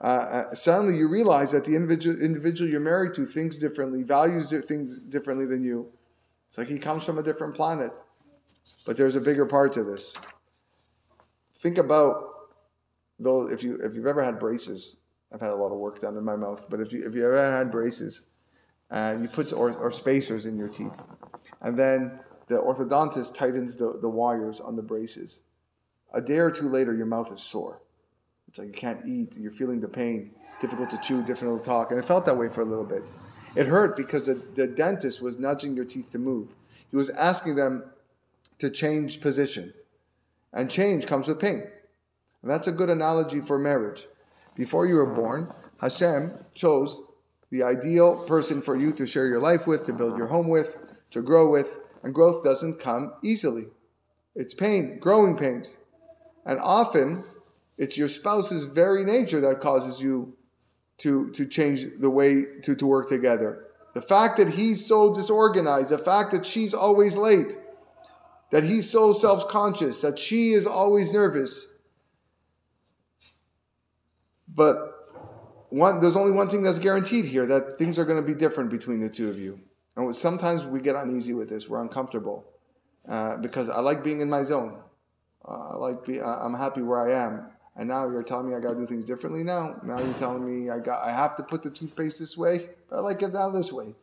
uh, 0.00 0.04
uh, 0.04 0.54
suddenly 0.54 0.96
you 0.96 1.08
realize 1.08 1.52
that 1.52 1.64
the 1.64 1.74
individual, 1.74 2.20
individual 2.20 2.70
you're 2.70 2.80
married 2.80 3.14
to 3.14 3.24
thinks 3.24 3.56
differently, 3.56 4.02
values 4.02 4.52
things 4.66 5.00
differently 5.00 5.46
than 5.46 5.62
you. 5.62 5.92
It's 6.48 6.58
like 6.58 6.68
he 6.68 6.78
comes 6.78 7.04
from 7.04 7.18
a 7.18 7.22
different 7.22 7.54
planet. 7.54 7.92
But 8.84 8.96
there's 8.96 9.16
a 9.16 9.20
bigger 9.20 9.46
part 9.46 9.72
to 9.72 9.84
this. 9.84 10.14
Think 11.54 11.78
about 11.78 12.22
though 13.18 13.48
if 13.48 13.62
you 13.62 13.78
if 13.82 13.94
you've 13.94 14.06
ever 14.06 14.22
had 14.22 14.38
braces. 14.38 14.98
I've 15.32 15.40
had 15.40 15.50
a 15.50 15.56
lot 15.56 15.72
of 15.72 15.78
work 15.78 16.00
done 16.00 16.16
in 16.16 16.24
my 16.24 16.36
mouth, 16.36 16.66
but 16.70 16.80
if 16.80 16.92
you 16.92 17.04
if 17.04 17.14
you 17.14 17.26
ever 17.26 17.50
had 17.50 17.70
braces, 17.70 18.26
and 18.90 19.22
you 19.22 19.28
put 19.28 19.52
or, 19.52 19.72
or 19.72 19.90
spacers 19.90 20.46
in 20.46 20.56
your 20.56 20.68
teeth, 20.68 21.02
and 21.60 21.78
then 21.78 22.20
the 22.46 22.56
orthodontist 22.56 23.34
tightens 23.34 23.74
the, 23.76 23.98
the 24.00 24.08
wires 24.08 24.60
on 24.60 24.76
the 24.76 24.82
braces. 24.82 25.42
A 26.14 26.20
day 26.20 26.38
or 26.38 26.50
two 26.50 26.68
later, 26.68 26.94
your 26.94 27.06
mouth 27.06 27.32
is 27.32 27.42
sore. 27.42 27.82
It's 28.56 28.58
like 28.58 28.68
you 28.68 28.88
can't 28.88 29.06
eat, 29.06 29.36
you're 29.36 29.52
feeling 29.52 29.80
the 29.80 29.88
pain, 29.88 30.30
difficult 30.62 30.88
to 30.88 30.98
chew, 31.02 31.22
difficult 31.22 31.62
to 31.62 31.68
talk. 31.68 31.90
And 31.90 32.00
it 32.00 32.06
felt 32.06 32.24
that 32.24 32.38
way 32.38 32.48
for 32.48 32.62
a 32.62 32.64
little 32.64 32.86
bit. 32.86 33.02
It 33.54 33.66
hurt 33.66 33.94
because 33.98 34.24
the, 34.24 34.32
the 34.54 34.66
dentist 34.66 35.20
was 35.20 35.38
nudging 35.38 35.76
your 35.76 35.84
teeth 35.84 36.10
to 36.12 36.18
move. 36.18 36.54
He 36.90 36.96
was 36.96 37.10
asking 37.10 37.56
them 37.56 37.84
to 38.58 38.70
change 38.70 39.20
position. 39.20 39.74
And 40.54 40.70
change 40.70 41.06
comes 41.06 41.28
with 41.28 41.38
pain. 41.38 41.64
And 42.40 42.50
that's 42.50 42.66
a 42.66 42.72
good 42.72 42.88
analogy 42.88 43.42
for 43.42 43.58
marriage. 43.58 44.06
Before 44.54 44.86
you 44.86 44.94
were 44.94 45.14
born, 45.14 45.52
Hashem 45.82 46.42
chose 46.54 47.02
the 47.50 47.62
ideal 47.62 48.24
person 48.24 48.62
for 48.62 48.74
you 48.74 48.90
to 48.94 49.04
share 49.04 49.26
your 49.26 49.42
life 49.42 49.66
with, 49.66 49.84
to 49.84 49.92
build 49.92 50.16
your 50.16 50.28
home 50.28 50.48
with, 50.48 50.98
to 51.10 51.20
grow 51.20 51.50
with. 51.50 51.78
And 52.02 52.14
growth 52.14 52.42
doesn't 52.42 52.80
come 52.80 53.12
easily. 53.22 53.66
It's 54.34 54.54
pain, 54.54 54.98
growing 54.98 55.36
pains. 55.36 55.76
And 56.46 56.58
often 56.58 57.22
it's 57.78 57.98
your 57.98 58.08
spouse's 58.08 58.64
very 58.64 59.04
nature 59.04 59.40
that 59.40 59.60
causes 59.60 60.00
you 60.00 60.36
to, 60.98 61.30
to 61.32 61.46
change 61.46 61.84
the 61.98 62.10
way 62.10 62.44
to, 62.62 62.74
to 62.74 62.86
work 62.86 63.08
together. 63.08 63.64
The 63.92 64.02
fact 64.02 64.38
that 64.38 64.50
he's 64.50 64.84
so 64.84 65.14
disorganized, 65.14 65.90
the 65.90 65.98
fact 65.98 66.32
that 66.32 66.46
she's 66.46 66.74
always 66.74 67.16
late, 67.16 67.56
that 68.50 68.64
he's 68.64 68.88
so 68.88 69.12
self 69.12 69.48
conscious, 69.48 70.00
that 70.02 70.18
she 70.18 70.50
is 70.50 70.66
always 70.66 71.12
nervous. 71.12 71.68
But 74.48 74.92
one, 75.68 76.00
there's 76.00 76.16
only 76.16 76.32
one 76.32 76.48
thing 76.48 76.62
that's 76.62 76.78
guaranteed 76.78 77.26
here 77.26 77.46
that 77.46 77.76
things 77.76 77.98
are 77.98 78.04
going 78.04 78.22
to 78.22 78.26
be 78.26 78.34
different 78.34 78.70
between 78.70 79.00
the 79.00 79.10
two 79.10 79.28
of 79.28 79.38
you. 79.38 79.60
And 79.96 80.14
sometimes 80.14 80.64
we 80.64 80.80
get 80.80 80.94
uneasy 80.94 81.34
with 81.34 81.48
this, 81.48 81.68
we're 81.68 81.82
uncomfortable 81.82 82.44
uh, 83.08 83.36
because 83.38 83.68
I 83.68 83.80
like 83.80 84.04
being 84.04 84.20
in 84.20 84.30
my 84.30 84.42
zone. 84.42 84.78
Uh, 85.46 85.68
I 85.70 85.74
like 85.76 86.04
be, 86.04 86.20
I'm 86.20 86.54
happy 86.54 86.82
where 86.82 87.00
I 87.00 87.26
am 87.26 87.50
and 87.76 87.88
now 87.88 88.08
you're 88.08 88.22
telling 88.22 88.48
me 88.48 88.54
I 88.54 88.60
got 88.60 88.70
to 88.70 88.76
do 88.76 88.86
things 88.86 89.04
differently 89.04 89.44
now. 89.44 89.76
Now 89.82 89.98
you're 89.98 90.14
telling 90.14 90.44
me 90.44 90.70
I 90.70 90.78
got 90.78 91.06
I 91.06 91.12
have 91.12 91.36
to 91.36 91.42
put 91.42 91.62
the 91.62 91.70
toothpaste 91.70 92.18
this 92.18 92.36
way. 92.36 92.70
I 92.90 93.00
like 93.00 93.22
it 93.22 93.32
now 93.32 93.50
this 93.50 93.72
way. 93.72 93.94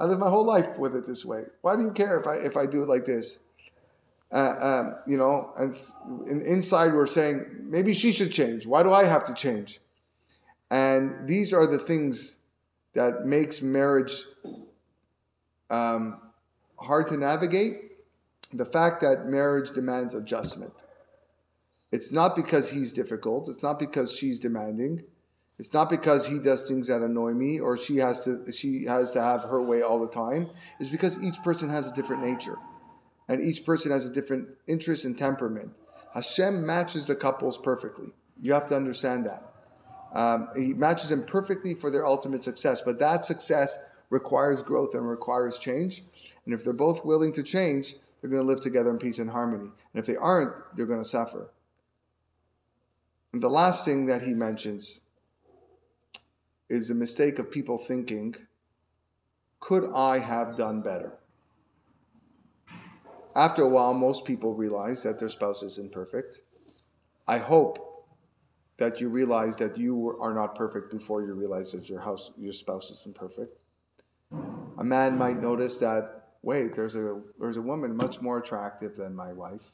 I 0.00 0.04
live 0.04 0.18
my 0.18 0.30
whole 0.30 0.44
life 0.44 0.78
with 0.78 0.94
it 0.94 1.06
this 1.06 1.24
way. 1.24 1.44
Why 1.60 1.76
do 1.76 1.82
you 1.82 1.90
care 1.90 2.18
if 2.18 2.26
I 2.26 2.36
if 2.36 2.56
I 2.56 2.66
do 2.66 2.82
it 2.82 2.88
like 2.88 3.04
this? 3.04 3.40
Uh, 4.30 4.54
um, 4.60 4.94
you 5.06 5.16
know, 5.16 5.52
and 5.56 5.74
inside 6.42 6.92
we're 6.92 7.06
saying 7.06 7.46
maybe 7.62 7.94
she 7.94 8.12
should 8.12 8.30
change. 8.30 8.66
Why 8.66 8.82
do 8.82 8.92
I 8.92 9.04
have 9.04 9.24
to 9.26 9.34
change? 9.34 9.80
And 10.70 11.26
these 11.26 11.52
are 11.52 11.66
the 11.66 11.78
things 11.78 12.38
that 12.92 13.24
makes 13.24 13.62
marriage 13.62 14.24
um, 15.70 16.20
hard 16.78 17.06
to 17.08 17.16
navigate. 17.16 17.92
The 18.52 18.64
fact 18.64 19.00
that 19.00 19.26
marriage 19.26 19.70
demands 19.74 20.14
adjustment. 20.14 20.72
It's 21.90 22.12
not 22.12 22.36
because 22.36 22.70
he's 22.70 22.92
difficult. 22.92 23.48
It's 23.48 23.62
not 23.62 23.78
because 23.78 24.14
she's 24.14 24.38
demanding. 24.38 25.04
It's 25.58 25.72
not 25.72 25.90
because 25.90 26.28
he 26.28 26.38
does 26.38 26.68
things 26.68 26.86
that 26.86 27.00
annoy 27.00 27.32
me 27.32 27.58
or 27.58 27.76
she 27.76 27.96
has 27.96 28.24
to 28.24 28.52
she 28.52 28.84
has 28.84 29.10
to 29.12 29.22
have 29.22 29.42
her 29.42 29.60
way 29.60 29.82
all 29.82 29.98
the 29.98 30.08
time. 30.08 30.50
It's 30.78 30.90
because 30.90 31.22
each 31.22 31.42
person 31.42 31.70
has 31.70 31.90
a 31.90 31.94
different 31.94 32.22
nature. 32.22 32.58
And 33.26 33.40
each 33.40 33.66
person 33.66 33.90
has 33.90 34.06
a 34.06 34.12
different 34.12 34.48
interest 34.66 35.04
and 35.04 35.18
temperament. 35.18 35.72
Hashem 36.14 36.64
matches 36.64 37.06
the 37.06 37.14
couples 37.14 37.58
perfectly. 37.58 38.08
You 38.40 38.52
have 38.54 38.68
to 38.68 38.76
understand 38.76 39.26
that. 39.26 39.42
Um, 40.14 40.48
he 40.56 40.72
matches 40.72 41.10
them 41.10 41.24
perfectly 41.24 41.74
for 41.74 41.90
their 41.90 42.06
ultimate 42.06 42.42
success, 42.42 42.80
but 42.80 42.98
that 43.00 43.26
success 43.26 43.78
requires 44.08 44.62
growth 44.62 44.94
and 44.94 45.06
requires 45.06 45.58
change. 45.58 46.02
And 46.46 46.54
if 46.54 46.64
they're 46.64 46.72
both 46.72 47.04
willing 47.04 47.32
to 47.32 47.42
change, 47.42 47.94
they're 48.20 48.30
going 48.30 48.42
to 48.42 48.48
live 48.48 48.62
together 48.62 48.90
in 48.90 48.98
peace 48.98 49.18
and 49.18 49.30
harmony. 49.30 49.66
And 49.66 50.00
if 50.00 50.06
they 50.06 50.16
aren't, 50.16 50.54
they're 50.74 50.86
going 50.86 51.02
to 51.02 51.08
suffer. 51.08 51.50
And 53.32 53.42
the 53.42 53.50
last 53.50 53.84
thing 53.84 54.06
that 54.06 54.22
he 54.22 54.32
mentions 54.32 55.00
is 56.68 56.88
the 56.88 56.94
mistake 56.94 57.38
of 57.38 57.50
people 57.50 57.78
thinking, 57.78 58.34
could 59.60 59.90
I 59.94 60.18
have 60.18 60.56
done 60.56 60.82
better? 60.82 61.18
After 63.34 63.62
a 63.62 63.68
while, 63.68 63.94
most 63.94 64.24
people 64.24 64.54
realize 64.54 65.02
that 65.02 65.18
their 65.18 65.28
spouse 65.28 65.62
is 65.62 65.78
imperfect. 65.78 66.40
I 67.26 67.38
hope 67.38 68.06
that 68.78 69.00
you 69.00 69.08
realize 69.08 69.56
that 69.56 69.76
you 69.76 70.16
are 70.20 70.32
not 70.32 70.54
perfect 70.54 70.90
before 70.90 71.22
you 71.22 71.34
realize 71.34 71.72
that 71.72 71.88
your 71.88 72.00
house, 72.00 72.30
your 72.38 72.52
spouse 72.52 72.90
is 72.90 73.04
imperfect. 73.06 73.64
A 74.78 74.84
man 74.84 75.18
might 75.18 75.38
notice 75.38 75.76
that, 75.78 76.30
wait, 76.42 76.74
there's 76.74 76.96
a, 76.96 77.20
there's 77.38 77.56
a 77.56 77.62
woman 77.62 77.96
much 77.96 78.20
more 78.20 78.38
attractive 78.38 78.96
than 78.96 79.14
my 79.14 79.32
wife. 79.32 79.72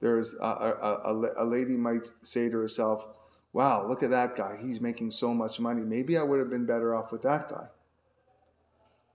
There's 0.00 0.34
a, 0.34 0.44
a, 0.44 1.00
a, 1.04 1.44
a 1.44 1.44
lady 1.44 1.76
might 1.76 2.10
say 2.22 2.48
to 2.48 2.56
herself, 2.58 3.06
wow, 3.52 3.86
look 3.86 4.02
at 4.02 4.10
that 4.10 4.36
guy. 4.36 4.58
He's 4.60 4.80
making 4.80 5.10
so 5.10 5.34
much 5.34 5.58
money. 5.58 5.82
Maybe 5.82 6.16
I 6.16 6.22
would 6.22 6.38
have 6.38 6.50
been 6.50 6.66
better 6.66 6.94
off 6.94 7.10
with 7.10 7.22
that 7.22 7.48
guy. 7.48 7.66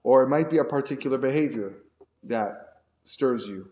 Or 0.02 0.22
it 0.22 0.28
might 0.28 0.50
be 0.50 0.58
a 0.58 0.64
particular 0.64 1.16
behavior 1.16 1.76
that 2.22 2.82
stirs 3.04 3.46
you. 3.48 3.70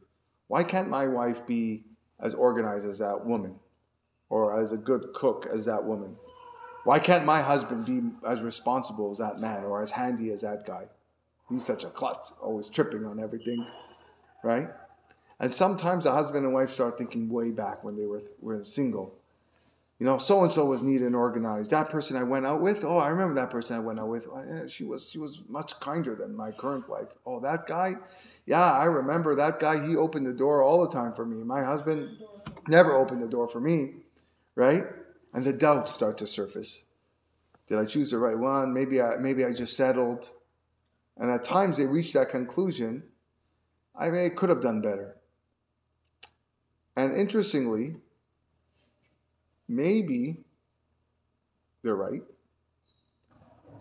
Why 0.49 0.65
can't 0.65 0.89
my 0.89 1.07
wife 1.07 1.47
be 1.47 1.85
as 2.19 2.33
organized 2.35 2.89
as 2.89 2.99
that 2.99 3.27
woman? 3.27 3.57
Or 4.31 4.59
as 4.59 4.73
a 4.73 4.79
good 4.79 5.13
cook 5.15 5.47
as 5.53 5.67
that 5.67 5.85
woman? 5.85 6.17
Why 6.85 6.99
can't 6.99 7.27
my 7.27 7.43
husband 7.43 7.85
be 7.85 8.01
as 8.27 8.43
responsible 8.43 9.11
as 9.11 9.19
that 9.19 9.39
man 9.39 9.65
or 9.65 9.83
as 9.83 9.93
handy 9.93 10.31
as 10.31 10.41
that 10.41 10.65
guy? 10.67 10.89
He's 11.51 11.65
such 11.65 11.85
a 11.85 11.91
klutz, 11.91 12.33
always 12.41 12.71
tripping 12.71 13.05
on 13.05 13.21
everything, 13.21 13.67
right? 14.43 14.69
And 15.43 15.55
sometimes 15.55 16.07
a 16.07 16.13
husband 16.13 16.47
and 16.47 16.55
wife 16.55 16.71
start 16.71 16.97
thinking 16.97 17.29
way 17.29 17.51
back 17.51 17.85
when 17.85 17.97
they 17.97 18.07
were, 18.07 18.23
were 18.41 18.65
single 18.65 19.19
you 20.03 20.07
know, 20.09 20.19
so 20.19 20.43
and 20.43 20.51
so 20.51 20.65
was 20.67 20.83
neat 20.83 21.01
and 21.01 21.15
organized. 21.15 21.71
That 21.71 21.89
person 21.89 22.17
I 22.17 22.25
went 22.25 22.45
out 22.45 22.61
with, 22.61 22.83
oh, 22.83 22.99
I 22.99 23.07
remember 23.11 23.37
that 23.37 23.51
person 23.51 23.77
I 23.77 23.79
went 23.79 24.01
out 24.01 24.09
with. 24.09 24.27
Oh, 24.29 24.43
yeah, 24.45 24.67
she 24.67 24.83
was 24.83 25.09
she 25.09 25.19
was 25.19 25.45
much 25.49 25.79
kinder 25.79 26.17
than 26.17 26.35
my 26.35 26.51
current 26.51 26.89
wife. 26.89 27.15
Oh, 27.25 27.39
that 27.39 27.69
guy, 27.69 27.95
yeah, 28.45 28.73
I 28.73 28.87
remember 28.87 29.37
that 29.37 29.61
guy. 29.61 29.87
He 29.87 29.95
opened 29.95 30.27
the 30.27 30.33
door 30.33 30.61
all 30.61 30.85
the 30.85 30.93
time 30.93 31.13
for 31.13 31.25
me. 31.25 31.45
My 31.45 31.63
husband 31.63 32.19
never 32.67 32.97
opened 32.97 33.23
the 33.23 33.29
door 33.29 33.47
for 33.47 33.61
me, 33.61 33.93
right? 34.57 34.83
And 35.33 35.45
the 35.45 35.53
doubts 35.53 35.95
start 35.95 36.19
to 36.19 36.27
surface. 36.27 36.87
Did 37.69 37.79
I 37.79 37.85
choose 37.85 38.11
the 38.11 38.19
right 38.19 38.37
one? 38.37 38.75
Maybe 38.75 39.01
I 39.01 39.19
maybe 39.21 39.45
I 39.45 39.53
just 39.53 39.77
settled. 39.77 40.31
And 41.17 41.31
at 41.31 41.45
times 41.45 41.79
they 41.79 41.87
reach 41.87 42.13
that 42.15 42.29
conclusion. 42.29 43.05
I 43.95 44.11
mean, 44.11 44.27
I 44.27 44.31
could 44.31 44.49
have 44.49 44.63
done 44.63 44.81
better. 44.81 45.15
And 46.97 47.15
interestingly, 47.15 47.97
maybe 49.67 50.39
they're 51.83 51.97
right. 51.97 52.23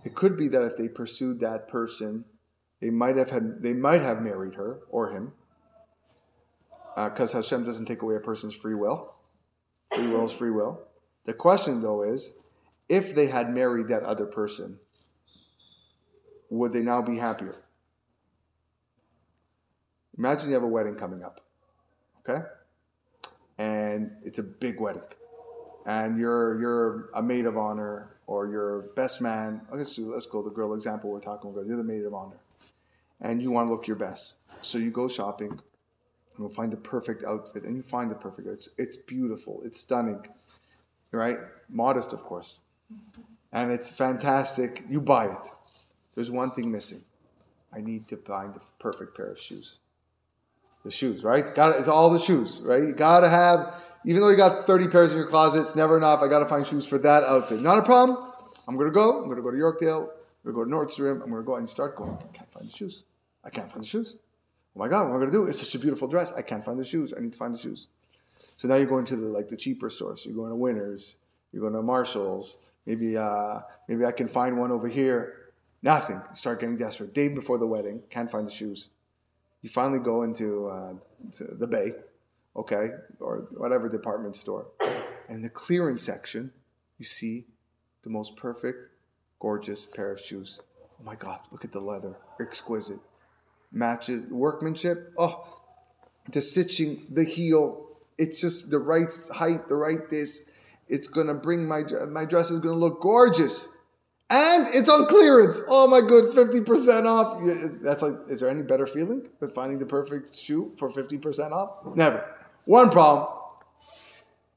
It 0.03 0.15
could 0.15 0.37
be 0.37 0.47
that 0.47 0.63
if 0.63 0.77
they 0.77 0.87
pursued 0.87 1.39
that 1.41 1.67
person, 1.67 2.25
they 2.79 2.89
might 2.89 3.17
have 3.17 3.29
had, 3.29 3.61
they 3.61 3.73
might 3.73 4.01
have 4.01 4.21
married 4.21 4.55
her 4.55 4.79
or 4.89 5.11
him, 5.11 5.33
because 6.95 7.33
uh, 7.33 7.37
Hashem 7.37 7.63
doesn't 7.63 7.85
take 7.85 8.01
away 8.01 8.15
a 8.15 8.19
person's 8.19 8.55
free 8.55 8.75
will. 8.75 9.13
Free 9.93 10.07
will 10.07 10.25
is 10.25 10.31
free 10.31 10.51
will. 10.51 10.81
The 11.25 11.33
question, 11.33 11.81
though, 11.81 12.01
is 12.01 12.33
if 12.89 13.13
they 13.13 13.27
had 13.27 13.49
married 13.49 13.87
that 13.89 14.03
other 14.03 14.25
person, 14.25 14.79
would 16.49 16.73
they 16.73 16.81
now 16.81 17.01
be 17.01 17.17
happier? 17.17 17.63
Imagine 20.17 20.49
you 20.49 20.55
have 20.55 20.63
a 20.63 20.67
wedding 20.67 20.95
coming 20.95 21.23
up, 21.23 21.41
okay? 22.19 22.45
And 23.61 24.11
it's 24.23 24.39
a 24.39 24.43
big 24.43 24.79
wedding 24.79 25.09
and 25.85 26.17
you're 26.17 26.59
you're 26.59 27.09
a 27.13 27.21
maid 27.21 27.45
of 27.45 27.57
honor 27.57 28.15
or 28.27 28.47
your 28.47 28.81
best 28.95 29.21
man. 29.21 29.61
Let's 29.71 29.95
do 29.95 30.13
let's 30.13 30.25
go 30.25 30.41
the 30.41 30.49
girl 30.49 30.73
example 30.73 31.09
we're 31.09 31.19
talking 31.19 31.49
about. 31.49 31.65
You're 31.65 31.77
the 31.77 31.83
maid 31.83 32.05
of 32.05 32.13
honor, 32.13 32.39
and 33.19 33.41
you 33.41 33.51
want 33.51 33.67
to 33.67 33.73
look 33.73 33.87
your 33.87 33.97
best. 33.97 34.37
So 34.61 34.77
you 34.77 34.91
go 34.91 35.07
shopping, 35.07 35.51
and 35.51 35.61
you'll 36.37 36.49
find 36.49 36.71
the 36.71 36.77
perfect 36.77 37.23
outfit, 37.23 37.63
and 37.63 37.75
you 37.75 37.81
find 37.81 38.11
the 38.11 38.15
perfect. 38.15 38.47
It's 38.47 38.69
it's 38.77 38.97
beautiful. 38.97 39.61
It's 39.63 39.79
stunning, 39.79 40.27
right? 41.11 41.37
Modest, 41.69 42.13
of 42.13 42.23
course, 42.23 42.61
and 43.51 43.71
it's 43.71 43.91
fantastic. 43.91 44.83
You 44.87 45.01
buy 45.01 45.25
it. 45.27 45.47
There's 46.15 46.31
one 46.31 46.51
thing 46.51 46.71
missing. 46.71 47.03
I 47.73 47.79
need 47.79 48.07
to 48.09 48.17
find 48.17 48.53
the 48.53 48.61
perfect 48.79 49.15
pair 49.15 49.27
of 49.27 49.39
shoes. 49.39 49.79
The 50.83 50.91
shoes, 50.91 51.23
right? 51.23 51.53
Got. 51.53 51.75
It's 51.77 51.87
all 51.87 52.09
the 52.09 52.19
shoes, 52.19 52.59
right? 52.63 52.81
You 52.81 52.93
gotta 52.93 53.29
have 53.29 53.81
even 54.05 54.21
though 54.21 54.29
you 54.29 54.37
got 54.37 54.65
30 54.65 54.87
pairs 54.87 55.11
in 55.11 55.17
your 55.17 55.27
closet, 55.27 55.61
it's 55.61 55.75
never 55.75 55.95
enough. 55.95 56.21
I 56.21 56.27
got 56.27 56.39
to 56.39 56.45
find 56.45 56.65
shoes 56.65 56.85
for 56.85 56.97
that 56.99 57.23
outfit. 57.23 57.61
Not 57.61 57.77
a 57.77 57.83
problem. 57.83 58.31
I'm 58.67 58.77
to 58.77 58.91
go. 58.91 59.23
I'm 59.23 59.35
to 59.35 59.41
go 59.41 59.51
to 59.51 59.57
Yorkdale. 59.57 60.09
I'm 60.43 60.51
to 60.51 60.53
go 60.53 60.63
to 60.63 60.69
Nordstrom. 60.69 61.21
I'm 61.21 61.29
to 61.29 61.43
go 61.43 61.55
and 61.55 61.69
start 61.69 61.95
going. 61.95 62.17
I 62.17 62.35
can't 62.35 62.51
find 62.51 62.67
the 62.67 62.71
shoes. 62.71 63.03
I 63.43 63.49
can't 63.49 63.71
find 63.71 63.83
the 63.83 63.87
shoes. 63.87 64.17
Oh 64.75 64.79
my 64.79 64.87
God, 64.87 65.09
what 65.09 65.15
am 65.15 65.21
I 65.21 65.25
to 65.25 65.31
do? 65.31 65.45
It's 65.45 65.59
such 65.59 65.75
a 65.75 65.79
beautiful 65.79 66.07
dress. 66.07 66.33
I 66.33 66.41
can't 66.41 66.63
find 66.63 66.79
the 66.79 66.85
shoes. 66.85 67.13
I 67.15 67.21
need 67.21 67.33
to 67.33 67.37
find 67.37 67.53
the 67.53 67.59
shoes. 67.59 67.87
So 68.57 68.67
now 68.67 68.75
you're 68.75 68.87
going 68.87 69.05
to 69.05 69.15
the 69.15 69.27
like 69.27 69.49
the 69.49 69.57
cheaper 69.57 69.89
stores. 69.89 70.23
So 70.23 70.29
you're 70.29 70.37
going 70.37 70.51
to 70.51 70.55
Winners. 70.55 71.17
You're 71.51 71.61
going 71.61 71.73
to 71.73 71.81
Marshalls. 71.81 72.57
Maybe 72.85 73.17
uh, 73.17 73.59
maybe 73.87 74.05
I 74.05 74.11
can 74.11 74.27
find 74.27 74.57
one 74.57 74.71
over 74.71 74.87
here. 74.87 75.35
Nothing. 75.83 76.21
Start 76.33 76.59
getting 76.59 76.77
desperate. 76.77 77.13
Day 77.13 77.27
before 77.27 77.57
the 77.57 77.67
wedding, 77.67 78.03
can't 78.09 78.31
find 78.31 78.47
the 78.47 78.51
shoes. 78.51 78.89
You 79.61 79.69
finally 79.69 79.99
go 79.99 80.23
into 80.23 80.67
uh, 80.67 80.93
the 81.57 81.67
Bay 81.67 81.91
okay, 82.55 82.89
or 83.19 83.47
whatever 83.57 83.89
department 83.89 84.35
store. 84.35 84.67
And 85.27 85.37
in 85.37 85.41
the 85.41 85.49
clearance 85.49 86.03
section, 86.03 86.51
you 86.97 87.05
see 87.05 87.45
the 88.03 88.09
most 88.09 88.35
perfect, 88.35 88.89
gorgeous 89.39 89.85
pair 89.85 90.11
of 90.11 90.19
shoes. 90.19 90.59
Oh 90.99 91.03
my 91.03 91.15
God, 91.15 91.39
look 91.51 91.63
at 91.63 91.71
the 91.71 91.79
leather. 91.79 92.17
Exquisite. 92.39 92.99
Matches, 93.71 94.25
workmanship. 94.25 95.13
Oh, 95.17 95.59
the 96.29 96.41
stitching, 96.41 97.07
the 97.09 97.23
heel. 97.23 97.87
It's 98.17 98.41
just 98.41 98.69
the 98.69 98.79
right 98.79 99.09
height, 99.33 99.69
the 99.69 99.75
right 99.75 100.09
this. 100.09 100.43
It's 100.87 101.07
gonna 101.07 101.33
bring 101.33 101.67
my 101.67 101.83
my 102.09 102.25
dress 102.25 102.51
is 102.51 102.59
gonna 102.59 102.75
look 102.75 102.99
gorgeous, 102.99 103.69
and 104.31 104.67
it's 104.73 104.89
on 104.89 105.05
clearance. 105.07 105.61
Oh 105.67 105.87
my 105.87 106.01
good, 106.01 106.33
fifty 106.33 106.63
percent 106.63 107.05
off. 107.05 107.41
That's 107.83 108.01
like, 108.01 108.13
is 108.29 108.39
there 108.39 108.49
any 108.49 108.63
better 108.63 108.87
feeling 108.87 109.27
than 109.39 109.49
finding 109.49 109.79
the 109.79 109.85
perfect 109.85 110.35
shoe 110.35 110.71
for 110.77 110.89
fifty 110.89 111.17
percent 111.17 111.53
off? 111.53 111.85
Never. 111.95 112.25
One 112.65 112.89
problem 112.89 113.37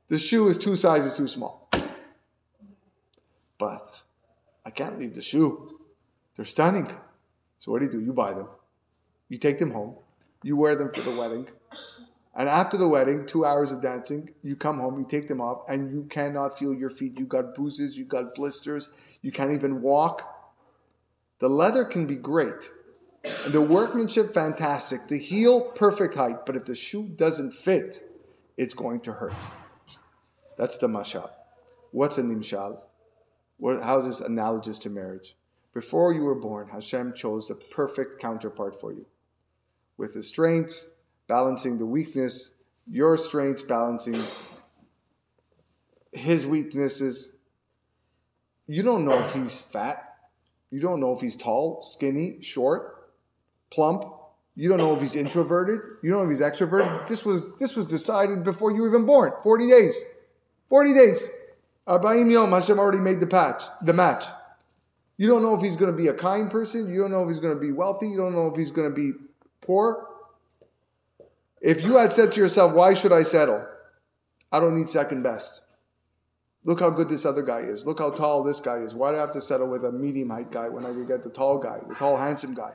the 0.09 0.19
shoe 0.19 0.49
is 0.49 0.59
two 0.59 0.77
sizes 0.77 1.13
too 1.13 1.27
small. 1.27 1.69
But 3.59 4.03
I 4.65 4.71
can't 4.71 4.99
leave 4.99 5.15
the 5.15 5.23
shoe. 5.23 5.79
They're 6.37 6.45
stunning. 6.45 6.91
So 7.59 7.73
what 7.73 7.81
do 7.81 7.87
you 7.87 7.93
do? 7.93 8.01
You 8.01 8.13
buy 8.13 8.35
them. 8.35 8.49
You 9.29 9.39
take 9.39 9.59
them 9.59 9.71
home. 9.71 9.97
You 10.43 10.57
wear 10.57 10.77
them 10.77 10.91
for 10.93 11.01
the 11.01 11.17
wedding. 11.17 11.49
And 12.37 12.49
after 12.49 12.77
the 12.77 12.89
wedding, 12.89 13.27
two 13.27 13.45
hours 13.45 13.71
of 13.71 13.81
dancing, 13.81 14.31
you 14.43 14.57
come 14.57 14.81
home, 14.81 14.99
you 14.99 15.07
take 15.09 15.29
them 15.29 15.41
off, 15.41 15.63
and 15.69 15.93
you 15.93 16.05
cannot 16.05 16.59
feel 16.59 16.75
your 16.75 16.91
feet. 16.91 17.19
You 17.19 17.27
got 17.27 17.55
bruises, 17.55 17.97
you 17.97 18.05
got 18.05 18.35
blisters, 18.35 18.91
you 19.23 19.31
can't 19.31 19.53
even 19.53 19.83
walk. 19.83 20.31
The 21.39 21.49
leather 21.49 21.85
can 21.85 22.07
be 22.07 22.17
great, 22.17 22.71
the 23.47 23.61
workmanship, 23.61 24.35
fantastic. 24.35 25.09
The 25.09 25.19
heel, 25.19 25.61
perfect 25.61 26.15
height. 26.15 26.45
But 26.45 26.57
if 26.57 26.67
the 26.67 26.75
shoe 26.75 27.09
doesn't 27.09 27.53
fit, 27.53 28.03
it's 28.57 28.75
going 28.75 29.01
to 29.01 29.13
hurt. 29.13 29.35
That's 30.59 30.77
the 30.77 30.89
mashal. 30.89 31.31
What's 31.91 32.19
a 32.19 32.23
nimshal? 32.23 32.81
What, 33.57 33.83
how 33.83 33.99
is 33.99 34.07
this 34.07 34.21
analogous 34.21 34.79
to 34.81 34.91
marriage? 34.91 35.37
Before 35.73 36.13
you 36.13 36.23
were 36.23 36.35
born, 36.35 36.69
Hashem 36.69 37.15
chose 37.15 37.49
the 37.49 37.55
perfect 37.55 38.21
counterpart 38.21 38.79
for 38.79 38.93
you. 38.93 39.07
With 39.97 40.15
his 40.15 40.29
strengths 40.29 40.91
balancing 41.27 41.79
the 41.79 41.87
weakness, 41.87 42.53
your 42.87 43.17
strengths 43.17 43.63
balancing 43.63 44.23
his 46.13 46.47
weaknesses. 46.47 47.35
You 48.67 48.83
don't 48.83 49.05
know 49.05 49.19
if 49.19 49.33
he's 49.33 49.61
fat. 49.61 49.97
You 50.71 50.81
don't 50.81 51.01
know 51.01 51.13
if 51.13 51.21
he's 51.21 51.37
tall, 51.37 51.83
skinny, 51.83 52.39
short 52.41 53.13
plump. 53.71 54.05
You 54.57 54.69
don't 54.69 54.79
know 54.79 54.95
if 54.95 55.01
he's 55.01 55.17
introverted. 55.17 55.81
You 56.03 56.11
don't 56.11 56.25
know 56.25 56.31
if 56.31 56.39
he's 56.39 56.47
extroverted. 56.47 57.07
This 57.07 57.25
was 57.25 57.53
this 57.57 57.77
was 57.77 57.87
decided 57.87 58.45
before 58.45 58.71
you 58.73 58.83
were 58.83 58.89
even 58.89 59.05
born. 59.05 59.33
Forty 59.43 59.69
days. 59.69 60.05
Forty 60.69 60.95
days. 60.95 61.29
Arbaim 61.87 62.31
Yom 62.31 62.53
Hashem 62.53 62.79
already 62.79 63.01
made 63.01 63.21
the 63.21 63.27
patch, 63.27 63.63
the 63.83 63.93
match. 63.93 64.25
You 65.17 65.29
don't 65.29 65.43
know 65.43 65.55
if 65.55 65.61
he's 65.61 65.77
going 65.77 65.93
to 65.93 65.97
be 65.97 66.09
a 66.09 66.15
kind 66.15 66.51
person. 66.51 66.93
You 66.93 67.03
don't 67.03 67.11
know 67.11 67.23
if 67.23 67.29
he's 67.29 67.39
going 67.41 67.55
to 67.55 67.61
be 67.61 67.73
wealthy. 67.73 68.09
You 68.09 68.17
don't 68.17 68.33
know 68.33 68.49
if 68.49 68.57
he's 68.57 68.71
going 68.71 68.89
to 68.89 68.95
be 68.95 69.13
poor. 69.61 70.09
If 71.65 71.83
you 71.83 71.97
had 71.97 72.13
said 72.13 72.33
to 72.35 72.41
yourself, 72.41 72.75
"Why 72.75 72.93
should 72.93 73.11
I 73.11 73.23
settle? 73.23 73.67
I 74.53 74.61
don't 74.61 74.77
need 74.77 74.91
second 74.91 75.23
best." 75.23 75.63
Look 76.63 76.81
how 76.81 76.91
good 76.91 77.09
this 77.09 77.25
other 77.25 77.43
guy 77.43 77.61
is. 77.61 77.87
Look 77.87 77.99
how 77.99 78.11
tall 78.11 78.43
this 78.43 78.61
guy 78.61 78.77
is. 78.77 78.95
Why 78.95 79.11
do 79.11 79.17
I 79.17 79.21
have 79.21 79.33
to 79.33 79.41
settle 79.41 79.69
with 79.69 79.85
a 79.85 79.91
medium 79.91 80.29
height 80.29 80.51
guy 80.51 80.69
when 80.69 80.85
I 80.85 80.93
could 80.93 81.09
get 81.09 81.23
the 81.23 81.31
tall 81.31 81.59
guy, 81.59 81.81
the 81.89 81.95
tall, 81.95 82.19
handsome 82.19 82.55
guy? 82.55 82.73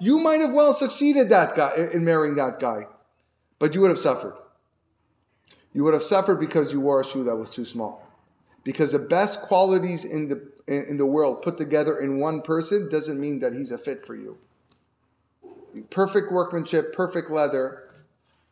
You 0.00 0.18
might 0.18 0.40
have 0.40 0.52
well 0.52 0.72
succeeded 0.72 1.28
that 1.30 1.54
guy 1.54 1.72
in 1.92 2.04
marrying 2.04 2.34
that 2.34 2.58
guy, 2.58 2.86
but 3.60 3.74
you 3.74 3.80
would 3.80 3.90
have 3.90 3.98
suffered. 3.98 4.36
You 5.72 5.84
would 5.84 5.94
have 5.94 6.02
suffered 6.02 6.40
because 6.40 6.72
you 6.72 6.80
wore 6.80 7.00
a 7.00 7.04
shoe 7.04 7.22
that 7.24 7.36
was 7.36 7.50
too 7.50 7.64
small. 7.64 8.04
Because 8.64 8.92
the 8.92 8.98
best 8.98 9.42
qualities 9.42 10.04
in 10.04 10.28
the 10.28 10.50
in 10.66 10.98
the 10.98 11.06
world 11.06 11.42
put 11.42 11.56
together 11.56 11.96
in 11.96 12.18
one 12.18 12.42
person 12.42 12.88
doesn't 12.90 13.20
mean 13.20 13.38
that 13.38 13.54
he's 13.54 13.72
a 13.72 13.78
fit 13.78 14.04
for 14.04 14.14
you. 14.14 14.38
Perfect 15.88 16.30
workmanship, 16.30 16.92
perfect 16.92 17.30
leather, 17.30 17.87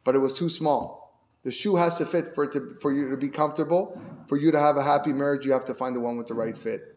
but 0.06 0.14
it 0.14 0.20
was 0.20 0.32
too 0.32 0.48
small. 0.48 1.20
The 1.42 1.50
shoe 1.50 1.74
has 1.76 1.98
to 1.98 2.06
fit 2.06 2.32
for 2.32 2.44
it 2.44 2.52
to, 2.52 2.76
for 2.80 2.92
you 2.92 3.10
to 3.10 3.16
be 3.16 3.28
comfortable. 3.28 4.00
For 4.28 4.36
you 4.36 4.52
to 4.52 4.60
have 4.60 4.76
a 4.76 4.82
happy 4.84 5.12
marriage, 5.12 5.44
you 5.44 5.52
have 5.52 5.64
to 5.64 5.74
find 5.74 5.96
the 5.96 6.00
one 6.00 6.16
with 6.16 6.28
the 6.28 6.34
right 6.34 6.56
fit. 6.56 6.96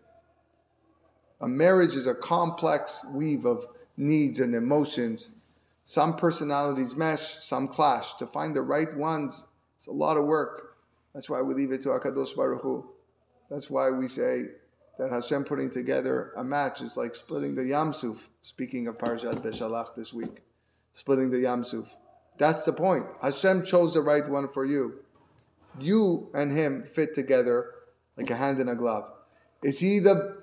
A 1.42 1.48
marriage 1.48 1.96
is 1.96 2.06
a 2.06 2.14
complex 2.14 3.04
weave 3.12 3.46
of 3.46 3.66
needs 3.98 4.40
and 4.40 4.54
emotions. 4.54 5.32
Some 5.84 6.16
personalities 6.16 6.96
mesh, 6.96 7.40
some 7.40 7.68
clash. 7.68 8.14
To 8.16 8.28
find 8.28 8.56
the 8.56 8.62
right 8.62 8.96
ones, 8.96 9.48
it's 9.78 9.88
a 9.88 9.92
lot 9.92 10.18
of 10.18 10.26
work. 10.26 10.78
That's 11.16 11.32
why 11.32 11.42
we 11.42 11.56
leave 11.56 11.72
it 11.72 11.82
to 11.82 11.90
HaKadosh 11.90 12.36
Baruch 12.36 12.62
Hu. 12.62 12.88
That's 13.50 13.72
why 13.72 13.90
we 13.90 14.08
say 14.08 14.44
that 15.00 15.10
Hashem 15.10 15.46
putting 15.46 15.72
together 15.72 16.32
a 16.38 16.44
match 16.44 16.82
is 16.82 16.96
like 16.96 17.16
splitting 17.16 17.56
the 17.56 17.64
Yamsuf. 17.64 18.28
Speaking 18.42 18.88
of 18.88 19.00
Parshat 19.00 19.42
Beshalach 19.42 19.96
this 19.96 20.14
week, 20.14 20.44
splitting 20.92 21.32
the 21.32 21.38
Yamsuf. 21.38 21.96
That's 22.40 22.64
the 22.64 22.74
point. 22.74 23.06
Hashem 23.22 23.66
chose 23.66 23.94
the 23.94 24.02
right 24.02 24.28
one 24.28 24.48
for 24.48 24.66
you. 24.66 25.02
You 25.80 26.30
and 26.34 26.52
him 26.52 26.84
fit 26.84 27.14
together 27.14 27.72
like 28.18 28.30
a 28.32 28.36
hand 28.36 28.60
in 28.60 28.68
a 28.68 28.76
glove. 28.76 29.04
Is 29.62 29.80
he 29.82 30.00
the 30.00 30.40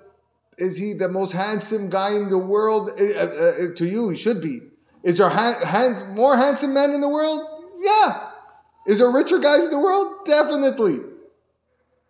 is 0.57 0.77
he 0.77 0.93
the 0.93 1.09
most 1.09 1.33
handsome 1.33 1.89
guy 1.89 2.15
in 2.15 2.29
the 2.29 2.37
world? 2.37 2.91
Uh, 2.99 3.03
uh, 3.03 3.25
uh 3.25 3.75
to 3.75 3.85
you, 3.85 4.09
he 4.09 4.17
should 4.17 4.41
be. 4.41 4.61
Is 5.03 5.17
there 5.17 5.29
ha- 5.29 5.63
hand, 5.65 6.15
more 6.15 6.37
handsome 6.37 6.73
men 6.73 6.91
in 6.91 7.01
the 7.01 7.09
world? 7.09 7.41
Yeah. 7.77 8.29
Is 8.87 8.99
there 8.99 9.09
richer 9.11 9.39
guys 9.39 9.65
in 9.65 9.71
the 9.71 9.77
world? 9.77 10.25
Definitely. 10.25 10.99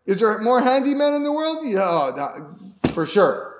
Is 0.05 0.19
there 0.19 0.39
more 0.39 0.61
handy 0.61 0.93
men 0.93 1.13
in 1.13 1.23
the 1.23 1.31
world? 1.31 1.59
Yeah, 1.63 2.11
that, 2.15 2.91
for 2.93 3.05
sure. 3.05 3.55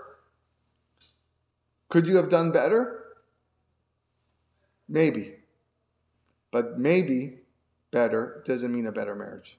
Could 1.89 2.07
you 2.07 2.15
have 2.17 2.30
done 2.30 2.51
better? 2.51 3.03
Maybe. 4.88 5.36
But 6.51 6.77
maybe 6.77 7.39
better 7.91 8.41
doesn't 8.45 8.73
mean 8.73 8.85
a 8.85 8.91
better 8.91 9.15
marriage. 9.15 9.57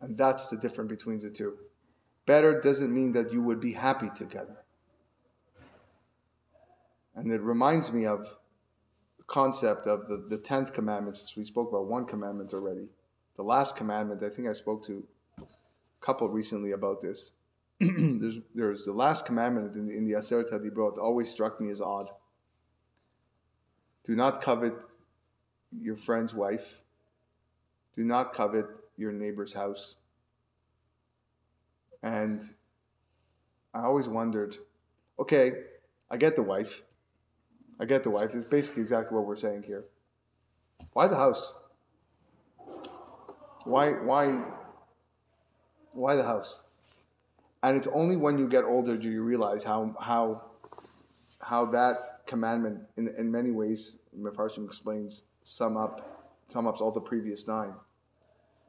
And 0.00 0.16
that's 0.16 0.48
the 0.48 0.56
difference 0.56 0.90
between 0.90 1.20
the 1.20 1.30
two. 1.30 1.56
Better 2.26 2.60
doesn't 2.60 2.92
mean 2.92 3.12
that 3.12 3.32
you 3.32 3.42
would 3.42 3.60
be 3.60 3.72
happy 3.72 4.10
together. 4.14 4.58
And 7.14 7.30
it 7.30 7.40
reminds 7.40 7.92
me 7.92 8.04
of 8.04 8.36
the 9.16 9.24
concept 9.26 9.86
of 9.86 10.08
the, 10.08 10.18
the 10.28 10.36
10th 10.36 10.74
commandment, 10.74 11.16
since 11.16 11.34
we 11.36 11.44
spoke 11.44 11.70
about 11.70 11.86
one 11.86 12.04
commandment 12.04 12.52
already. 12.52 12.90
The 13.36 13.42
last 13.42 13.76
commandment, 13.76 14.22
I 14.22 14.28
think 14.28 14.48
I 14.48 14.52
spoke 14.52 14.84
to 14.86 15.06
a 15.38 15.44
couple 16.00 16.28
recently 16.28 16.72
about 16.72 17.00
this. 17.00 17.32
there's, 17.80 18.38
there's 18.54 18.84
the 18.84 18.92
last 18.92 19.24
commandment 19.24 19.74
in 19.76 19.86
the, 19.86 19.96
in 19.96 20.04
the 20.04 20.12
Aseret 20.12 20.52
HaDibrot 20.52 20.98
always 20.98 21.30
struck 21.30 21.60
me 21.60 21.70
as 21.70 21.80
odd. 21.80 22.10
Do 24.04 24.14
not 24.14 24.40
covet 24.40 24.84
your 25.78 25.96
friend's 25.96 26.34
wife. 26.34 26.82
Do 27.94 28.04
not 28.04 28.32
covet 28.32 28.66
your 28.96 29.12
neighbor's 29.12 29.54
house. 29.54 29.96
And 32.02 32.42
I 33.74 33.80
always 33.80 34.08
wondered, 34.08 34.56
okay, 35.18 35.52
I 36.10 36.16
get 36.16 36.36
the 36.36 36.42
wife. 36.42 36.82
I 37.80 37.84
get 37.84 38.02
the 38.02 38.10
wife. 38.10 38.34
It's 38.34 38.44
basically 38.44 38.82
exactly 38.82 39.16
what 39.16 39.26
we're 39.26 39.36
saying 39.36 39.64
here. 39.64 39.84
Why 40.92 41.08
the 41.08 41.16
house? 41.16 41.58
Why 43.64 43.90
why 43.90 44.44
why 45.92 46.14
the 46.14 46.22
house? 46.22 46.62
And 47.62 47.76
it's 47.76 47.88
only 47.88 48.16
when 48.16 48.38
you 48.38 48.48
get 48.48 48.64
older 48.64 48.96
do 48.96 49.10
you 49.10 49.22
realize 49.22 49.64
how 49.64 49.94
how 50.00 50.42
how 51.40 51.66
that 51.66 52.16
commandment, 52.26 52.80
in, 52.96 53.08
in 53.18 53.30
many 53.30 53.50
ways, 53.50 53.98
Mefarshim 54.18 54.64
explains, 54.64 55.22
sum 55.46 55.76
up 55.76 56.12
sum 56.48 56.66
ups 56.66 56.80
all 56.80 56.92
the 56.92 57.00
previous 57.00 57.46
nine. 57.48 57.74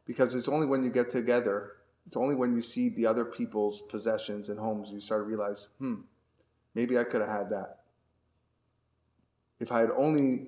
Because 0.06 0.34
it's 0.36 0.48
only 0.48 0.66
when 0.66 0.84
you 0.84 0.90
get 0.90 1.10
together, 1.10 1.74
it's 2.06 2.18
only 2.18 2.34
when 2.34 2.56
you 2.56 2.62
see 2.62 2.90
the 2.90 3.06
other 3.06 3.26
people's 3.26 3.82
possessions 3.82 4.50
and 4.50 4.60
homes 4.60 4.92
you 4.92 5.00
start 5.00 5.22
to 5.22 5.28
realize, 5.28 5.70
hmm, 5.80 6.02
maybe 6.74 6.98
I 6.98 7.04
could 7.04 7.22
have 7.22 7.30
had 7.30 7.50
that. 7.50 7.80
If 9.60 9.72
I 9.72 9.82
had 9.82 9.92
only 9.92 10.48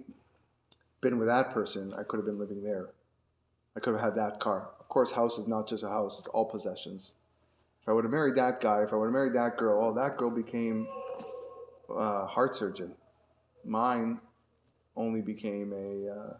been 1.02 1.18
with 1.18 1.28
that 1.28 1.52
person, 1.52 1.94
I 1.98 2.04
could 2.04 2.18
have 2.18 2.26
been 2.26 2.40
living 2.40 2.64
there. 2.64 2.90
I 3.76 3.80
could 3.80 3.94
have 3.94 4.04
had 4.04 4.16
that 4.16 4.40
car 4.40 4.70
of 4.90 4.94
course, 4.94 5.12
house 5.12 5.38
is 5.38 5.48
not 5.48 5.68
just 5.68 5.84
a 5.84 5.88
house, 5.88 6.18
it's 6.18 6.28
all 6.30 6.46
possessions. 6.46 7.14
If 7.84 7.90
I 7.90 7.92
would 7.92 8.06
have 8.06 8.12
married 8.12 8.36
that 8.38 8.60
guy, 8.60 8.82
if 8.82 8.92
I 8.92 8.96
would 8.96 9.06
have 9.06 9.14
married 9.14 9.34
that 9.34 9.56
girl, 9.56 9.84
oh, 9.84 9.94
that 9.94 10.18
girl 10.18 10.32
became 10.32 10.88
a 11.96 12.26
heart 12.26 12.56
surgeon. 12.56 12.96
Mine 13.64 14.20
only 14.96 15.22
became 15.22 15.74
a, 15.74 16.10
uh, 16.10 16.34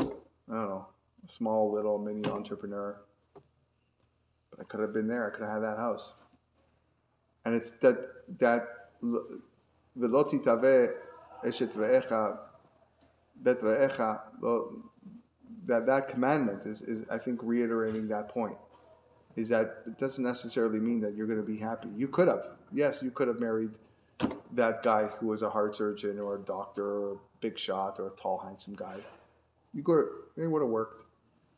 I 0.00 0.04
don't 0.54 0.68
know, 0.68 0.86
a 1.26 1.30
small 1.30 1.72
little 1.72 1.98
mini 1.98 2.24
entrepreneur. 2.26 3.00
But 4.50 4.60
I 4.60 4.64
could 4.64 4.80
have 4.80 4.92
been 4.92 5.08
there, 5.08 5.26
I 5.26 5.30
could 5.30 5.44
have 5.44 5.54
had 5.54 5.62
that 5.62 5.76
house. 5.76 6.14
And 7.44 7.54
it's 7.54 7.72
that, 7.72 8.06
that, 8.38 8.62
velo 9.02 10.24
titaveh 10.24 10.88
eshet 11.44 11.74
re'echa, 11.76 12.38
bet 13.36 13.60
re'echa, 13.60 14.20
that 15.66 15.86
that 15.86 16.08
commandment 16.08 16.66
is, 16.66 16.82
is 16.82 17.04
I 17.10 17.18
think 17.18 17.40
reiterating 17.42 18.08
that 18.08 18.28
point 18.28 18.56
is 19.36 19.48
that 19.50 19.82
it 19.86 19.98
doesn't 19.98 20.24
necessarily 20.24 20.80
mean 20.80 21.00
that 21.00 21.14
you're 21.14 21.26
going 21.26 21.40
to 21.40 21.46
be 21.46 21.58
happy. 21.58 21.88
You 21.96 22.08
could 22.08 22.28
have, 22.28 22.44
yes, 22.72 23.02
you 23.02 23.10
could 23.10 23.28
have 23.28 23.38
married 23.38 23.70
that 24.54 24.82
guy 24.82 25.06
who 25.06 25.28
was 25.28 25.42
a 25.42 25.50
heart 25.50 25.76
surgeon 25.76 26.18
or 26.18 26.36
a 26.36 26.40
doctor 26.40 26.84
or 26.84 27.12
a 27.12 27.16
big 27.40 27.58
shot 27.58 27.96
or 27.98 28.08
a 28.08 28.10
tall, 28.10 28.38
handsome 28.38 28.74
guy. 28.74 28.98
You 29.72 29.82
could 29.82 30.06
it 30.36 30.46
would 30.46 30.62
have 30.62 30.70
worked, 30.70 31.04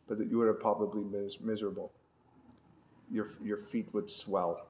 but 0.08 0.18
you 0.18 0.38
would 0.38 0.48
have 0.48 0.60
probably 0.60 1.04
mis- 1.04 1.40
miserable. 1.40 1.92
Your 3.10 3.28
your 3.42 3.56
feet 3.58 3.92
would 3.92 4.10
swell. 4.10 4.68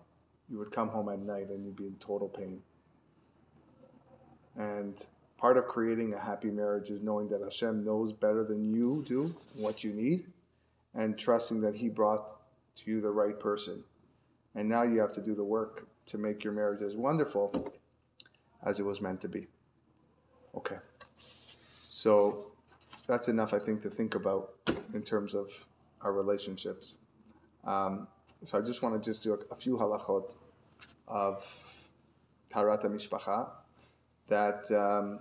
You 0.49 0.59
would 0.59 0.71
come 0.71 0.89
home 0.89 1.09
at 1.09 1.19
night 1.19 1.49
and 1.49 1.65
you'd 1.65 1.77
be 1.77 1.87
in 1.87 1.97
total 1.97 2.29
pain. 2.29 2.63
And 4.57 5.05
Part 5.43 5.57
of 5.57 5.67
creating 5.67 6.15
a 6.15 6.21
happy 6.21 6.53
marriage 6.53 6.89
is 6.89 7.03
knowing 7.03 7.29
that 7.31 7.41
Hashem 7.41 7.85
knows 7.85 8.13
better 8.13 8.45
than 8.45 8.73
you 8.73 9.03
do 9.05 9.35
what 9.57 9.83
you 9.83 9.93
need 9.93 10.27
and 10.95 11.19
trusting 11.19 11.63
that 11.63 11.75
He 11.75 11.89
brought 11.89 12.29
to 12.77 12.89
you 12.89 13.01
the 13.01 13.11
right 13.11 13.41
person. 13.41 13.83
And 14.55 14.69
now 14.69 14.85
you 14.85 15.01
have 15.01 15.11
to 15.15 15.21
do 15.21 15.35
the 15.35 15.43
work 15.43 15.89
to 16.07 16.17
make 16.17 16.45
your 16.45 16.53
marriage 16.53 16.81
as 16.81 16.95
wonderful 16.95 17.75
as 18.65 18.81
it 18.81 18.85
was 18.85 19.01
meant 19.01 19.21
to 19.23 19.29
be. 19.29 19.47
Okay. 20.55 20.79
So 21.89 22.53
that's 23.07 23.29
enough, 23.29 23.55
I 23.55 23.59
think, 23.59 23.83
to 23.83 23.91
think 23.91 24.15
about 24.15 24.51
in 24.95 25.03
terms 25.03 25.35
of 25.35 25.67
our 26.01 26.13
relationships. 26.13 26.99
Um, 27.65 28.09
so 28.45 28.59
I 28.59 28.63
just 28.63 28.83
want 28.83 29.01
to 29.01 29.11
just 29.11 29.23
do 29.23 29.35
a, 29.35 29.55
a 29.55 29.57
few 29.57 29.77
halachot 29.77 30.37
of 31.07 31.89
Taharat 32.51 32.83
Mishpacha 32.85 33.51
that 34.29 34.71
um, 34.73 35.21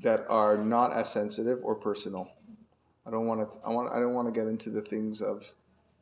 that 0.00 0.24
are 0.28 0.56
not 0.56 0.92
as 0.92 1.12
sensitive 1.12 1.60
or 1.62 1.74
personal. 1.74 2.30
I 3.06 3.10
don't 3.10 3.26
want 3.26 3.50
to. 3.50 3.58
I 3.66 3.70
want. 3.70 3.92
I 3.92 3.98
don't 3.98 4.14
want 4.14 4.32
to 4.32 4.38
get 4.38 4.48
into 4.48 4.70
the 4.70 4.82
things 4.82 5.20
of 5.20 5.52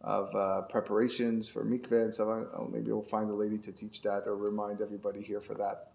of 0.04 0.32
uh, 0.34 0.62
preparations 0.62 1.48
for 1.48 1.64
mikveh 1.64 2.04
and 2.04 2.14
stuff. 2.14 2.28
Oh, 2.28 2.68
maybe 2.70 2.92
we'll 2.92 3.02
find 3.02 3.28
a 3.30 3.34
lady 3.34 3.58
to 3.58 3.72
teach 3.72 4.02
that 4.02 4.22
or 4.26 4.36
remind 4.36 4.80
everybody 4.80 5.22
here 5.22 5.40
for 5.40 5.54
that. 5.54 5.88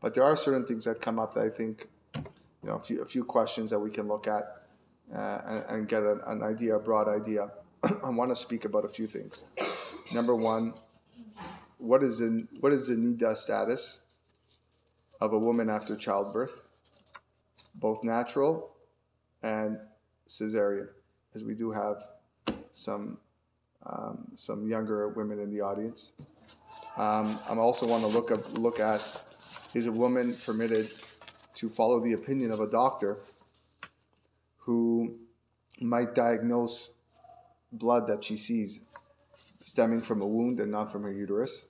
But 0.00 0.14
there 0.14 0.24
are 0.24 0.36
certain 0.36 0.64
things 0.64 0.84
that 0.84 1.02
come 1.02 1.18
up 1.18 1.34
that 1.34 1.44
I 1.44 1.50
think, 1.50 1.88
you 2.14 2.22
know, 2.70 2.76
a 2.76 2.82
few, 2.82 3.02
a 3.02 3.06
few 3.06 3.24
questions 3.24 3.70
that 3.70 3.78
we 3.78 3.90
can 3.90 4.08
look 4.08 4.26
at 4.26 4.62
uh, 5.14 5.40
and, 5.46 5.64
and, 5.68 5.88
get 5.88 6.02
an, 6.02 6.20
an 6.26 6.42
idea, 6.42 6.76
a 6.76 6.80
broad 6.80 7.08
idea. 7.08 7.50
I 8.04 8.08
want 8.10 8.30
to 8.30 8.36
speak 8.36 8.64
about 8.64 8.84
a 8.84 8.88
few 8.88 9.06
things. 9.06 9.44
Number 10.12 10.34
one, 10.34 10.74
what 11.78 12.02
is 12.02 12.18
the 12.18 12.46
what 12.60 12.72
is 12.72 12.88
the 12.88 12.94
nida 12.94 13.36
status 13.36 14.00
of 15.20 15.32
a 15.32 15.38
woman 15.38 15.68
after 15.68 15.94
childbirth? 15.96 16.66
both 17.78 18.02
natural 18.02 18.70
and 19.42 19.78
cesarean, 20.28 20.88
as 21.34 21.44
we 21.44 21.54
do 21.54 21.70
have 21.70 22.02
some 22.72 23.18
um, 23.88 24.32
some 24.34 24.68
younger 24.68 25.08
women 25.08 25.38
in 25.40 25.50
the 25.50 25.60
audience. 25.60 26.12
Um, 26.96 27.38
I 27.48 27.54
also 27.56 27.86
want 27.86 28.02
to 28.02 28.08
look 28.08 28.30
up, 28.30 28.52
look 28.58 28.80
at 28.80 29.00
is 29.74 29.86
a 29.86 29.92
woman 29.92 30.34
permitted 30.44 30.90
to 31.54 31.68
follow 31.68 32.02
the 32.02 32.14
opinion 32.14 32.50
of 32.50 32.60
a 32.60 32.66
doctor 32.66 33.18
who 34.58 35.18
might 35.80 36.14
diagnose 36.14 36.94
blood 37.72 38.06
that 38.06 38.24
she 38.24 38.36
sees 38.36 38.80
stemming 39.60 40.00
from 40.00 40.22
a 40.22 40.26
wound 40.26 40.60
and 40.60 40.70
not 40.70 40.90
from 40.90 41.02
her 41.02 41.12
uterus. 41.12 41.66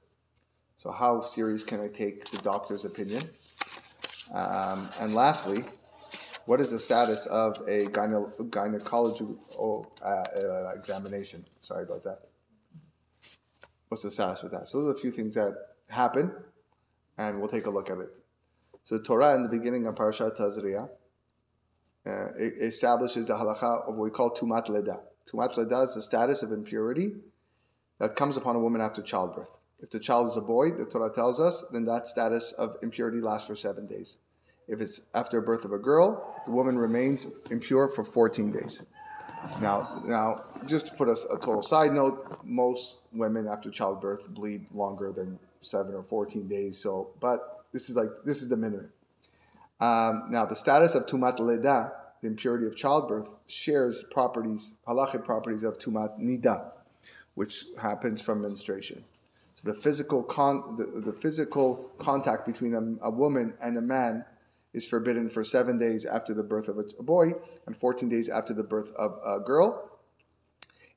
So, 0.77 0.91
how 0.93 1.21
serious 1.21 1.65
can 1.65 1.81
I 1.81 1.89
take 1.89 2.31
the 2.31 2.39
doctor's 2.39 2.85
opinion? 2.85 3.23
Um, 4.33 4.89
and 5.01 5.15
lastly, 5.15 5.65
what 6.47 6.61
is 6.61 6.71
the 6.71 6.79
status 6.79 7.27
of 7.27 7.59
a 7.69 7.87
gyne- 7.87 8.33
gynecological 8.51 9.87
uh, 10.03 10.07
uh, 10.07 10.71
examination? 10.75 11.45
Sorry 11.61 11.85
about 11.85 12.05
that. 12.05 12.21
What's 13.89 14.05
the 14.05 14.11
status 14.11 14.43
with 14.43 14.53
that? 14.53 14.69
So, 14.69 14.79
those 14.79 14.95
are 14.95 14.99
a 14.99 15.01
few 15.01 15.11
things 15.11 15.35
that 15.35 15.55
happen, 15.89 16.33
and 17.19 17.39
we'll 17.39 17.49
take 17.49 17.67
a 17.67 17.71
look 17.71 17.91
at 17.91 17.99
it. 17.99 18.19
So, 18.85 18.99
Torah 18.99 19.35
in 19.35 19.43
the 19.43 19.49
beginning 19.49 19.87
of 19.87 19.97
Parashat 19.97 20.37
Tazria 20.37 20.89
uh, 22.07 22.29
establishes 22.39 23.27
the 23.27 23.35
halacha 23.35 23.89
of 23.89 23.97
what 23.97 24.05
we 24.05 24.11
call 24.11 24.31
tumat 24.31 24.69
leda. 24.69 25.01
Tumat 25.33 25.57
leda 25.57 25.83
is 25.83 25.95
the 25.95 26.03
status 26.03 26.43
of 26.43 26.53
impurity 26.53 27.13
that 27.99 28.15
comes 28.15 28.37
upon 28.37 28.55
a 28.55 28.61
woman 28.61 28.81
after 28.81 29.03
childbirth. 29.03 29.59
If 29.81 29.91
the 29.91 30.01
child 30.01 30.29
is 30.29 30.37
a 30.37 30.41
boy, 30.41 30.71
the 30.71 30.87
Torah 30.87 31.13
tells 31.13 31.41
us, 31.41 31.65
then 31.73 31.85
that 31.87 32.07
status 32.07 32.53
of 32.53 32.77
impurity 32.83 33.21
lasts 33.21 33.47
for 33.47 33.57
seven 33.57 33.87
days. 33.87 34.19
If 34.69 34.81
it's 34.81 35.03
after 35.15 35.41
birth 35.41 35.65
of 35.65 35.73
a 35.73 35.79
girl, 35.79 36.43
the 36.45 36.53
woman 36.53 36.79
remains 36.79 37.27
impure 37.51 37.89
for 37.89 38.05
14 38.05 38.51
days. 38.51 38.85
Now, 39.61 40.03
now, 40.05 40.45
just 40.67 40.89
to 40.89 40.95
put 40.95 41.09
us 41.09 41.25
a 41.25 41.37
total 41.37 41.63
side 41.63 41.93
note, 41.93 42.41
most 42.43 42.99
women 43.13 43.47
after 43.47 43.71
childbirth 43.71 44.29
bleed 44.29 44.67
longer 44.75 45.13
than 45.13 45.39
seven 45.61 45.95
or 45.95 46.03
14 46.03 46.49
days. 46.49 46.79
So, 46.79 47.11
but 47.21 47.65
this 47.73 47.89
is 47.89 47.97
like 47.97 48.09
this 48.25 48.43
is 48.43 48.49
the 48.49 48.57
minimum. 48.57 48.91
Um, 49.79 50.25
now, 50.31 50.47
the 50.47 50.57
status 50.57 50.95
of 50.95 51.07
tumat 51.07 51.39
leda, 51.39 51.93
the 52.23 52.29
impurity 52.29 52.67
of 52.67 52.77
childbirth, 52.77 53.35
shares 53.47 54.05
properties, 54.11 54.79
halachic 54.89 55.25
properties 55.25 55.63
of 55.63 55.79
tumat 55.79 56.19
nida, 56.19 56.73
which 57.35 57.67
happens 57.81 58.23
from 58.23 58.43
menstruation. 58.43 59.05
So 59.57 59.73
the 59.73 59.79
physical 59.79 60.23
con, 60.23 60.77
the, 60.77 61.01
the 61.01 61.13
physical 61.13 61.91
contact 61.99 62.47
between 62.47 62.75
a, 62.75 63.07
a, 63.07 63.11
woman 63.11 63.55
and 63.61 63.79
a 63.79 63.81
man 63.81 64.25
is 64.77 64.87
forbidden 64.87 65.31
for 65.31 65.43
seven 65.43 65.79
days 65.79 66.05
after 66.05 66.35
the 66.35 66.43
birth 66.43 66.69
of 66.69 66.79
a, 66.79 67.03
boy 67.03 67.33
and 67.67 67.75
14 67.75 68.11
days 68.11 68.29
after 68.29 68.53
the 68.53 68.63
birth 68.63 68.93
of 68.97 69.19
a 69.27 69.41
girl. 69.41 69.91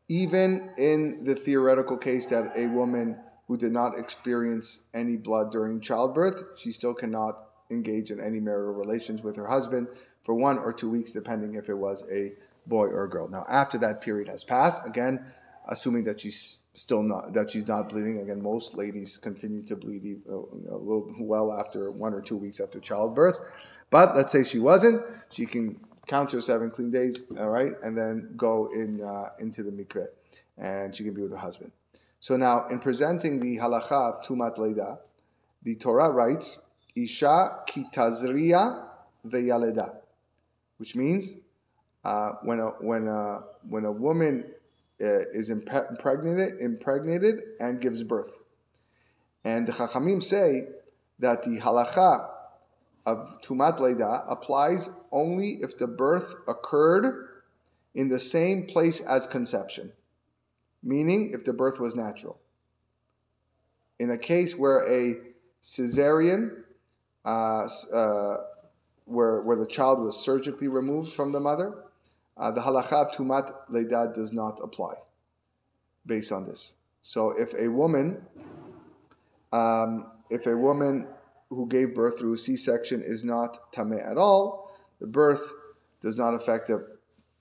Even 0.10 0.72
in 0.78 1.24
the 1.24 1.34
theoretical 1.34 1.96
case 1.96 2.26
that 2.28 2.52
a 2.58 2.68
woman 2.68 3.18
who 3.48 3.56
did 3.56 3.72
not 3.72 3.98
experience 3.98 4.82
any 4.94 5.16
blood 5.16 5.50
during 5.50 5.80
childbirth, 5.80 6.44
she 6.58 6.72
still 6.72 6.94
cannot 6.94 7.46
engage 7.72 8.12
in 8.12 8.20
any 8.20 8.42
marital 8.42 8.74
relations 8.74 9.24
with 9.24 9.38
her 9.38 9.48
husband 9.48 9.88
for 10.22 10.36
one 10.36 10.58
or 10.58 10.74
two 10.74 10.90
weeks, 10.90 11.12
depending 11.12 11.54
if 11.54 11.70
it 11.70 11.78
was 11.78 12.04
a 12.12 12.34
boy 12.68 12.88
or 12.88 13.06
a 13.06 13.10
girl. 13.10 13.30
Now, 13.30 13.46
after 13.50 13.78
that 13.78 14.02
period 14.02 14.28
has 14.28 14.44
passed, 14.44 14.86
again, 14.86 15.26
assuming 15.70 16.04
that 16.04 16.20
she's 16.20 16.64
still 16.74 17.04
not 17.04 17.34
that 17.34 17.52
she's 17.52 17.68
not 17.68 17.90
bleeding. 17.90 18.20
Again, 18.20 18.42
most 18.42 18.76
ladies 18.76 19.18
continue 19.18 19.64
to 19.64 19.76
bleed 19.76 20.22
uh, 20.30 20.34
a 20.34 20.78
little 20.78 21.14
well 21.20 21.54
after 21.54 21.92
one 21.92 22.14
or 22.14 22.22
two 22.22 22.36
weeks 22.36 22.60
after 22.60 22.80
childbirth. 22.80 23.40
But 23.90 24.16
let's 24.16 24.32
say 24.32 24.44
she 24.44 24.60
wasn't, 24.60 25.02
she 25.32 25.46
can 25.46 25.80
count 26.08 26.32
her 26.32 26.42
seven 26.42 26.72
clean 26.72 26.92
days, 26.92 27.24
all 27.40 27.50
right, 27.50 27.74
and 27.84 27.98
then 27.98 28.34
go 28.36 28.70
in 28.74 29.02
uh, 29.02 29.30
into 29.40 29.64
the 29.64 29.72
mikveh, 29.72 30.08
and 30.58 30.96
she 30.96 31.04
can 31.04 31.14
be 31.14 31.22
with 31.22 31.32
her 31.32 31.38
husband. 31.38 31.72
So 32.20 32.36
now, 32.36 32.68
in 32.68 32.80
presenting 32.80 33.40
the 33.40 33.58
halacha 33.58 34.14
of 34.14 34.22
tumat 34.26 34.58
leida, 34.58 35.00
the 35.64 35.76
Torah 35.76 36.12
writes, 36.12 36.60
"Isha 36.96 37.64
kitazria 37.68 38.86
veyaleda," 39.26 39.96
which 40.78 40.96
means 40.96 41.36
uh, 42.04 42.32
when 42.44 42.60
a 42.60 42.70
when 42.82 43.08
a 43.08 43.44
when 43.68 43.86
a 43.86 43.92
woman 43.92 44.46
is 45.00 45.50
impregnated, 45.50 46.60
impregnated 46.60 47.36
and 47.60 47.80
gives 47.80 48.04
birth. 48.04 48.40
And 49.44 49.68
the 49.68 49.72
Chachamim 49.72 50.22
say 50.22 50.68
that 51.20 51.44
the 51.44 51.60
halacha 51.60 52.30
of 53.06 53.42
Tumat 53.42 53.80
Leida 53.80 54.26
applies 54.30 54.90
only 55.12 55.60
if 55.62 55.78
the 55.78 55.88
birth 55.88 56.36
occurred 56.48 57.28
in 57.96 58.10
the 58.10 58.20
same 58.20 58.66
place 58.66 59.02
as 59.02 59.26
conception, 59.26 59.94
meaning 60.84 61.32
if 61.34 61.44
the 61.44 61.54
birth 61.54 61.80
was 61.80 61.96
natural. 61.96 62.40
In 64.00 64.12
a 64.12 64.18
case 64.18 64.56
where 64.56 64.86
a 64.88 65.18
cesarean, 65.62 66.64
uh, 67.26 67.68
uh, 67.94 68.38
where, 69.06 69.42
where 69.42 69.58
the 69.58 69.66
child 69.66 70.00
was 70.00 70.18
surgically 70.18 70.68
removed 70.68 71.12
from 71.12 71.32
the 71.32 71.40
mother, 71.40 71.74
uh, 72.40 72.52
the 72.52 72.62
halacha 72.62 72.94
of 72.94 73.12
tumat 73.12 73.52
leida 73.70 74.14
does 74.14 74.32
not 74.32 74.60
apply 74.64 74.94
based 76.06 76.32
on 76.32 76.46
this. 76.46 76.74
So 77.02 77.32
if 77.32 77.54
a 77.54 77.68
woman, 77.68 78.26
um, 79.52 80.08
if 80.30 80.46
a 80.48 80.56
woman 80.56 81.08
who 81.50 81.68
gave 81.68 81.94
birth 81.94 82.20
through 82.20 82.34
a 82.34 82.38
C-section 82.38 83.02
is 83.04 83.24
not 83.24 83.72
tameh 83.74 84.10
at 84.10 84.18
all, 84.18 84.72
the 85.00 85.08
birth 85.08 85.52
does 86.02 86.18
not 86.18 86.34
affect 86.34 86.68
the, 86.68 86.88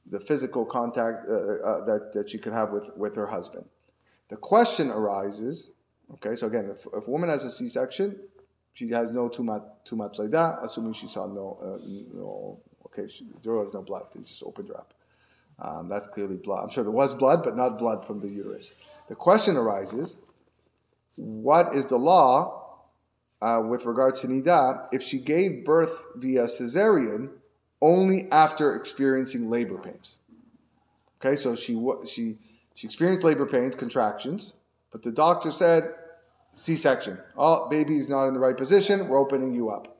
the 0.06 0.18
physical 0.18 0.64
contact 0.64 1.26
uh, 1.28 1.32
uh, 1.32 1.84
that, 1.84 2.10
that 2.14 2.30
she 2.30 2.38
could 2.38 2.52
have 2.52 2.70
with, 2.70 2.90
with 2.96 3.14
her 3.16 3.26
husband. 3.26 3.66
The 4.28 4.36
question 4.36 4.90
arises, 4.90 5.72
okay, 6.14 6.34
so 6.34 6.46
again, 6.46 6.70
if, 6.70 6.86
if 6.92 7.06
a 7.06 7.10
woman 7.10 7.28
has 7.30 7.44
a 7.44 7.50
C-section, 7.50 8.18
she 8.72 8.88
has 8.90 9.10
no 9.10 9.28
tumat, 9.28 9.64
tumat 9.84 10.16
leida, 10.18 10.64
assuming 10.64 10.92
she 10.92 11.08
saw 11.08 11.26
no, 11.26 11.58
uh, 11.62 11.78
no 12.14 12.60
Okay, 12.92 13.12
there 13.42 13.54
was 13.54 13.74
no 13.74 13.82
blood. 13.82 14.06
They 14.14 14.22
just 14.22 14.42
opened 14.42 14.68
her 14.68 14.78
up. 14.78 14.94
Um, 15.60 15.88
that's 15.88 16.06
clearly 16.06 16.36
blood. 16.36 16.64
I'm 16.64 16.70
sure 16.70 16.84
there 16.84 16.92
was 16.92 17.14
blood, 17.14 17.42
but 17.42 17.56
not 17.56 17.78
blood 17.78 18.06
from 18.06 18.20
the 18.20 18.28
uterus. 18.28 18.74
The 19.08 19.14
question 19.14 19.56
arises 19.56 20.18
what 21.16 21.74
is 21.74 21.86
the 21.86 21.96
law 21.96 22.78
uh, 23.42 23.60
with 23.68 23.84
regard 23.84 24.14
to 24.16 24.28
Nida 24.28 24.86
if 24.92 25.02
she 25.02 25.18
gave 25.18 25.64
birth 25.64 26.04
via 26.14 26.44
cesarean 26.44 27.30
only 27.82 28.30
after 28.30 28.74
experiencing 28.74 29.50
labor 29.50 29.78
pains? 29.78 30.20
Okay, 31.20 31.34
so 31.34 31.56
she, 31.56 31.74
she, 32.06 32.38
she 32.74 32.86
experienced 32.86 33.24
labor 33.24 33.46
pains, 33.46 33.74
contractions, 33.74 34.54
but 34.92 35.02
the 35.02 35.10
doctor 35.10 35.50
said 35.50 35.92
C 36.54 36.76
section. 36.76 37.18
Oh, 37.36 37.68
baby 37.68 37.98
is 37.98 38.08
not 38.08 38.28
in 38.28 38.34
the 38.34 38.40
right 38.40 38.56
position, 38.56 39.08
we're 39.08 39.18
opening 39.18 39.52
you 39.52 39.70
up. 39.70 39.97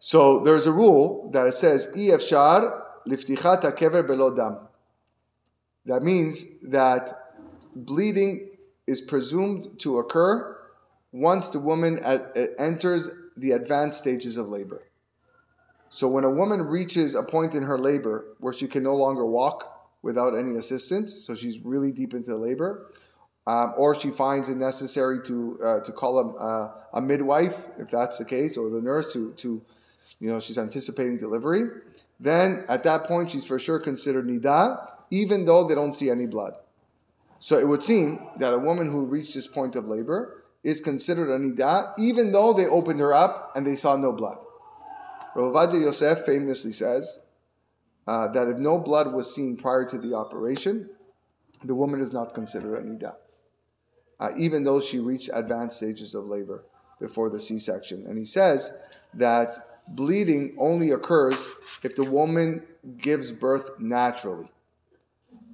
So 0.00 0.40
there's 0.40 0.66
a 0.66 0.72
rule 0.72 1.30
that 1.32 1.46
it 1.46 1.52
says, 1.52 1.88
Efshar 1.88 2.82
liftichat 3.06 3.62
kever 3.76 4.02
belodam. 4.02 4.66
That 5.84 6.02
means 6.02 6.46
that 6.62 7.12
bleeding 7.76 8.50
is 8.86 9.02
presumed 9.02 9.78
to 9.80 9.98
occur 9.98 10.56
once 11.12 11.50
the 11.50 11.60
woman 11.60 11.98
at, 12.02 12.36
enters 12.58 13.10
the 13.36 13.52
advanced 13.52 13.98
stages 13.98 14.38
of 14.38 14.48
labor. 14.48 14.82
So 15.90 16.08
when 16.08 16.24
a 16.24 16.30
woman 16.30 16.62
reaches 16.62 17.14
a 17.14 17.22
point 17.22 17.54
in 17.54 17.64
her 17.64 17.78
labor 17.78 18.36
where 18.38 18.52
she 18.52 18.68
can 18.68 18.82
no 18.82 18.94
longer 18.94 19.26
walk 19.26 19.98
without 20.02 20.34
any 20.34 20.56
assistance, 20.56 21.26
so 21.26 21.34
she's 21.34 21.60
really 21.60 21.92
deep 21.92 22.14
into 22.14 22.34
labor, 22.36 22.90
um, 23.46 23.74
or 23.76 23.94
she 23.94 24.10
finds 24.10 24.48
it 24.48 24.56
necessary 24.56 25.22
to 25.24 25.58
uh, 25.62 25.80
to 25.80 25.92
call 25.92 26.18
a, 26.18 26.36
uh, 26.36 26.72
a 26.94 27.00
midwife, 27.00 27.66
if 27.78 27.88
that's 27.88 28.18
the 28.18 28.24
case, 28.24 28.56
or 28.56 28.70
the 28.70 28.80
nurse 28.80 29.12
to 29.12 29.32
to 29.32 29.62
you 30.18 30.28
know, 30.30 30.40
she's 30.40 30.58
anticipating 30.58 31.16
delivery, 31.16 31.62
then 32.18 32.64
at 32.68 32.84
that 32.84 33.04
point 33.04 33.30
she's 33.30 33.46
for 33.46 33.58
sure 33.58 33.78
considered 33.78 34.26
nida, 34.26 34.88
even 35.10 35.44
though 35.44 35.66
they 35.66 35.74
don't 35.74 35.94
see 35.94 36.10
any 36.10 36.26
blood. 36.26 36.54
So 37.38 37.58
it 37.58 37.66
would 37.66 37.82
seem 37.82 38.20
that 38.36 38.52
a 38.52 38.58
woman 38.58 38.90
who 38.90 39.04
reached 39.04 39.34
this 39.34 39.46
point 39.46 39.74
of 39.74 39.86
labor 39.86 40.42
is 40.62 40.80
considered 40.80 41.30
a 41.30 41.38
nida, 41.38 41.94
even 41.98 42.32
though 42.32 42.52
they 42.52 42.66
opened 42.66 43.00
her 43.00 43.14
up 43.14 43.52
and 43.56 43.66
they 43.66 43.76
saw 43.76 43.96
no 43.96 44.12
blood. 44.12 44.38
Rav 45.34 45.74
Yosef 45.74 46.20
famously 46.20 46.72
says 46.72 47.20
uh, 48.06 48.28
that 48.28 48.48
if 48.48 48.58
no 48.58 48.78
blood 48.78 49.14
was 49.14 49.34
seen 49.34 49.56
prior 49.56 49.84
to 49.86 49.96
the 49.96 50.14
operation, 50.14 50.90
the 51.64 51.74
woman 51.74 52.00
is 52.00 52.12
not 52.12 52.34
considered 52.34 52.76
a 52.76 52.82
nida, 52.82 53.14
uh, 54.18 54.30
even 54.36 54.64
though 54.64 54.80
she 54.80 54.98
reached 54.98 55.30
advanced 55.32 55.78
stages 55.78 56.14
of 56.14 56.26
labor 56.26 56.64
before 56.98 57.30
the 57.30 57.40
C-section. 57.40 58.04
And 58.06 58.18
he 58.18 58.24
says 58.24 58.72
that 59.14 59.69
bleeding 59.90 60.56
only 60.58 60.90
occurs 60.90 61.48
if 61.82 61.96
the 61.96 62.04
woman 62.04 62.62
gives 62.96 63.32
birth 63.32 63.70
naturally. 63.78 64.50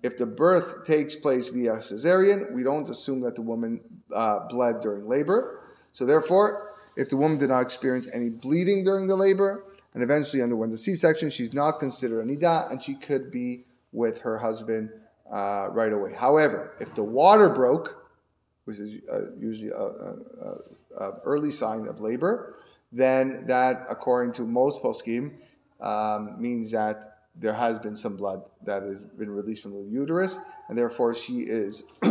If 0.03 0.17
the 0.17 0.27
birth 0.27 0.85
takes 0.85 1.17
place 1.17 1.49
via 1.49 1.77
cesarean, 1.79 2.53
we 2.53 2.63
don't 2.63 2.89
assume 2.89 3.21
that 3.23 3.35
the 3.35 3.43
woman 3.43 3.81
uh, 4.15 4.41
bled 4.49 4.81
during 4.81 5.09
labor. 5.09 5.61
So, 5.93 6.05
therefore, 6.05 6.71
if 6.97 7.09
the 7.09 7.17
woman 7.17 7.39
did 7.39 7.49
not 7.49 7.61
experience 7.61 8.09
any 8.15 8.31
bleeding 8.31 8.85
during 8.85 9.09
the 9.09 9.17
labor 9.17 9.65
and 9.95 10.03
eventually 10.03 10.43
underwent 10.43 10.71
the 10.71 10.79
C 10.79 10.95
section, 10.95 11.31
she's 11.31 11.53
not 11.53 11.81
considered 11.81 12.21
a 12.21 12.25
nida 12.25 12.71
and 12.71 12.83
she 12.83 12.95
could 12.95 13.31
be 13.31 13.65
with 13.93 14.21
her 14.21 14.39
husband 14.39 14.91
uh, 15.33 15.69
right 15.71 15.93
away. 15.93 16.13
However, 16.13 16.75
if 16.79 16.95
the 16.95 17.03
water 17.03 17.49
broke, 17.49 18.07
which 18.65 18.79
is 18.79 19.01
uh, 19.11 19.33
usually 19.39 19.71
an 19.71 21.13
early 21.25 21.51
sign 21.51 21.89
of 21.89 22.01
labor, 22.01 22.57
then 22.93 23.45
that, 23.47 23.87
according 23.89 24.33
to 24.35 24.43
most 24.43 24.83
poskim, 24.83 25.33
um, 25.81 26.41
means 26.41 26.71
that 26.73 27.05
there 27.35 27.53
has 27.53 27.79
been 27.79 27.97
some 27.97 28.17
blood 28.17 28.43
that 28.65 28.83
has 28.83 29.05
been 29.05 29.31
released 29.31 29.63
from 29.63 29.75
the 29.75 29.83
uterus, 29.83 30.39
and 30.69 30.79
therefore 30.79 31.15
she 31.15 31.41
is 31.41 31.85
a 32.03 32.09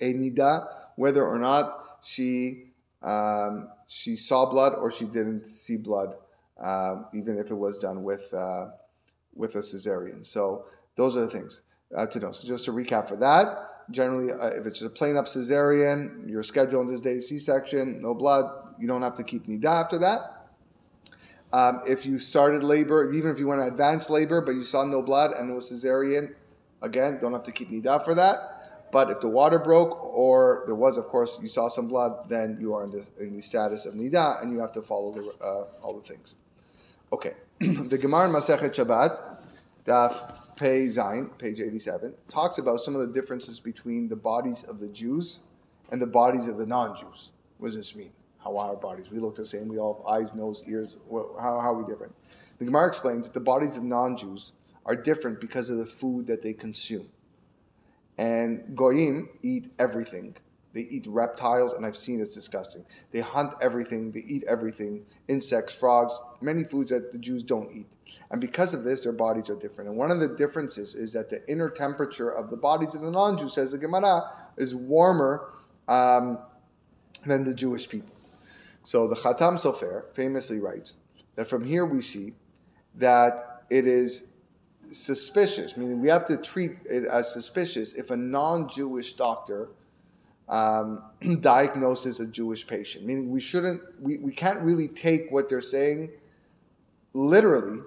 nida, 0.00 0.66
whether 0.96 1.24
or 1.26 1.38
not 1.38 1.98
she 2.02 2.64
um, 3.02 3.68
she 3.86 4.16
saw 4.16 4.46
blood 4.46 4.74
or 4.74 4.90
she 4.90 5.04
didn't 5.04 5.46
see 5.46 5.76
blood, 5.76 6.14
uh, 6.60 7.02
even 7.14 7.38
if 7.38 7.50
it 7.50 7.54
was 7.54 7.78
done 7.78 8.02
with 8.02 8.32
uh, 8.34 8.66
with 9.34 9.54
a 9.54 9.58
cesarean. 9.58 10.26
So 10.26 10.64
those 10.96 11.16
are 11.16 11.20
the 11.20 11.30
things 11.30 11.62
uh, 11.96 12.06
to 12.06 12.18
know. 12.18 12.32
So 12.32 12.48
just 12.48 12.64
to 12.64 12.72
recap 12.72 13.08
for 13.08 13.16
that, 13.16 13.68
generally, 13.90 14.32
uh, 14.32 14.48
if 14.48 14.66
it's 14.66 14.82
a 14.82 14.90
plain 14.90 15.16
up 15.16 15.26
cesarean, 15.26 16.28
you're 16.28 16.42
scheduled 16.42 16.88
this 16.88 17.00
day 17.00 17.20
C-section, 17.20 18.00
no 18.02 18.14
blood, 18.14 18.50
you 18.78 18.86
don't 18.86 19.02
have 19.02 19.14
to 19.16 19.24
keep 19.24 19.46
nida 19.46 19.66
after 19.66 19.98
that. 19.98 20.46
Um, 21.52 21.80
if 21.88 22.04
you 22.04 22.18
started 22.18 22.62
labor, 22.62 23.12
even 23.12 23.30
if 23.30 23.38
you 23.38 23.48
went 23.48 23.62
advanced 23.62 24.10
labor, 24.10 24.40
but 24.40 24.52
you 24.52 24.62
saw 24.62 24.84
no 24.84 25.02
blood 25.02 25.32
and 25.32 25.50
it 25.50 25.54
was 25.54 25.72
cesarean, 25.72 26.34
again, 26.82 27.18
don't 27.20 27.32
have 27.32 27.44
to 27.44 27.52
keep 27.52 27.70
nida 27.70 28.04
for 28.04 28.14
that. 28.14 28.36
But 28.90 29.10
if 29.10 29.20
the 29.20 29.28
water 29.28 29.58
broke, 29.58 30.02
or 30.02 30.62
there 30.66 30.74
was, 30.74 30.96
of 30.96 31.06
course, 31.06 31.38
you 31.42 31.48
saw 31.48 31.68
some 31.68 31.88
blood, 31.88 32.28
then 32.28 32.56
you 32.58 32.74
are 32.74 32.84
in 32.84 32.90
the, 32.90 33.06
in 33.20 33.34
the 33.34 33.42
status 33.42 33.84
of 33.84 33.94
nida, 33.94 34.42
and 34.42 34.52
you 34.52 34.60
have 34.60 34.72
to 34.72 34.82
follow 34.82 35.12
the, 35.12 35.44
uh, 35.44 35.64
all 35.82 35.94
the 35.94 36.06
things. 36.06 36.36
Okay, 37.12 37.34
the 37.58 37.98
Gemara 37.98 38.28
in 38.28 38.34
Masechet 38.34 38.74
Shabbat, 38.74 39.20
Daf 39.84 40.47
Pei 40.58 40.88
Zain, 40.90 41.30
page 41.38 41.60
eighty-seven, 41.60 42.14
talks 42.28 42.58
about 42.58 42.80
some 42.80 42.96
of 42.96 43.00
the 43.00 43.12
differences 43.12 43.60
between 43.60 44.08
the 44.08 44.16
bodies 44.16 44.64
of 44.64 44.80
the 44.80 44.88
Jews 44.88 45.40
and 45.92 46.02
the 46.02 46.06
bodies 46.06 46.48
of 46.48 46.56
the 46.56 46.66
non-Jews. 46.66 47.30
What 47.58 47.68
does 47.68 47.76
this 47.76 47.94
mean? 47.94 48.10
how 48.42 48.56
are 48.56 48.70
our 48.70 48.76
bodies. 48.76 49.10
We 49.10 49.18
look 49.18 49.34
the 49.34 49.44
same. 49.44 49.68
We 49.68 49.78
all 49.78 49.94
have 49.94 50.06
eyes, 50.06 50.34
nose, 50.34 50.62
ears. 50.66 50.98
How, 51.10 51.60
how 51.60 51.72
are 51.72 51.74
we 51.74 51.90
different? 51.90 52.14
The 52.58 52.64
Gemara 52.64 52.88
explains 52.88 53.28
that 53.28 53.34
the 53.34 53.40
bodies 53.40 53.76
of 53.76 53.84
non-Jews 53.84 54.52
are 54.86 54.96
different 54.96 55.40
because 55.40 55.70
of 55.70 55.78
the 55.78 55.86
food 55.86 56.26
that 56.26 56.42
they 56.42 56.54
consume. 56.54 57.08
And 58.16 58.74
goyim 58.74 59.28
eat 59.42 59.68
everything. 59.78 60.36
They 60.72 60.82
eat 60.82 61.06
reptiles, 61.06 61.72
and 61.72 61.86
I've 61.86 61.96
seen 61.96 62.20
it's 62.20 62.34
disgusting. 62.34 62.84
They 63.10 63.20
hunt 63.20 63.54
everything. 63.60 64.12
They 64.12 64.20
eat 64.20 64.44
everything: 64.48 65.06
insects, 65.26 65.74
frogs, 65.74 66.20
many 66.40 66.64
foods 66.64 66.90
that 66.90 67.12
the 67.12 67.18
Jews 67.18 67.42
don't 67.42 67.72
eat. 67.72 67.88
And 68.30 68.40
because 68.40 68.74
of 68.74 68.84
this, 68.84 69.04
their 69.04 69.12
bodies 69.12 69.48
are 69.48 69.56
different. 69.56 69.88
And 69.88 69.98
one 69.98 70.10
of 70.10 70.20
the 70.20 70.28
differences 70.28 70.94
is 70.94 71.12
that 71.14 71.30
the 71.30 71.46
inner 71.50 71.70
temperature 71.70 72.30
of 72.30 72.50
the 72.50 72.56
bodies 72.56 72.94
of 72.94 73.00
the 73.00 73.10
non-Jews, 73.10 73.54
says 73.54 73.72
the 73.72 73.78
Gemara, 73.78 74.30
is 74.56 74.74
warmer 74.74 75.52
um, 75.88 76.38
than 77.24 77.44
the 77.44 77.54
Jewish 77.54 77.88
people. 77.88 78.14
So 78.82 79.08
the 79.08 79.16
Khatam 79.16 79.54
Sofer 79.54 80.14
famously 80.14 80.60
writes 80.60 80.96
that 81.36 81.48
from 81.48 81.64
here 81.64 81.86
we 81.86 82.00
see 82.00 82.34
that 82.94 83.64
it 83.70 83.86
is 83.86 84.28
suspicious, 84.90 85.76
meaning 85.76 86.00
we 86.00 86.08
have 86.08 86.24
to 86.26 86.36
treat 86.36 86.72
it 86.90 87.04
as 87.04 87.32
suspicious 87.32 87.94
if 87.94 88.10
a 88.10 88.16
non-Jewish 88.16 89.14
doctor 89.14 89.70
um, 90.48 91.02
diagnoses 91.40 92.20
a 92.20 92.26
Jewish 92.26 92.66
patient. 92.66 93.04
Meaning 93.04 93.30
we 93.30 93.40
shouldn't, 93.40 93.82
we, 94.00 94.18
we 94.18 94.32
can't 94.32 94.60
really 94.60 94.88
take 94.88 95.30
what 95.30 95.48
they're 95.48 95.60
saying 95.60 96.10
literally. 97.14 97.80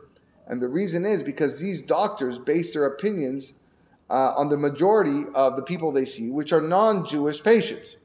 And 0.48 0.62
the 0.62 0.68
reason 0.68 1.06
is 1.06 1.24
because 1.24 1.60
these 1.60 1.82
doctors 1.82 2.38
base 2.38 2.74
their 2.74 2.86
opinions 2.86 3.54
uh, 4.10 4.34
on 4.36 4.50
the 4.50 4.58
majority 4.58 5.24
of 5.34 5.56
the 5.56 5.64
people 5.64 5.92
they 5.92 6.06
see, 6.06 6.30
which 6.30 6.52
are 6.52 6.62
non-Jewish 6.62 7.44
patients. 7.44 7.98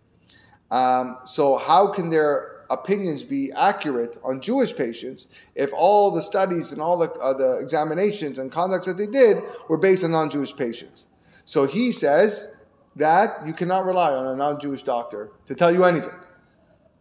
Um, 0.71 1.19
so 1.25 1.59
how 1.59 1.89
can 1.89 2.11
their 2.11 2.57
opinions 2.71 3.25
be 3.25 3.53
accurate 3.53 4.17
on 4.25 4.41
Jewish 4.41 4.77
patients 4.77 5.29
if 5.55 5.71
all 5.73 6.11
the 6.11 6.23
studies 6.23 6.73
and 6.73 6.81
all 6.81 6.97
the, 6.97 7.11
uh, 7.13 7.33
the 7.33 7.59
examinations 7.61 8.39
and 8.39 8.51
conducts 8.51 8.87
that 8.87 8.99
they 8.99 9.07
did 9.07 9.39
were 9.69 9.77
based 9.77 10.05
on 10.05 10.13
non 10.13 10.31
Jewish 10.31 10.55
patients. 10.55 11.07
So 11.45 11.67
he 11.67 11.93
says 11.93 12.49
that 12.97 13.47
you 13.47 13.53
cannot 13.53 13.85
rely 13.85 14.13
on 14.13 14.27
a 14.27 14.35
non 14.35 14.61
Jewish 14.61 14.83
doctor 14.83 15.31
to 15.47 15.55
tell 15.55 15.73
you 15.73 15.85
anything 15.85 16.19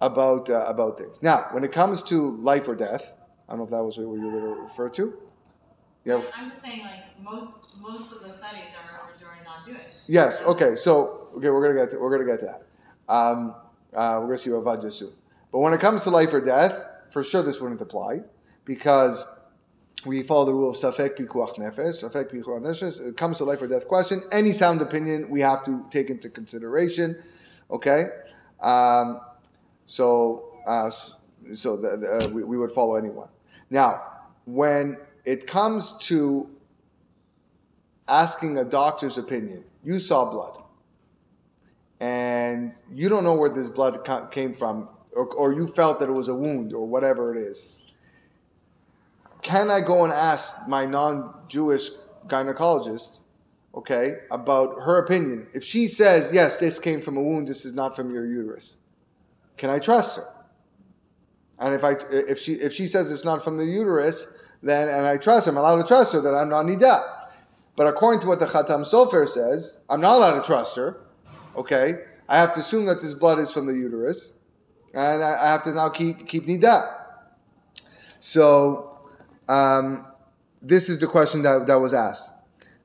about, 0.02 0.50
uh, 0.50 0.66
about 0.68 0.98
things. 0.98 1.22
Now, 1.24 1.48
when 1.52 1.64
it 1.64 1.72
comes 1.72 2.04
to 2.04 2.38
life 2.38 2.68
or 2.68 2.76
death, 2.76 3.14
I 3.48 3.54
don't 3.54 3.60
know 3.60 3.66
if 3.66 3.72
that 3.72 3.84
was 3.84 3.98
what 3.98 4.20
you 4.20 4.28
were 4.28 4.40
going 4.40 4.56
to 4.56 4.62
refer 4.62 4.90
to. 4.90 5.14
Yeah. 6.04 6.22
I'm 6.36 6.50
just 6.52 6.62
saying, 6.62 6.82
like 6.82 7.20
most 7.20 7.52
most 7.80 8.12
of 8.12 8.22
the 8.22 8.32
studies 8.32 8.72
are, 8.78 9.10
during 9.20 9.44
non-Jewish. 9.44 9.94
Yes. 10.08 10.42
Okay. 10.42 10.76
So 10.76 11.30
okay, 11.38 11.50
we're 11.50 11.68
gonna 11.68 11.80
get 11.80 11.92
to, 11.92 12.00
we're 12.00 12.16
gonna 12.16 12.30
get 12.30 12.40
to 12.42 12.46
that. 12.46 13.12
Um, 13.12 13.56
uh, 13.94 14.20
we're 14.20 14.28
gonna 14.28 14.38
see 14.38 14.52
what 14.52 14.64
Vaja 14.64 14.94
soon. 14.94 15.14
But 15.52 15.60
when 15.60 15.74
it 15.74 15.80
comes 15.80 16.04
to 16.04 16.12
life 16.12 16.32
or 16.32 16.42
death, 16.42 16.88
for 17.10 17.24
sure 17.24 17.42
this 17.42 17.60
wouldn't 17.60 17.82
apply 17.82 18.22
because 18.66 19.26
we 20.06 20.24
follow 20.24 20.46
the 20.46 20.54
rule 20.54 20.70
of 20.70 20.76
safek 20.76 21.18
pikuach 21.18 21.58
nefesh. 21.58 22.04
Safek 22.04 22.32
pikuach 22.32 22.62
nefesh. 22.64 23.08
It 23.08 23.18
comes 23.18 23.38
to 23.40 23.46
life 23.46 23.62
or 23.62 23.68
death 23.68 23.88
question. 23.88 24.24
Any 24.32 24.52
sound 24.52 24.82
opinion 24.82 25.30
we 25.30 25.42
have 25.42 25.64
to 25.66 25.86
take 25.90 26.10
into 26.10 26.30
consideration. 26.30 27.22
Okay, 27.72 28.08
um, 28.62 29.20
so 29.86 30.60
uh, 30.68 30.90
so 31.54 31.78
the, 31.78 31.98
the, 31.98 32.08
uh, 32.08 32.34
we, 32.34 32.44
we 32.44 32.58
would 32.58 32.72
follow 32.72 32.96
anyone. 32.96 33.30
Now, 33.70 34.04
when 34.46 34.98
it 35.26 35.48
comes 35.48 35.98
to 35.98 36.50
asking 38.08 38.58
a 38.58 38.64
doctor's 38.64 39.18
opinion, 39.18 39.64
you 39.84 40.00
saw 40.00 40.26
blood, 40.26 40.62
and 42.00 42.72
you 42.94 43.10
don't 43.10 43.24
know 43.24 43.36
where 43.36 43.50
this 43.50 43.70
blood 43.70 44.08
came 44.32 44.54
from 44.54 44.90
or, 45.16 45.34
or 45.34 45.54
you 45.54 45.66
felt 45.66 46.00
that 46.00 46.10
it 46.10 46.12
was 46.12 46.28
a 46.28 46.36
wound 46.36 46.74
or 46.74 46.86
whatever 46.86 47.34
it 47.34 47.40
is, 47.40 47.80
can 49.46 49.70
I 49.70 49.80
go 49.80 50.04
and 50.04 50.12
ask 50.12 50.68
my 50.68 50.88
non 50.88 51.32
Jewish 51.48 51.92
gynecologist, 52.26 53.22
okay, 53.76 54.16
about 54.32 54.82
her 54.82 54.98
opinion? 54.98 55.48
If 55.54 55.64
she 55.64 55.88
says, 55.88 56.32
yes, 56.34 56.58
this 56.58 56.80
came 56.80 57.00
from 57.00 57.16
a 57.16 57.22
wound, 57.22 57.48
this 57.48 57.64
is 57.64 57.72
not 57.72 57.96
from 57.96 58.10
your 58.10 58.26
uterus, 58.26 58.78
can 59.56 59.70
I 59.70 59.78
trust 59.78 60.18
her? 60.18 60.26
And 61.60 61.76
if, 61.76 61.84
I, 61.84 61.96
if, 62.10 62.40
she, 62.40 62.54
if 62.54 62.74
she 62.74 62.88
says 62.88 63.12
it's 63.12 63.24
not 63.24 63.44
from 63.44 63.58
the 63.58 63.66
uterus, 63.66 64.34
then, 64.64 64.90
and 64.90 65.06
I 65.06 65.18
trust 65.18 65.46
her, 65.46 65.52
I'm 65.52 65.58
allowed 65.58 65.78
to 65.78 65.88
trust 65.88 66.14
her, 66.14 66.22
then 66.22 66.34
I'm 66.34 66.50
not 66.50 66.66
nida. 66.66 67.00
But 67.76 67.86
according 67.86 68.22
to 68.22 68.28
what 68.28 68.40
the 68.40 68.48
Khatam 68.48 68.82
Sofer 68.82 69.28
says, 69.30 69.78
I'm 69.90 70.02
not 70.02 70.16
allowed 70.16 70.42
to 70.42 70.46
trust 70.46 70.76
her, 70.76 71.06
okay? 71.56 71.98
I 72.28 72.38
have 72.38 72.52
to 72.56 72.62
assume 72.62 72.88
that 72.88 73.00
this 73.00 73.14
blood 73.14 73.38
is 73.38 73.52
from 73.52 73.68
the 73.68 73.76
uterus 73.76 74.34
and 74.96 75.24
I, 75.24 75.44
I 75.44 75.48
have 75.52 75.64
to 75.66 75.74
now 75.74 75.90
keep 75.90 76.26
keep 76.28 76.48
nida. 76.48 77.04
So 78.20 78.95
um, 79.48 80.06
this 80.62 80.90
is 80.90 81.00
the 81.00 81.08
question 81.08 81.42
that, 81.44 81.68
that 81.68 81.76
was 81.76 81.94
asked. 81.94 82.32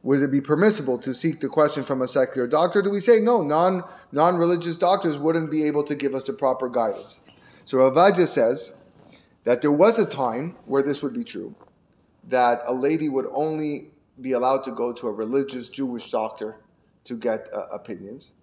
Would 0.02 0.22
it 0.22 0.30
be 0.30 0.40
permissible 0.40 0.98
to 0.98 1.12
seek 1.12 1.40
the 1.40 1.48
question 1.48 1.82
from 1.82 2.00
a 2.00 2.06
secular 2.06 2.46
doctor? 2.46 2.80
Do 2.80 2.90
we 2.90 3.00
say 3.00 3.20
no? 3.20 3.42
Non 3.42 3.84
non 4.12 4.36
religious 4.36 4.76
doctors 4.78 5.18
wouldn't 5.18 5.50
be 5.50 5.64
able 5.64 5.84
to 5.84 5.94
give 5.94 6.14
us 6.14 6.24
the 6.24 6.32
proper 6.32 6.68
guidance. 6.68 7.20
So 7.66 7.78
Rav 7.78 7.92
Ovadia 7.92 8.26
says 8.26 8.74
that 9.44 9.61
there 9.61 9.72
was 9.72 9.98
a 9.98 10.06
time 10.06 10.56
where 10.64 10.82
this 10.82 11.02
would 11.02 11.12
be 11.12 11.24
true, 11.24 11.54
that 12.26 12.62
a 12.66 12.72
lady 12.72 13.08
would 13.08 13.26
only 13.30 13.90
be 14.20 14.32
allowed 14.32 14.64
to 14.64 14.72
go 14.72 14.92
to 14.92 15.06
a 15.06 15.12
religious 15.12 15.68
Jewish 15.68 16.11
doctor 16.11 16.56
to 17.04 17.16
get 17.16 17.48
uh, 17.54 17.66
opinions, 17.72 18.34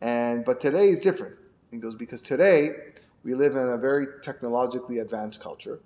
and 0.00 0.44
but 0.44 0.60
today 0.60 0.88
is 0.88 1.00
different. 1.00 1.36
He 1.70 1.78
goes 1.78 1.96
because 1.96 2.22
today 2.22 2.70
we 3.24 3.34
live 3.34 3.56
in 3.56 3.68
a 3.68 3.76
very 3.76 4.06
technologically 4.22 4.98
advanced 4.98 5.40
culture. 5.42 5.80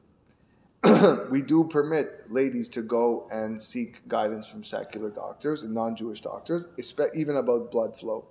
we 1.30 1.42
do 1.42 1.64
permit 1.64 2.30
ladies 2.30 2.68
to 2.68 2.82
go 2.82 3.26
and 3.32 3.60
seek 3.60 4.06
guidance 4.08 4.46
from 4.48 4.62
secular 4.62 5.10
doctors 5.10 5.62
and 5.62 5.74
non 5.74 5.96
Jewish 5.96 6.20
doctors, 6.20 6.66
even 7.14 7.36
about 7.36 7.70
blood 7.70 7.98
flow. 7.98 8.26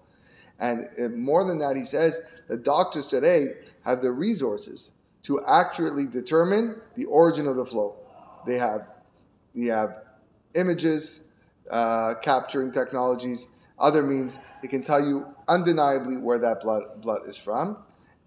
And 0.59 0.87
more 1.17 1.43
than 1.43 1.57
that, 1.57 1.75
he 1.75 1.83
says 1.83 2.21
the 2.47 2.57
doctors 2.57 3.07
today 3.07 3.55
have 3.83 4.01
the 4.01 4.11
resources 4.11 4.93
to 5.23 5.41
accurately 5.47 6.07
determine 6.07 6.79
the 6.95 7.05
origin 7.05 7.47
of 7.47 7.55
the 7.57 7.65
flow. 7.65 7.97
They 8.45 8.57
have, 8.57 8.93
they 9.53 9.65
have 9.65 10.03
images, 10.53 11.25
uh, 11.69 12.13
capturing 12.21 12.71
technologies, 12.71 13.49
other 13.77 14.01
means. 14.01 14.37
They 14.61 14.69
can 14.69 14.83
tell 14.83 15.05
you 15.05 15.25
undeniably 15.47 16.17
where 16.17 16.39
that 16.39 16.61
blood, 16.61 17.01
blood 17.01 17.27
is 17.27 17.35
from 17.35 17.77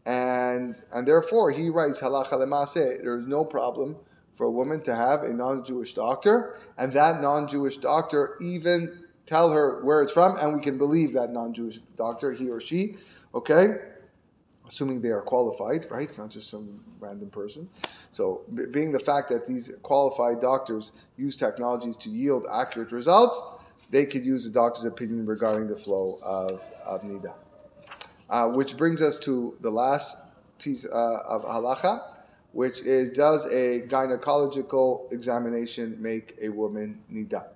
and 0.09 0.81
and 0.91 1.07
therefore 1.07 1.51
he 1.51 1.69
writes 1.69 2.01
halacha 2.01 2.33
lemase. 2.33 3.03
There 3.03 3.17
is 3.17 3.27
no 3.27 3.45
problem 3.45 3.97
for 4.39 4.45
a 4.45 4.51
woman 4.51 4.81
to 4.81 4.95
have 4.95 5.25
a 5.25 5.31
non-Jewish 5.31 5.95
doctor, 5.95 6.57
and 6.79 6.93
that 6.93 7.21
non-Jewish 7.21 7.79
doctor 7.79 8.37
even 8.41 9.03
tell 9.27 9.51
her 9.51 9.85
where 9.85 10.01
it's 10.01 10.13
from, 10.13 10.37
and 10.41 10.55
we 10.55 10.63
can 10.63 10.79
believe 10.79 11.13
that 11.13 11.33
non-Jewish 11.33 11.79
doctor, 11.97 12.33
he 12.33 12.49
or 12.49 12.61
she, 12.61 12.95
okay, 13.35 13.75
assuming 14.65 15.03
they 15.03 15.09
are 15.09 15.23
qualified, 15.23 15.91
right, 15.91 16.17
not 16.17 16.31
just 16.31 16.49
some 16.49 16.81
random 17.01 17.29
person. 17.31 17.69
So, 18.13 18.43
b- 18.55 18.67
being 18.71 18.93
the 18.93 19.01
fact 19.01 19.29
that 19.31 19.45
these 19.45 19.73
qualified 19.83 20.41
doctors 20.41 20.93
use 21.17 21.37
technologies 21.37 21.97
to 21.97 22.09
yield 22.09 22.47
accurate 22.51 22.93
results, 22.93 23.43
they 23.91 24.07
could 24.07 24.25
use 24.25 24.45
the 24.45 24.51
doctor's 24.51 24.85
opinion 24.85 25.27
regarding 25.27 25.67
the 25.67 25.77
flow 25.77 26.21
of, 26.23 26.63
of 26.87 27.03
nida. 27.03 27.35
Uh, 28.31 28.47
which 28.51 28.77
brings 28.77 29.03
us 29.03 29.19
to 29.19 29.57
the 29.61 29.71
last 29.71 30.17
piece 30.61 30.87
uh, 30.87 31.19
of 31.27 31.45
halacha, 31.45 32.18
which 32.53 32.81
is 32.83 33.11
does 33.11 33.47
a 33.47 33.83
gynecological 33.83 35.13
examination 35.13 35.97
make 36.01 36.35
a 36.43 36.49
woman 36.49 37.01
nida? 37.13 37.47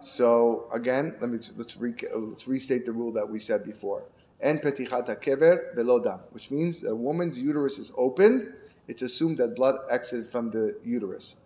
So 0.00 0.66
again, 0.72 1.16
let 1.20 1.30
me 1.30 1.38
let's 1.56 1.76
re, 1.76 1.94
let's 2.14 2.48
restate 2.48 2.84
the 2.86 2.92
rule 2.92 3.12
that 3.12 3.28
we 3.28 3.38
said 3.38 3.64
before. 3.64 4.04
En 4.40 4.58
petichat 4.58 5.06
hakever 5.06 5.74
belodam, 5.76 6.20
which 6.30 6.50
means 6.50 6.80
that 6.80 6.90
a 6.90 6.96
woman's 6.96 7.40
uterus 7.40 7.78
is 7.78 7.92
opened. 7.96 8.52
It's 8.88 9.02
assumed 9.02 9.38
that 9.38 9.54
blood 9.54 9.76
exited 9.88 10.26
from 10.26 10.50
the 10.50 10.76
uterus. 10.84 11.36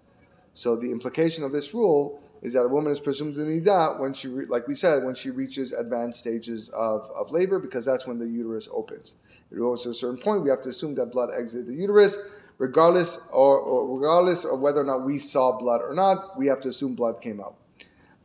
So 0.54 0.74
the 0.74 0.90
implication 0.90 1.44
of 1.44 1.52
this 1.52 1.74
rule 1.74 2.18
is 2.40 2.54
that 2.54 2.62
a 2.62 2.68
woman 2.68 2.90
is 2.90 2.98
presumed 2.98 3.34
to 3.34 3.42
nida 3.42 4.00
when 4.00 4.14
she, 4.14 4.28
re- 4.28 4.46
like 4.46 4.66
we 4.66 4.74
said, 4.74 5.04
when 5.04 5.14
she 5.14 5.28
reaches 5.28 5.72
advanced 5.72 6.20
stages 6.20 6.70
of, 6.70 7.10
of 7.14 7.30
labor, 7.30 7.58
because 7.58 7.84
that's 7.84 8.06
when 8.06 8.18
the 8.18 8.26
uterus 8.26 8.68
opens. 8.72 9.16
It 9.50 9.58
goes 9.58 9.82
to 9.82 9.90
a 9.90 9.94
certain 9.94 10.18
point, 10.18 10.42
we 10.42 10.50
have 10.50 10.62
to 10.62 10.70
assume 10.70 10.94
that 10.94 11.12
blood 11.12 11.28
exited 11.36 11.66
the 11.66 11.74
uterus, 11.74 12.18
regardless 12.58 13.18
or, 13.32 13.58
or 13.58 13.96
regardless 13.96 14.44
of 14.44 14.60
whether 14.60 14.80
or 14.80 14.84
not 14.84 15.04
we 15.04 15.18
saw 15.18 15.56
blood 15.56 15.80
or 15.82 15.94
not. 15.94 16.38
We 16.38 16.46
have 16.46 16.60
to 16.62 16.68
assume 16.68 16.94
blood 16.94 17.20
came 17.20 17.40
out. 17.40 17.56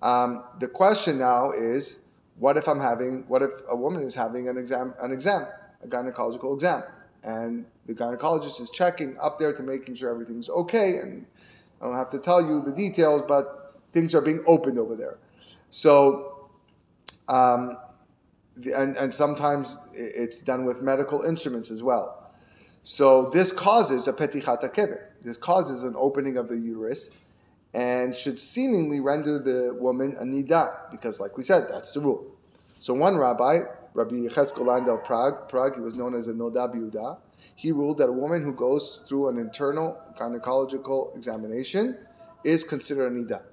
Um, 0.02 0.44
the 0.60 0.68
question 0.68 1.20
now 1.20 1.52
is, 1.52 2.00
what 2.38 2.58
if 2.58 2.68
I'm 2.68 2.80
having, 2.80 3.26
what 3.28 3.42
if 3.42 3.52
a 3.70 3.76
woman 3.76 4.02
is 4.02 4.16
having 4.16 4.48
an 4.48 4.58
exam, 4.58 4.94
an 5.02 5.12
exam, 5.12 5.46
a 5.84 5.88
gynecological 5.88 6.56
exam, 6.56 6.84
and 7.24 7.66
the 7.86 7.94
gynecologist 7.94 8.60
is 8.60 8.70
checking 8.72 9.18
up 9.20 9.38
there 9.38 9.54
to 9.54 9.62
making 9.62 9.96
sure 9.96 10.10
everything's 10.10 10.50
okay, 10.50 10.98
and 10.98 11.26
I 11.80 11.86
don't 11.86 11.96
have 11.96 12.10
to 12.12 12.20
tell 12.20 12.42
you 12.42 12.62
the 12.62 12.72
details, 12.72 13.24
but 13.28 13.76
things 13.92 14.16
are 14.16 14.22
being 14.22 14.44
opened 14.48 14.80
over 14.80 14.96
there. 14.96 15.18
So, 15.70 16.50
um, 17.28 17.78
and, 18.56 18.96
and 18.96 19.14
sometimes 19.14 19.78
it's 19.94 20.42
done 20.42 20.66
with 20.66 20.82
medical 20.82 21.22
instruments 21.22 21.70
as 21.70 21.84
well. 21.84 22.21
So 22.84 23.30
this 23.30 23.52
causes 23.52 24.08
a 24.08 24.14
petichat 24.14 24.62
kever. 24.74 25.02
This 25.24 25.38
causes 25.38 25.84
an 25.84 25.94
opening 25.98 26.38
of 26.38 26.48
the 26.48 26.58
uterus 26.58 27.12
and 27.74 28.16
should 28.16 28.40
seemingly 28.40 29.00
render 29.00 29.40
the 29.40 29.78
woman 29.80 30.16
a 30.20 30.24
nida, 30.24 30.92
because 30.92 31.20
like 31.20 31.38
we 31.38 31.44
said, 31.44 31.68
that's 31.70 31.92
the 31.92 32.02
rule. 32.02 32.26
So 32.80 32.94
one 32.94 33.18
rabbi, 33.18 33.60
Rabbi 33.94 34.16
Yecheskel 34.16 34.66
Landau 34.66 34.98
of 34.98 35.06
Prague, 35.06 35.48
Prague, 35.48 35.76
he 35.76 35.82
was 35.82 35.96
known 35.96 36.16
as 36.16 36.28
a 36.28 36.34
Noda 36.34 36.74
BiYehuda, 36.74 37.18
he 37.56 37.72
ruled 37.72 38.00
that 38.00 38.10
a 38.10 38.12
woman 38.12 38.44
who 38.44 38.54
goes 38.54 39.04
through 39.08 39.30
an 39.30 39.38
internal 39.38 39.98
gynecological 40.20 41.16
examination 41.16 41.98
is 42.44 42.64
considered 42.64 43.12
a 43.12 43.16
nida. 43.16 43.44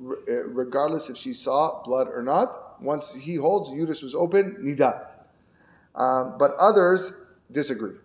Eh, 0.00 0.42
regardless 0.46 1.10
if 1.10 1.16
she 1.16 1.32
saw 1.34 1.82
blood 1.82 2.08
or 2.08 2.22
not, 2.22 2.82
once 2.82 3.14
he 3.14 3.36
holds 3.36 3.70
uterus 3.70 4.02
was 4.02 4.14
open, 4.14 4.56
nida. 4.64 5.06
Um, 5.94 6.36
but 6.38 6.52
others 6.58 7.14
disagree. 7.50 7.96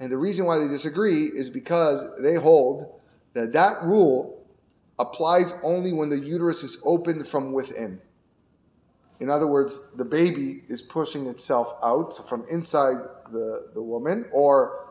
And 0.00 0.10
the 0.10 0.18
reason 0.18 0.44
why 0.44 0.58
they 0.58 0.68
disagree 0.68 1.24
is 1.24 1.50
because 1.50 2.04
they 2.20 2.34
hold 2.34 3.00
that 3.34 3.52
that 3.52 3.82
rule 3.82 4.44
applies 4.98 5.54
only 5.62 5.92
when 5.92 6.08
the 6.08 6.18
uterus 6.18 6.62
is 6.62 6.80
opened 6.84 7.26
from 7.26 7.52
within. 7.52 8.00
In 9.20 9.30
other 9.30 9.46
words, 9.46 9.80
the 9.96 10.04
baby 10.04 10.62
is 10.68 10.82
pushing 10.82 11.26
itself 11.26 11.74
out 11.82 12.28
from 12.28 12.44
inside 12.50 12.96
the, 13.30 13.68
the 13.72 13.82
woman, 13.82 14.26
or, 14.32 14.86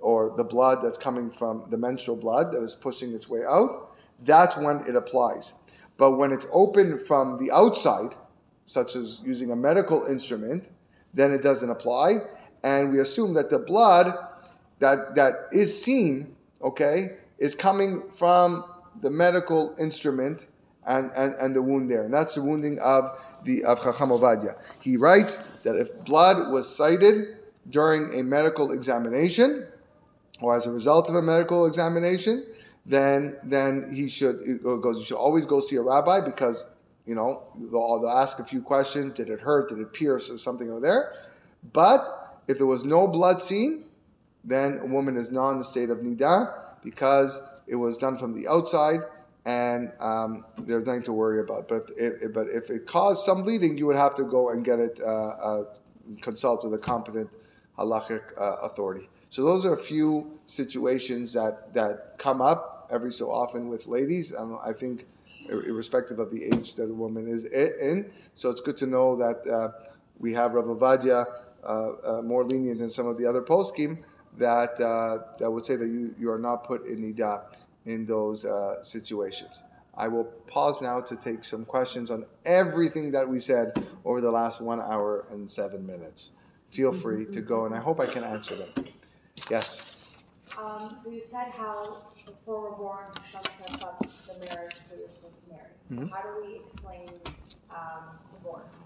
or 0.00 0.34
the 0.36 0.44
blood 0.44 0.80
that's 0.80 0.98
coming 0.98 1.30
from 1.30 1.66
the 1.70 1.76
menstrual 1.76 2.16
blood 2.16 2.52
that 2.52 2.62
is 2.62 2.74
pushing 2.74 3.12
its 3.12 3.28
way 3.28 3.40
out. 3.48 3.94
That's 4.22 4.56
when 4.56 4.84
it 4.88 4.96
applies. 4.96 5.54
But 5.96 6.12
when 6.12 6.32
it's 6.32 6.46
open 6.52 6.98
from 6.98 7.38
the 7.38 7.50
outside, 7.52 8.14
such 8.66 8.96
as 8.96 9.20
using 9.24 9.50
a 9.50 9.56
medical 9.56 10.04
instrument, 10.04 10.70
then 11.12 11.30
it 11.30 11.42
doesn't 11.42 11.70
apply. 11.70 12.18
And 12.62 12.90
we 12.92 13.00
assume 13.00 13.34
that 13.34 13.50
the 13.50 13.58
blood 13.58 14.14
that, 14.78 15.14
that 15.14 15.32
is 15.52 15.82
seen, 15.82 16.34
okay, 16.62 17.16
is 17.38 17.54
coming 17.54 18.02
from 18.10 18.64
the 19.00 19.10
medical 19.10 19.74
instrument 19.78 20.48
and, 20.86 21.10
and, 21.16 21.34
and 21.34 21.56
the 21.56 21.62
wound 21.62 21.90
there. 21.90 22.04
And 22.04 22.12
that's 22.12 22.34
the 22.34 22.42
wounding 22.42 22.78
of 22.80 23.18
the 23.44 23.64
of 23.64 23.82
Chacham 23.82 24.10
Ovadia. 24.10 24.56
He 24.82 24.96
writes 24.96 25.36
that 25.62 25.76
if 25.76 26.04
blood 26.04 26.52
was 26.52 26.74
sighted 26.74 27.36
during 27.68 28.18
a 28.18 28.22
medical 28.22 28.72
examination, 28.72 29.66
or 30.40 30.54
as 30.54 30.66
a 30.66 30.72
result 30.72 31.08
of 31.08 31.14
a 31.14 31.22
medical 31.22 31.66
examination, 31.66 32.44
then 32.86 33.36
then 33.42 33.90
he 33.94 34.08
should 34.08 34.62
goes. 34.62 34.98
You 34.98 35.04
should 35.04 35.16
always 35.16 35.46
go 35.46 35.60
see 35.60 35.76
a 35.76 35.82
rabbi 35.82 36.20
because 36.20 36.66
you 37.06 37.14
know 37.14 37.42
they'll, 37.56 38.00
they'll 38.00 38.10
ask 38.10 38.38
a 38.38 38.44
few 38.44 38.62
questions. 38.62 39.14
Did 39.14 39.28
it 39.28 39.40
hurt? 39.40 39.68
Did 39.68 39.78
it 39.78 39.92
pierce 39.92 40.30
or 40.30 40.38
something 40.38 40.70
over 40.70 40.80
there? 40.80 41.14
But 41.72 42.42
if 42.46 42.58
there 42.58 42.66
was 42.66 42.84
no 42.84 43.06
blood 43.06 43.42
seen, 43.42 43.84
then 44.44 44.78
a 44.78 44.86
woman 44.86 45.16
is 45.16 45.30
not 45.30 45.50
in 45.52 45.58
the 45.58 45.64
state 45.64 45.90
of 45.90 45.98
nida 45.98 46.54
because 46.82 47.42
it 47.66 47.76
was 47.76 47.98
done 47.98 48.18
from 48.18 48.34
the 48.34 48.46
outside 48.46 49.00
and 49.46 49.92
um, 50.00 50.44
there's 50.58 50.86
nothing 50.86 51.02
to 51.02 51.12
worry 51.12 51.40
about. 51.40 51.68
But 51.68 51.90
if, 51.96 52.32
but 52.32 52.46
if 52.48 52.70
it 52.70 52.86
caused 52.86 53.24
some 53.24 53.42
bleeding, 53.42 53.76
you 53.76 53.86
would 53.86 53.96
have 53.96 54.14
to 54.16 54.24
go 54.24 54.50
and 54.50 54.64
get 54.64 54.78
it 54.78 55.00
uh, 55.04 55.08
uh, 55.08 55.64
consult 56.22 56.64
with 56.64 56.74
a 56.74 56.78
competent 56.78 57.30
halachic 57.78 58.22
uh, 58.40 58.56
authority. 58.62 59.08
So 59.30 59.42
those 59.44 59.66
are 59.66 59.74
a 59.74 59.82
few 59.82 60.38
situations 60.46 61.32
that 61.32 61.74
that 61.74 62.14
come 62.18 62.40
up 62.40 62.88
every 62.90 63.12
so 63.12 63.30
often 63.30 63.68
with 63.68 63.86
ladies. 63.86 64.34
Um, 64.34 64.58
I 64.64 64.72
think, 64.72 65.06
irrespective 65.48 66.18
of 66.18 66.30
the 66.30 66.44
age 66.44 66.74
that 66.76 66.84
a 66.84 66.94
woman 66.94 67.28
is 67.28 67.44
in. 67.44 68.10
So 68.34 68.50
it's 68.50 68.60
good 68.60 68.76
to 68.78 68.86
know 68.86 69.16
that 69.16 69.46
uh, 69.46 69.88
we 70.18 70.32
have 70.34 70.52
Rav 70.52 70.66
Ovadia 70.66 71.26
uh, 71.64 71.66
uh, 71.66 72.22
more 72.22 72.44
lenient 72.44 72.78
than 72.78 72.90
some 72.90 73.06
of 73.06 73.18
the 73.18 73.26
other 73.26 73.42
poskim 73.42 74.04
that 74.38 74.78
that 74.78 75.50
would 75.50 75.64
say 75.66 75.76
that 75.76 75.86
you, 75.86 76.14
you 76.18 76.30
are 76.30 76.38
not 76.38 76.64
put 76.64 76.86
in 76.86 77.02
nida 77.02 77.42
in 77.86 78.04
those 78.04 78.44
uh, 78.44 78.82
situations. 78.82 79.62
I 79.96 80.08
will 80.08 80.24
pause 80.24 80.82
now 80.82 81.00
to 81.00 81.16
take 81.16 81.44
some 81.44 81.64
questions 81.64 82.10
on 82.10 82.26
everything 82.44 83.12
that 83.12 83.28
we 83.28 83.38
said 83.38 83.72
over 84.04 84.20
the 84.20 84.30
last 84.30 84.60
one 84.60 84.80
hour 84.80 85.24
and 85.30 85.48
seven 85.48 85.86
minutes. 85.86 86.32
Feel 86.70 86.92
free 86.92 87.26
to 87.26 87.40
go, 87.40 87.66
and 87.66 87.74
I 87.74 87.78
hope 87.78 88.00
I 88.00 88.06
can 88.06 88.24
answer 88.24 88.56
them. 88.56 88.70
Yes. 89.48 90.16
Um, 90.58 90.92
so 91.00 91.10
you 91.10 91.22
said 91.22 91.52
how 91.56 92.02
before 92.26 92.62
we're 92.62 92.76
born, 92.76 93.04
Hashem 93.20 93.42
sets 93.58 93.84
up 93.84 94.00
the 94.00 94.46
marriage 94.46 94.74
that 94.88 94.98
you're 94.98 95.10
supposed 95.10 95.44
to 95.44 95.50
marry. 95.50 95.70
So 95.88 95.94
mm-hmm. 95.94 96.06
how 96.08 96.22
do 96.22 96.44
we 96.44 96.56
explain 96.56 97.08
um, 97.70 98.18
divorce? 98.32 98.84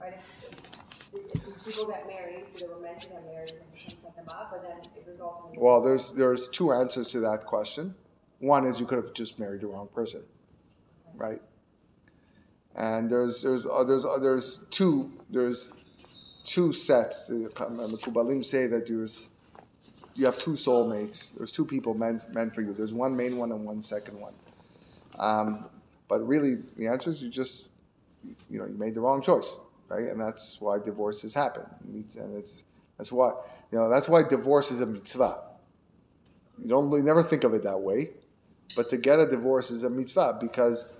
Right? 0.00 0.14
If 0.14 0.83
these 1.14 1.58
people 1.58 1.86
get 1.86 2.06
married, 2.06 2.46
so 2.46 2.66
they 2.66 2.72
were 2.72 2.80
meant 2.80 3.00
to 3.00 3.08
get 3.08 3.24
married, 3.26 3.52
and 3.52 3.60
Hashem 3.74 3.98
them 4.16 4.28
up, 4.28 4.50
but 4.50 4.62
then 4.62 4.78
it 4.96 5.04
resulted 5.08 5.54
in. 5.54 5.60
Well, 5.60 5.80
there's 5.80 6.12
there's 6.12 6.48
two 6.48 6.72
answers 6.72 7.06
to 7.08 7.20
that 7.20 7.46
question. 7.46 7.94
One 8.38 8.66
is 8.66 8.80
you 8.80 8.86
could 8.86 9.02
have 9.02 9.14
just 9.14 9.38
married 9.38 9.60
the 9.60 9.68
wrong 9.68 9.88
person, 9.94 10.22
right? 11.16 11.40
And 12.74 13.10
there's 13.10 13.42
there's 13.42 13.66
uh, 13.66 13.84
there's 13.84 14.04
uh, 14.04 14.18
there's 14.18 14.66
two 14.70 15.12
there's 15.30 15.72
two 16.44 16.72
sets. 16.72 17.28
The 17.28 17.50
Mekubalim 17.54 18.44
say 18.44 18.66
that 18.66 18.86
there's 18.86 19.28
you 20.14 20.26
have 20.26 20.38
two 20.38 20.52
soulmates. 20.52 21.36
There's 21.36 21.52
two 21.52 21.64
people 21.64 21.94
meant 21.94 22.34
meant 22.34 22.54
for 22.54 22.62
you. 22.62 22.72
There's 22.72 22.92
one 22.92 23.16
main 23.16 23.36
one 23.36 23.52
and 23.52 23.64
one 23.64 23.82
second 23.82 24.20
one. 24.20 24.34
Um, 25.18 25.66
but 26.08 26.26
really, 26.26 26.56
the 26.76 26.88
answer 26.88 27.10
is 27.10 27.22
you 27.22 27.30
just 27.30 27.68
you 28.50 28.58
know 28.58 28.66
you 28.66 28.76
made 28.76 28.94
the 28.94 29.00
wrong 29.00 29.22
choice 29.22 29.58
right? 29.88 30.08
And 30.08 30.20
that's 30.20 30.60
why 30.60 30.78
divorces 30.78 31.34
happen. 31.34 31.64
And 31.82 32.36
it's 32.36 32.64
that's 32.96 33.12
why 33.12 33.32
you 33.70 33.78
know 33.78 33.88
that's 33.88 34.08
why 34.08 34.22
divorce 34.22 34.70
is 34.70 34.80
a 34.80 34.86
mitzvah. 34.86 35.38
You 36.58 36.68
don't 36.68 36.90
you 36.92 37.02
never 37.02 37.22
think 37.22 37.44
of 37.44 37.54
it 37.54 37.64
that 37.64 37.80
way, 37.80 38.10
but 38.76 38.88
to 38.90 38.96
get 38.96 39.18
a 39.18 39.26
divorce 39.26 39.70
is 39.70 39.82
a 39.84 39.90
mitzvah 39.90 40.38
because 40.40 40.92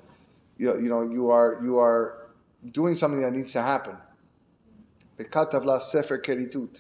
you 0.59 0.67
know, 0.67 0.77
you 0.77 0.89
know 0.89 1.03
you 1.03 1.31
are 1.31 1.61
you 1.63 1.79
are 1.79 2.29
doing 2.71 2.95
something 2.95 3.21
that 3.21 3.33
needs 3.33 3.53
to 3.53 3.63
happen. 3.63 3.97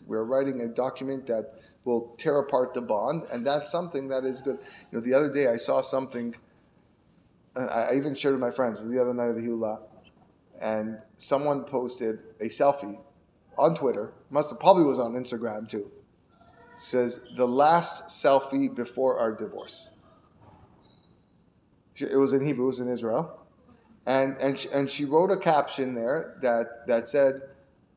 We're 0.06 0.24
writing 0.24 0.60
a 0.60 0.66
document 0.66 1.26
that 1.26 1.52
will 1.84 2.14
tear 2.16 2.38
apart 2.38 2.74
the 2.74 2.80
bond, 2.80 3.24
and 3.30 3.46
that's 3.46 3.70
something 3.70 4.08
that 4.08 4.24
is 4.24 4.40
good. 4.40 4.58
You 4.90 4.98
know, 4.98 5.00
the 5.00 5.14
other 5.14 5.32
day 5.32 5.46
I 5.46 5.56
saw 5.56 5.80
something. 5.80 6.34
I 7.56 7.94
even 7.94 8.16
shared 8.16 8.34
with 8.34 8.40
my 8.40 8.50
friends 8.50 8.80
the 8.82 9.00
other 9.00 9.14
night 9.14 9.28
of 9.28 9.36
the 9.36 9.42
Hula 9.42 9.78
and 10.60 10.98
someone 11.18 11.64
posted 11.64 12.18
a 12.40 12.44
selfie 12.44 12.98
on 13.58 13.74
Twitter. 13.74 14.12
Must 14.30 14.50
have, 14.50 14.60
probably 14.60 14.84
was 14.84 14.98
on 14.98 15.14
Instagram 15.14 15.68
too. 15.68 15.90
Says 16.76 17.20
the 17.36 17.46
last 17.46 18.08
selfie 18.08 18.74
before 18.74 19.18
our 19.18 19.32
divorce. 19.32 19.90
It 21.96 22.18
was 22.18 22.32
in 22.32 22.44
Hebrew. 22.44 22.64
It 22.64 22.68
was 22.68 22.80
in 22.80 22.88
Israel, 22.88 23.46
and 24.06 24.36
and 24.38 24.58
she, 24.58 24.68
and 24.70 24.90
she 24.90 25.04
wrote 25.04 25.30
a 25.30 25.36
caption 25.36 25.94
there 25.94 26.36
that 26.42 26.88
that 26.88 27.08
said, 27.08 27.42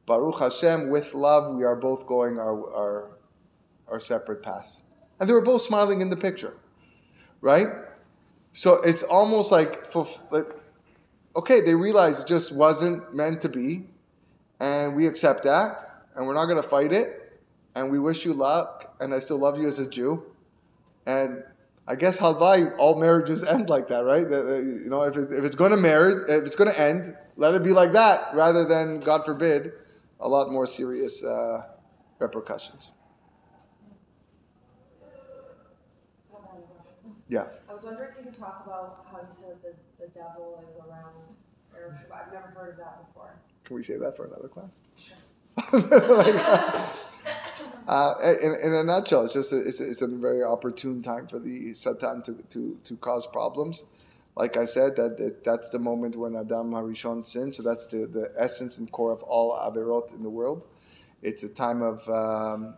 "Baruch 0.06 0.40
Hashem, 0.40 0.90
with 0.92 1.16
love, 1.16 1.56
we 1.56 1.64
are 1.64 1.76
both 1.76 2.06
going 2.06 2.38
our 2.38 2.54
our 2.76 3.18
our 3.88 4.00
separate 4.00 4.44
paths." 4.44 4.82
And 5.20 5.28
they 5.28 5.34
were 5.34 5.42
both 5.42 5.64
smiling 5.64 6.02
in 6.02 6.12
the 6.12 6.16
picture, 6.16 6.54
right? 7.42 7.68
So 8.54 8.82
it's 8.82 9.04
almost 9.04 9.52
like, 9.52 9.94
like 10.32 10.48
okay, 11.38 11.62
they 11.62 11.76
realize 11.76 12.22
it 12.22 12.28
just 12.28 12.54
wasn't 12.54 13.14
meant 13.14 13.42
to 13.42 13.50
be, 13.50 13.86
and 14.60 14.96
we 14.96 15.06
accept 15.06 15.44
that, 15.44 16.04
and 16.16 16.26
we're 16.26 16.34
not 16.34 16.46
going 16.46 16.62
to 16.62 16.68
fight 16.68 16.92
it, 16.92 17.40
and 17.76 17.92
we 17.92 18.00
wish 18.00 18.26
you 18.26 18.34
luck, 18.34 18.96
and 19.00 19.14
I 19.14 19.20
still 19.20 19.38
love 19.38 19.60
you 19.60 19.68
as 19.68 19.78
a 19.78 19.88
Jew. 19.88 20.24
And 21.06 21.44
I 21.88 21.96
guess 21.96 22.20
halvai, 22.20 22.76
all 22.80 23.00
marriages 23.00 23.44
end 23.56 23.70
like 23.70 23.88
that, 23.90 24.04
right? 24.04 24.28
You 24.28 24.90
know, 24.90 25.04
if, 25.04 25.16
it, 25.16 25.32
if 25.32 25.46
it's 25.46 25.56
going 25.56 25.72
to 25.72 25.78
marry, 25.78 26.14
if 26.14 26.44
it's 26.44 26.56
going 26.56 26.72
to 26.72 26.80
end, 26.80 27.16
let 27.36 27.54
it 27.54 27.64
be 27.64 27.72
like 27.72 27.94
that, 27.94 28.34
rather 28.34 28.66
than, 28.66 29.00
God 29.00 29.24
forbid, 29.24 29.74
a 30.20 30.28
lot 30.28 30.50
more 30.50 30.66
serious 30.66 31.24
uh, 31.24 31.62
repercussions. 32.18 32.92
Yeah. 37.30 37.46
I 37.70 37.74
was 37.74 37.84
wondering 37.84 38.10
if 38.12 38.26
you 38.26 38.32
could 38.32 38.40
talk 38.40 38.64
about 38.66 39.06
how 39.12 39.20
you 39.20 39.28
said 39.32 39.58
that 39.64 39.76
the 40.00 40.08
devil 40.08 40.64
is 40.68 40.78
around 40.78 41.14
Shabbat. 41.94 42.28
I've 42.28 42.34
never 42.34 42.48
heard 42.48 42.72
of 42.72 42.78
that 42.78 43.08
before. 43.08 43.36
Can 43.64 43.76
we 43.76 43.84
save 43.84 44.00
that 44.00 44.16
for 44.16 44.26
another 44.26 44.48
class? 44.48 44.82
uh, 47.88 48.14
in, 48.42 48.56
in 48.64 48.74
a 48.74 48.84
nutshell, 48.84 49.26
it's 49.26 49.34
just 49.34 49.52
a, 49.52 49.58
it's, 49.58 49.82
it's 49.82 50.02
a 50.02 50.08
very 50.08 50.44
opportune 50.44 51.02
time 51.02 51.28
for 51.28 51.40
the 51.40 51.74
Satan 51.74 52.22
to, 52.24 52.36
to, 52.50 52.78
to 52.84 52.96
cause 52.98 53.28
problems. 53.28 53.86
Like 54.36 54.56
I 54.56 54.66
said, 54.66 54.96
that, 54.98 55.18
that 55.18 55.44
that's 55.44 55.70
the 55.70 55.80
moment 55.80 56.16
when 56.16 56.36
Adam 56.36 56.72
HaRishon 56.72 57.26
sinned. 57.26 57.56
So 57.56 57.64
that's 57.64 57.88
the, 57.88 58.06
the 58.06 58.32
essence 58.38 58.78
and 58.78 58.92
core 58.92 59.12
of 59.12 59.24
all 59.24 59.54
Averot 59.54 60.14
in 60.14 60.22
the 60.22 60.30
world. 60.30 60.64
It's 61.24 61.44
a 61.44 61.50
time 61.50 61.82
of 61.82 62.08
um, 62.08 62.76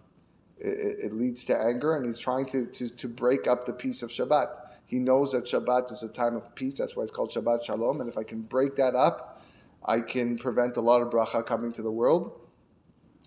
it, 0.59 1.05
it, 1.05 1.13
leads 1.13 1.45
to 1.45 1.57
anger, 1.57 1.95
and 1.95 2.05
he's 2.05 2.19
trying 2.19 2.45
to, 2.47 2.65
to, 2.65 2.89
to 2.89 3.07
break 3.07 3.47
up 3.47 3.65
the 3.65 3.73
peace 3.73 4.03
of 4.03 4.09
Shabbat. 4.09 4.47
He 4.85 4.99
knows 4.99 5.31
that 5.31 5.45
Shabbat 5.45 5.91
is 5.91 6.03
a 6.03 6.09
time 6.09 6.35
of 6.35 6.53
peace. 6.55 6.79
That's 6.79 6.95
why 6.95 7.03
it's 7.03 7.11
called 7.11 7.31
Shabbat 7.31 7.63
Shalom. 7.63 8.01
And 8.01 8.09
if 8.09 8.17
I 8.17 8.23
can 8.23 8.41
break 8.41 8.75
that 8.75 8.95
up, 8.95 9.41
I 9.85 10.01
can 10.01 10.37
prevent 10.37 10.77
a 10.77 10.81
lot 10.81 11.01
of 11.01 11.09
bracha 11.09 11.45
coming 11.45 11.71
to 11.73 11.81
the 11.81 11.91
world. 11.91 12.31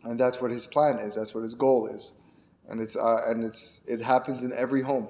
And 0.04 0.18
that's 0.18 0.40
what 0.40 0.50
his 0.50 0.66
plan 0.66 0.98
is. 0.98 1.14
That's 1.14 1.34
what 1.34 1.42
his 1.42 1.54
goal 1.54 1.86
is. 1.86 2.14
And 2.68 2.80
it's 2.80 2.96
uh, 2.96 3.18
and 3.26 3.44
it's 3.44 3.80
it 3.86 4.00
happens 4.00 4.42
in 4.42 4.52
every 4.52 4.82
home, 4.82 5.08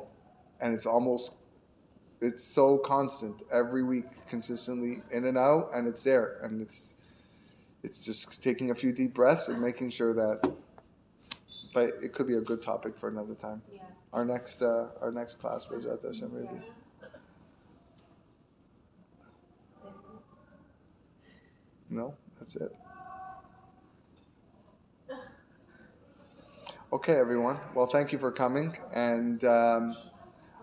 and 0.60 0.74
it's 0.74 0.86
almost 0.86 1.36
it's 2.20 2.44
so 2.44 2.78
constant 2.78 3.42
every 3.52 3.82
week, 3.82 4.06
consistently 4.28 5.02
in 5.10 5.24
and 5.24 5.36
out, 5.36 5.70
and 5.74 5.86
it's 5.86 6.02
there, 6.02 6.38
and 6.42 6.60
it's 6.62 6.96
it's 7.82 8.00
just 8.00 8.42
taking 8.42 8.70
a 8.70 8.74
few 8.74 8.92
deep 8.92 9.14
breaths 9.14 9.48
and 9.48 9.60
making 9.60 9.90
sure 9.90 10.14
that. 10.14 10.52
But 11.72 11.94
it 12.02 12.12
could 12.12 12.26
be 12.26 12.36
a 12.36 12.40
good 12.40 12.62
topic 12.62 12.98
for 12.98 13.08
another 13.08 13.34
time. 13.34 13.62
Yeah. 13.72 13.80
Our 14.12 14.24
next 14.24 14.62
uh, 14.62 14.90
our 15.00 15.10
next 15.10 15.38
class 15.38 15.68
was 15.70 15.86
Rat 15.86 16.02
Hashem 16.02 16.30
maybe. 16.34 16.62
No, 21.88 22.14
that's 22.38 22.56
it. 22.56 22.74
Okay, 26.92 27.14
everyone. 27.18 27.58
Well, 27.74 27.86
thank 27.86 28.12
you 28.12 28.18
for 28.18 28.30
coming, 28.30 28.76
and 28.94 29.42
um, 29.44 29.96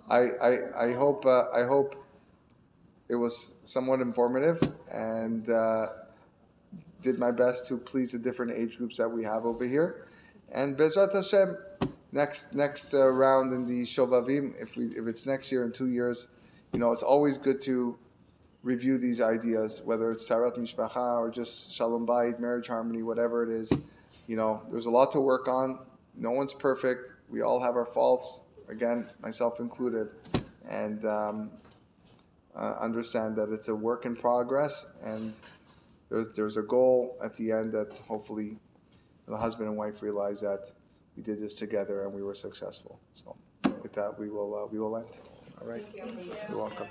I, 0.10 0.27
I 0.41 0.57
I 0.80 0.94
hope 0.94 1.26
uh, 1.26 1.45
I 1.52 1.64
hope 1.64 1.95
it 3.07 3.15
was 3.15 3.56
somewhat 3.64 3.99
informative, 3.99 4.60
and 4.91 5.49
uh, 5.49 5.88
did 7.02 7.18
my 7.18 7.31
best 7.31 7.68
to 7.68 7.77
please 7.77 8.11
the 8.11 8.19
different 8.19 8.52
age 8.52 8.77
groups 8.77 8.98
that 8.98 9.10
we 9.10 9.23
have 9.23 9.45
over 9.45 9.65
here. 9.65 10.09
And 10.51 10.77
Bezrat 10.77 11.13
Hashem, 11.13 11.57
next 12.11 12.53
next 12.53 12.93
uh, 12.93 13.07
round 13.09 13.53
in 13.53 13.65
the 13.65 13.84
Shovavim, 13.84 14.53
if 14.59 14.76
we 14.76 14.88
if 14.88 15.07
it's 15.07 15.26
next 15.26 15.51
year 15.51 15.63
in 15.63 15.71
two 15.71 15.89
years, 15.89 16.27
you 16.73 16.80
know, 16.80 16.91
it's 16.91 17.03
always 17.03 17.38
good 17.38 17.61
to 17.61 17.97
review 18.63 18.97
these 18.97 19.21
ideas, 19.21 19.81
whether 19.85 20.11
it's 20.11 20.27
Taharat 20.27 20.57
Mishpacha 20.57 21.17
or 21.17 21.30
just 21.30 21.71
Shalom 21.71 22.05
Bayit, 22.05 22.39
marriage 22.39 22.67
harmony, 22.67 23.03
whatever 23.03 23.43
it 23.43 23.49
is. 23.49 23.71
You 24.27 24.35
know, 24.35 24.61
there's 24.69 24.85
a 24.85 24.91
lot 24.91 25.11
to 25.13 25.19
work 25.19 25.47
on. 25.47 25.80
No 26.15 26.31
one's 26.31 26.53
perfect. 26.53 27.13
We 27.30 27.41
all 27.41 27.59
have 27.61 27.76
our 27.76 27.85
faults. 27.85 28.41
Again, 28.67 29.07
myself 29.21 29.59
included, 29.59 30.09
and 30.67 31.03
um, 31.05 31.51
uh, 32.55 32.76
understand 32.80 33.35
that 33.38 33.51
it's 33.51 33.67
a 33.67 33.76
work 33.76 34.05
in 34.05 34.15
progress, 34.15 34.85
and 35.03 35.34
there's 36.09 36.30
there's 36.31 36.57
a 36.57 36.61
goal 36.61 37.17
at 37.23 37.35
the 37.35 37.51
end 37.51 37.71
that 37.73 37.91
hopefully 38.07 38.57
the 39.30 39.38
husband 39.38 39.69
and 39.69 39.77
wife 39.77 40.01
realize 40.01 40.41
that 40.41 40.72
we 41.15 41.23
did 41.23 41.39
this 41.39 41.53
together 41.53 42.03
and 42.03 42.14
we 42.14 42.23
were 42.23 42.34
successful. 42.34 42.99
So, 43.14 43.35
with 43.84 43.93
that, 43.93 44.19
we 44.19 44.30
will 44.30 44.56
uh, 44.56 44.65
we 44.65 44.80
will 44.80 44.97
end. 44.97 45.19
All 45.61 45.68
right. 45.68 45.85
You're 46.49 46.57
welcome. 46.57 46.88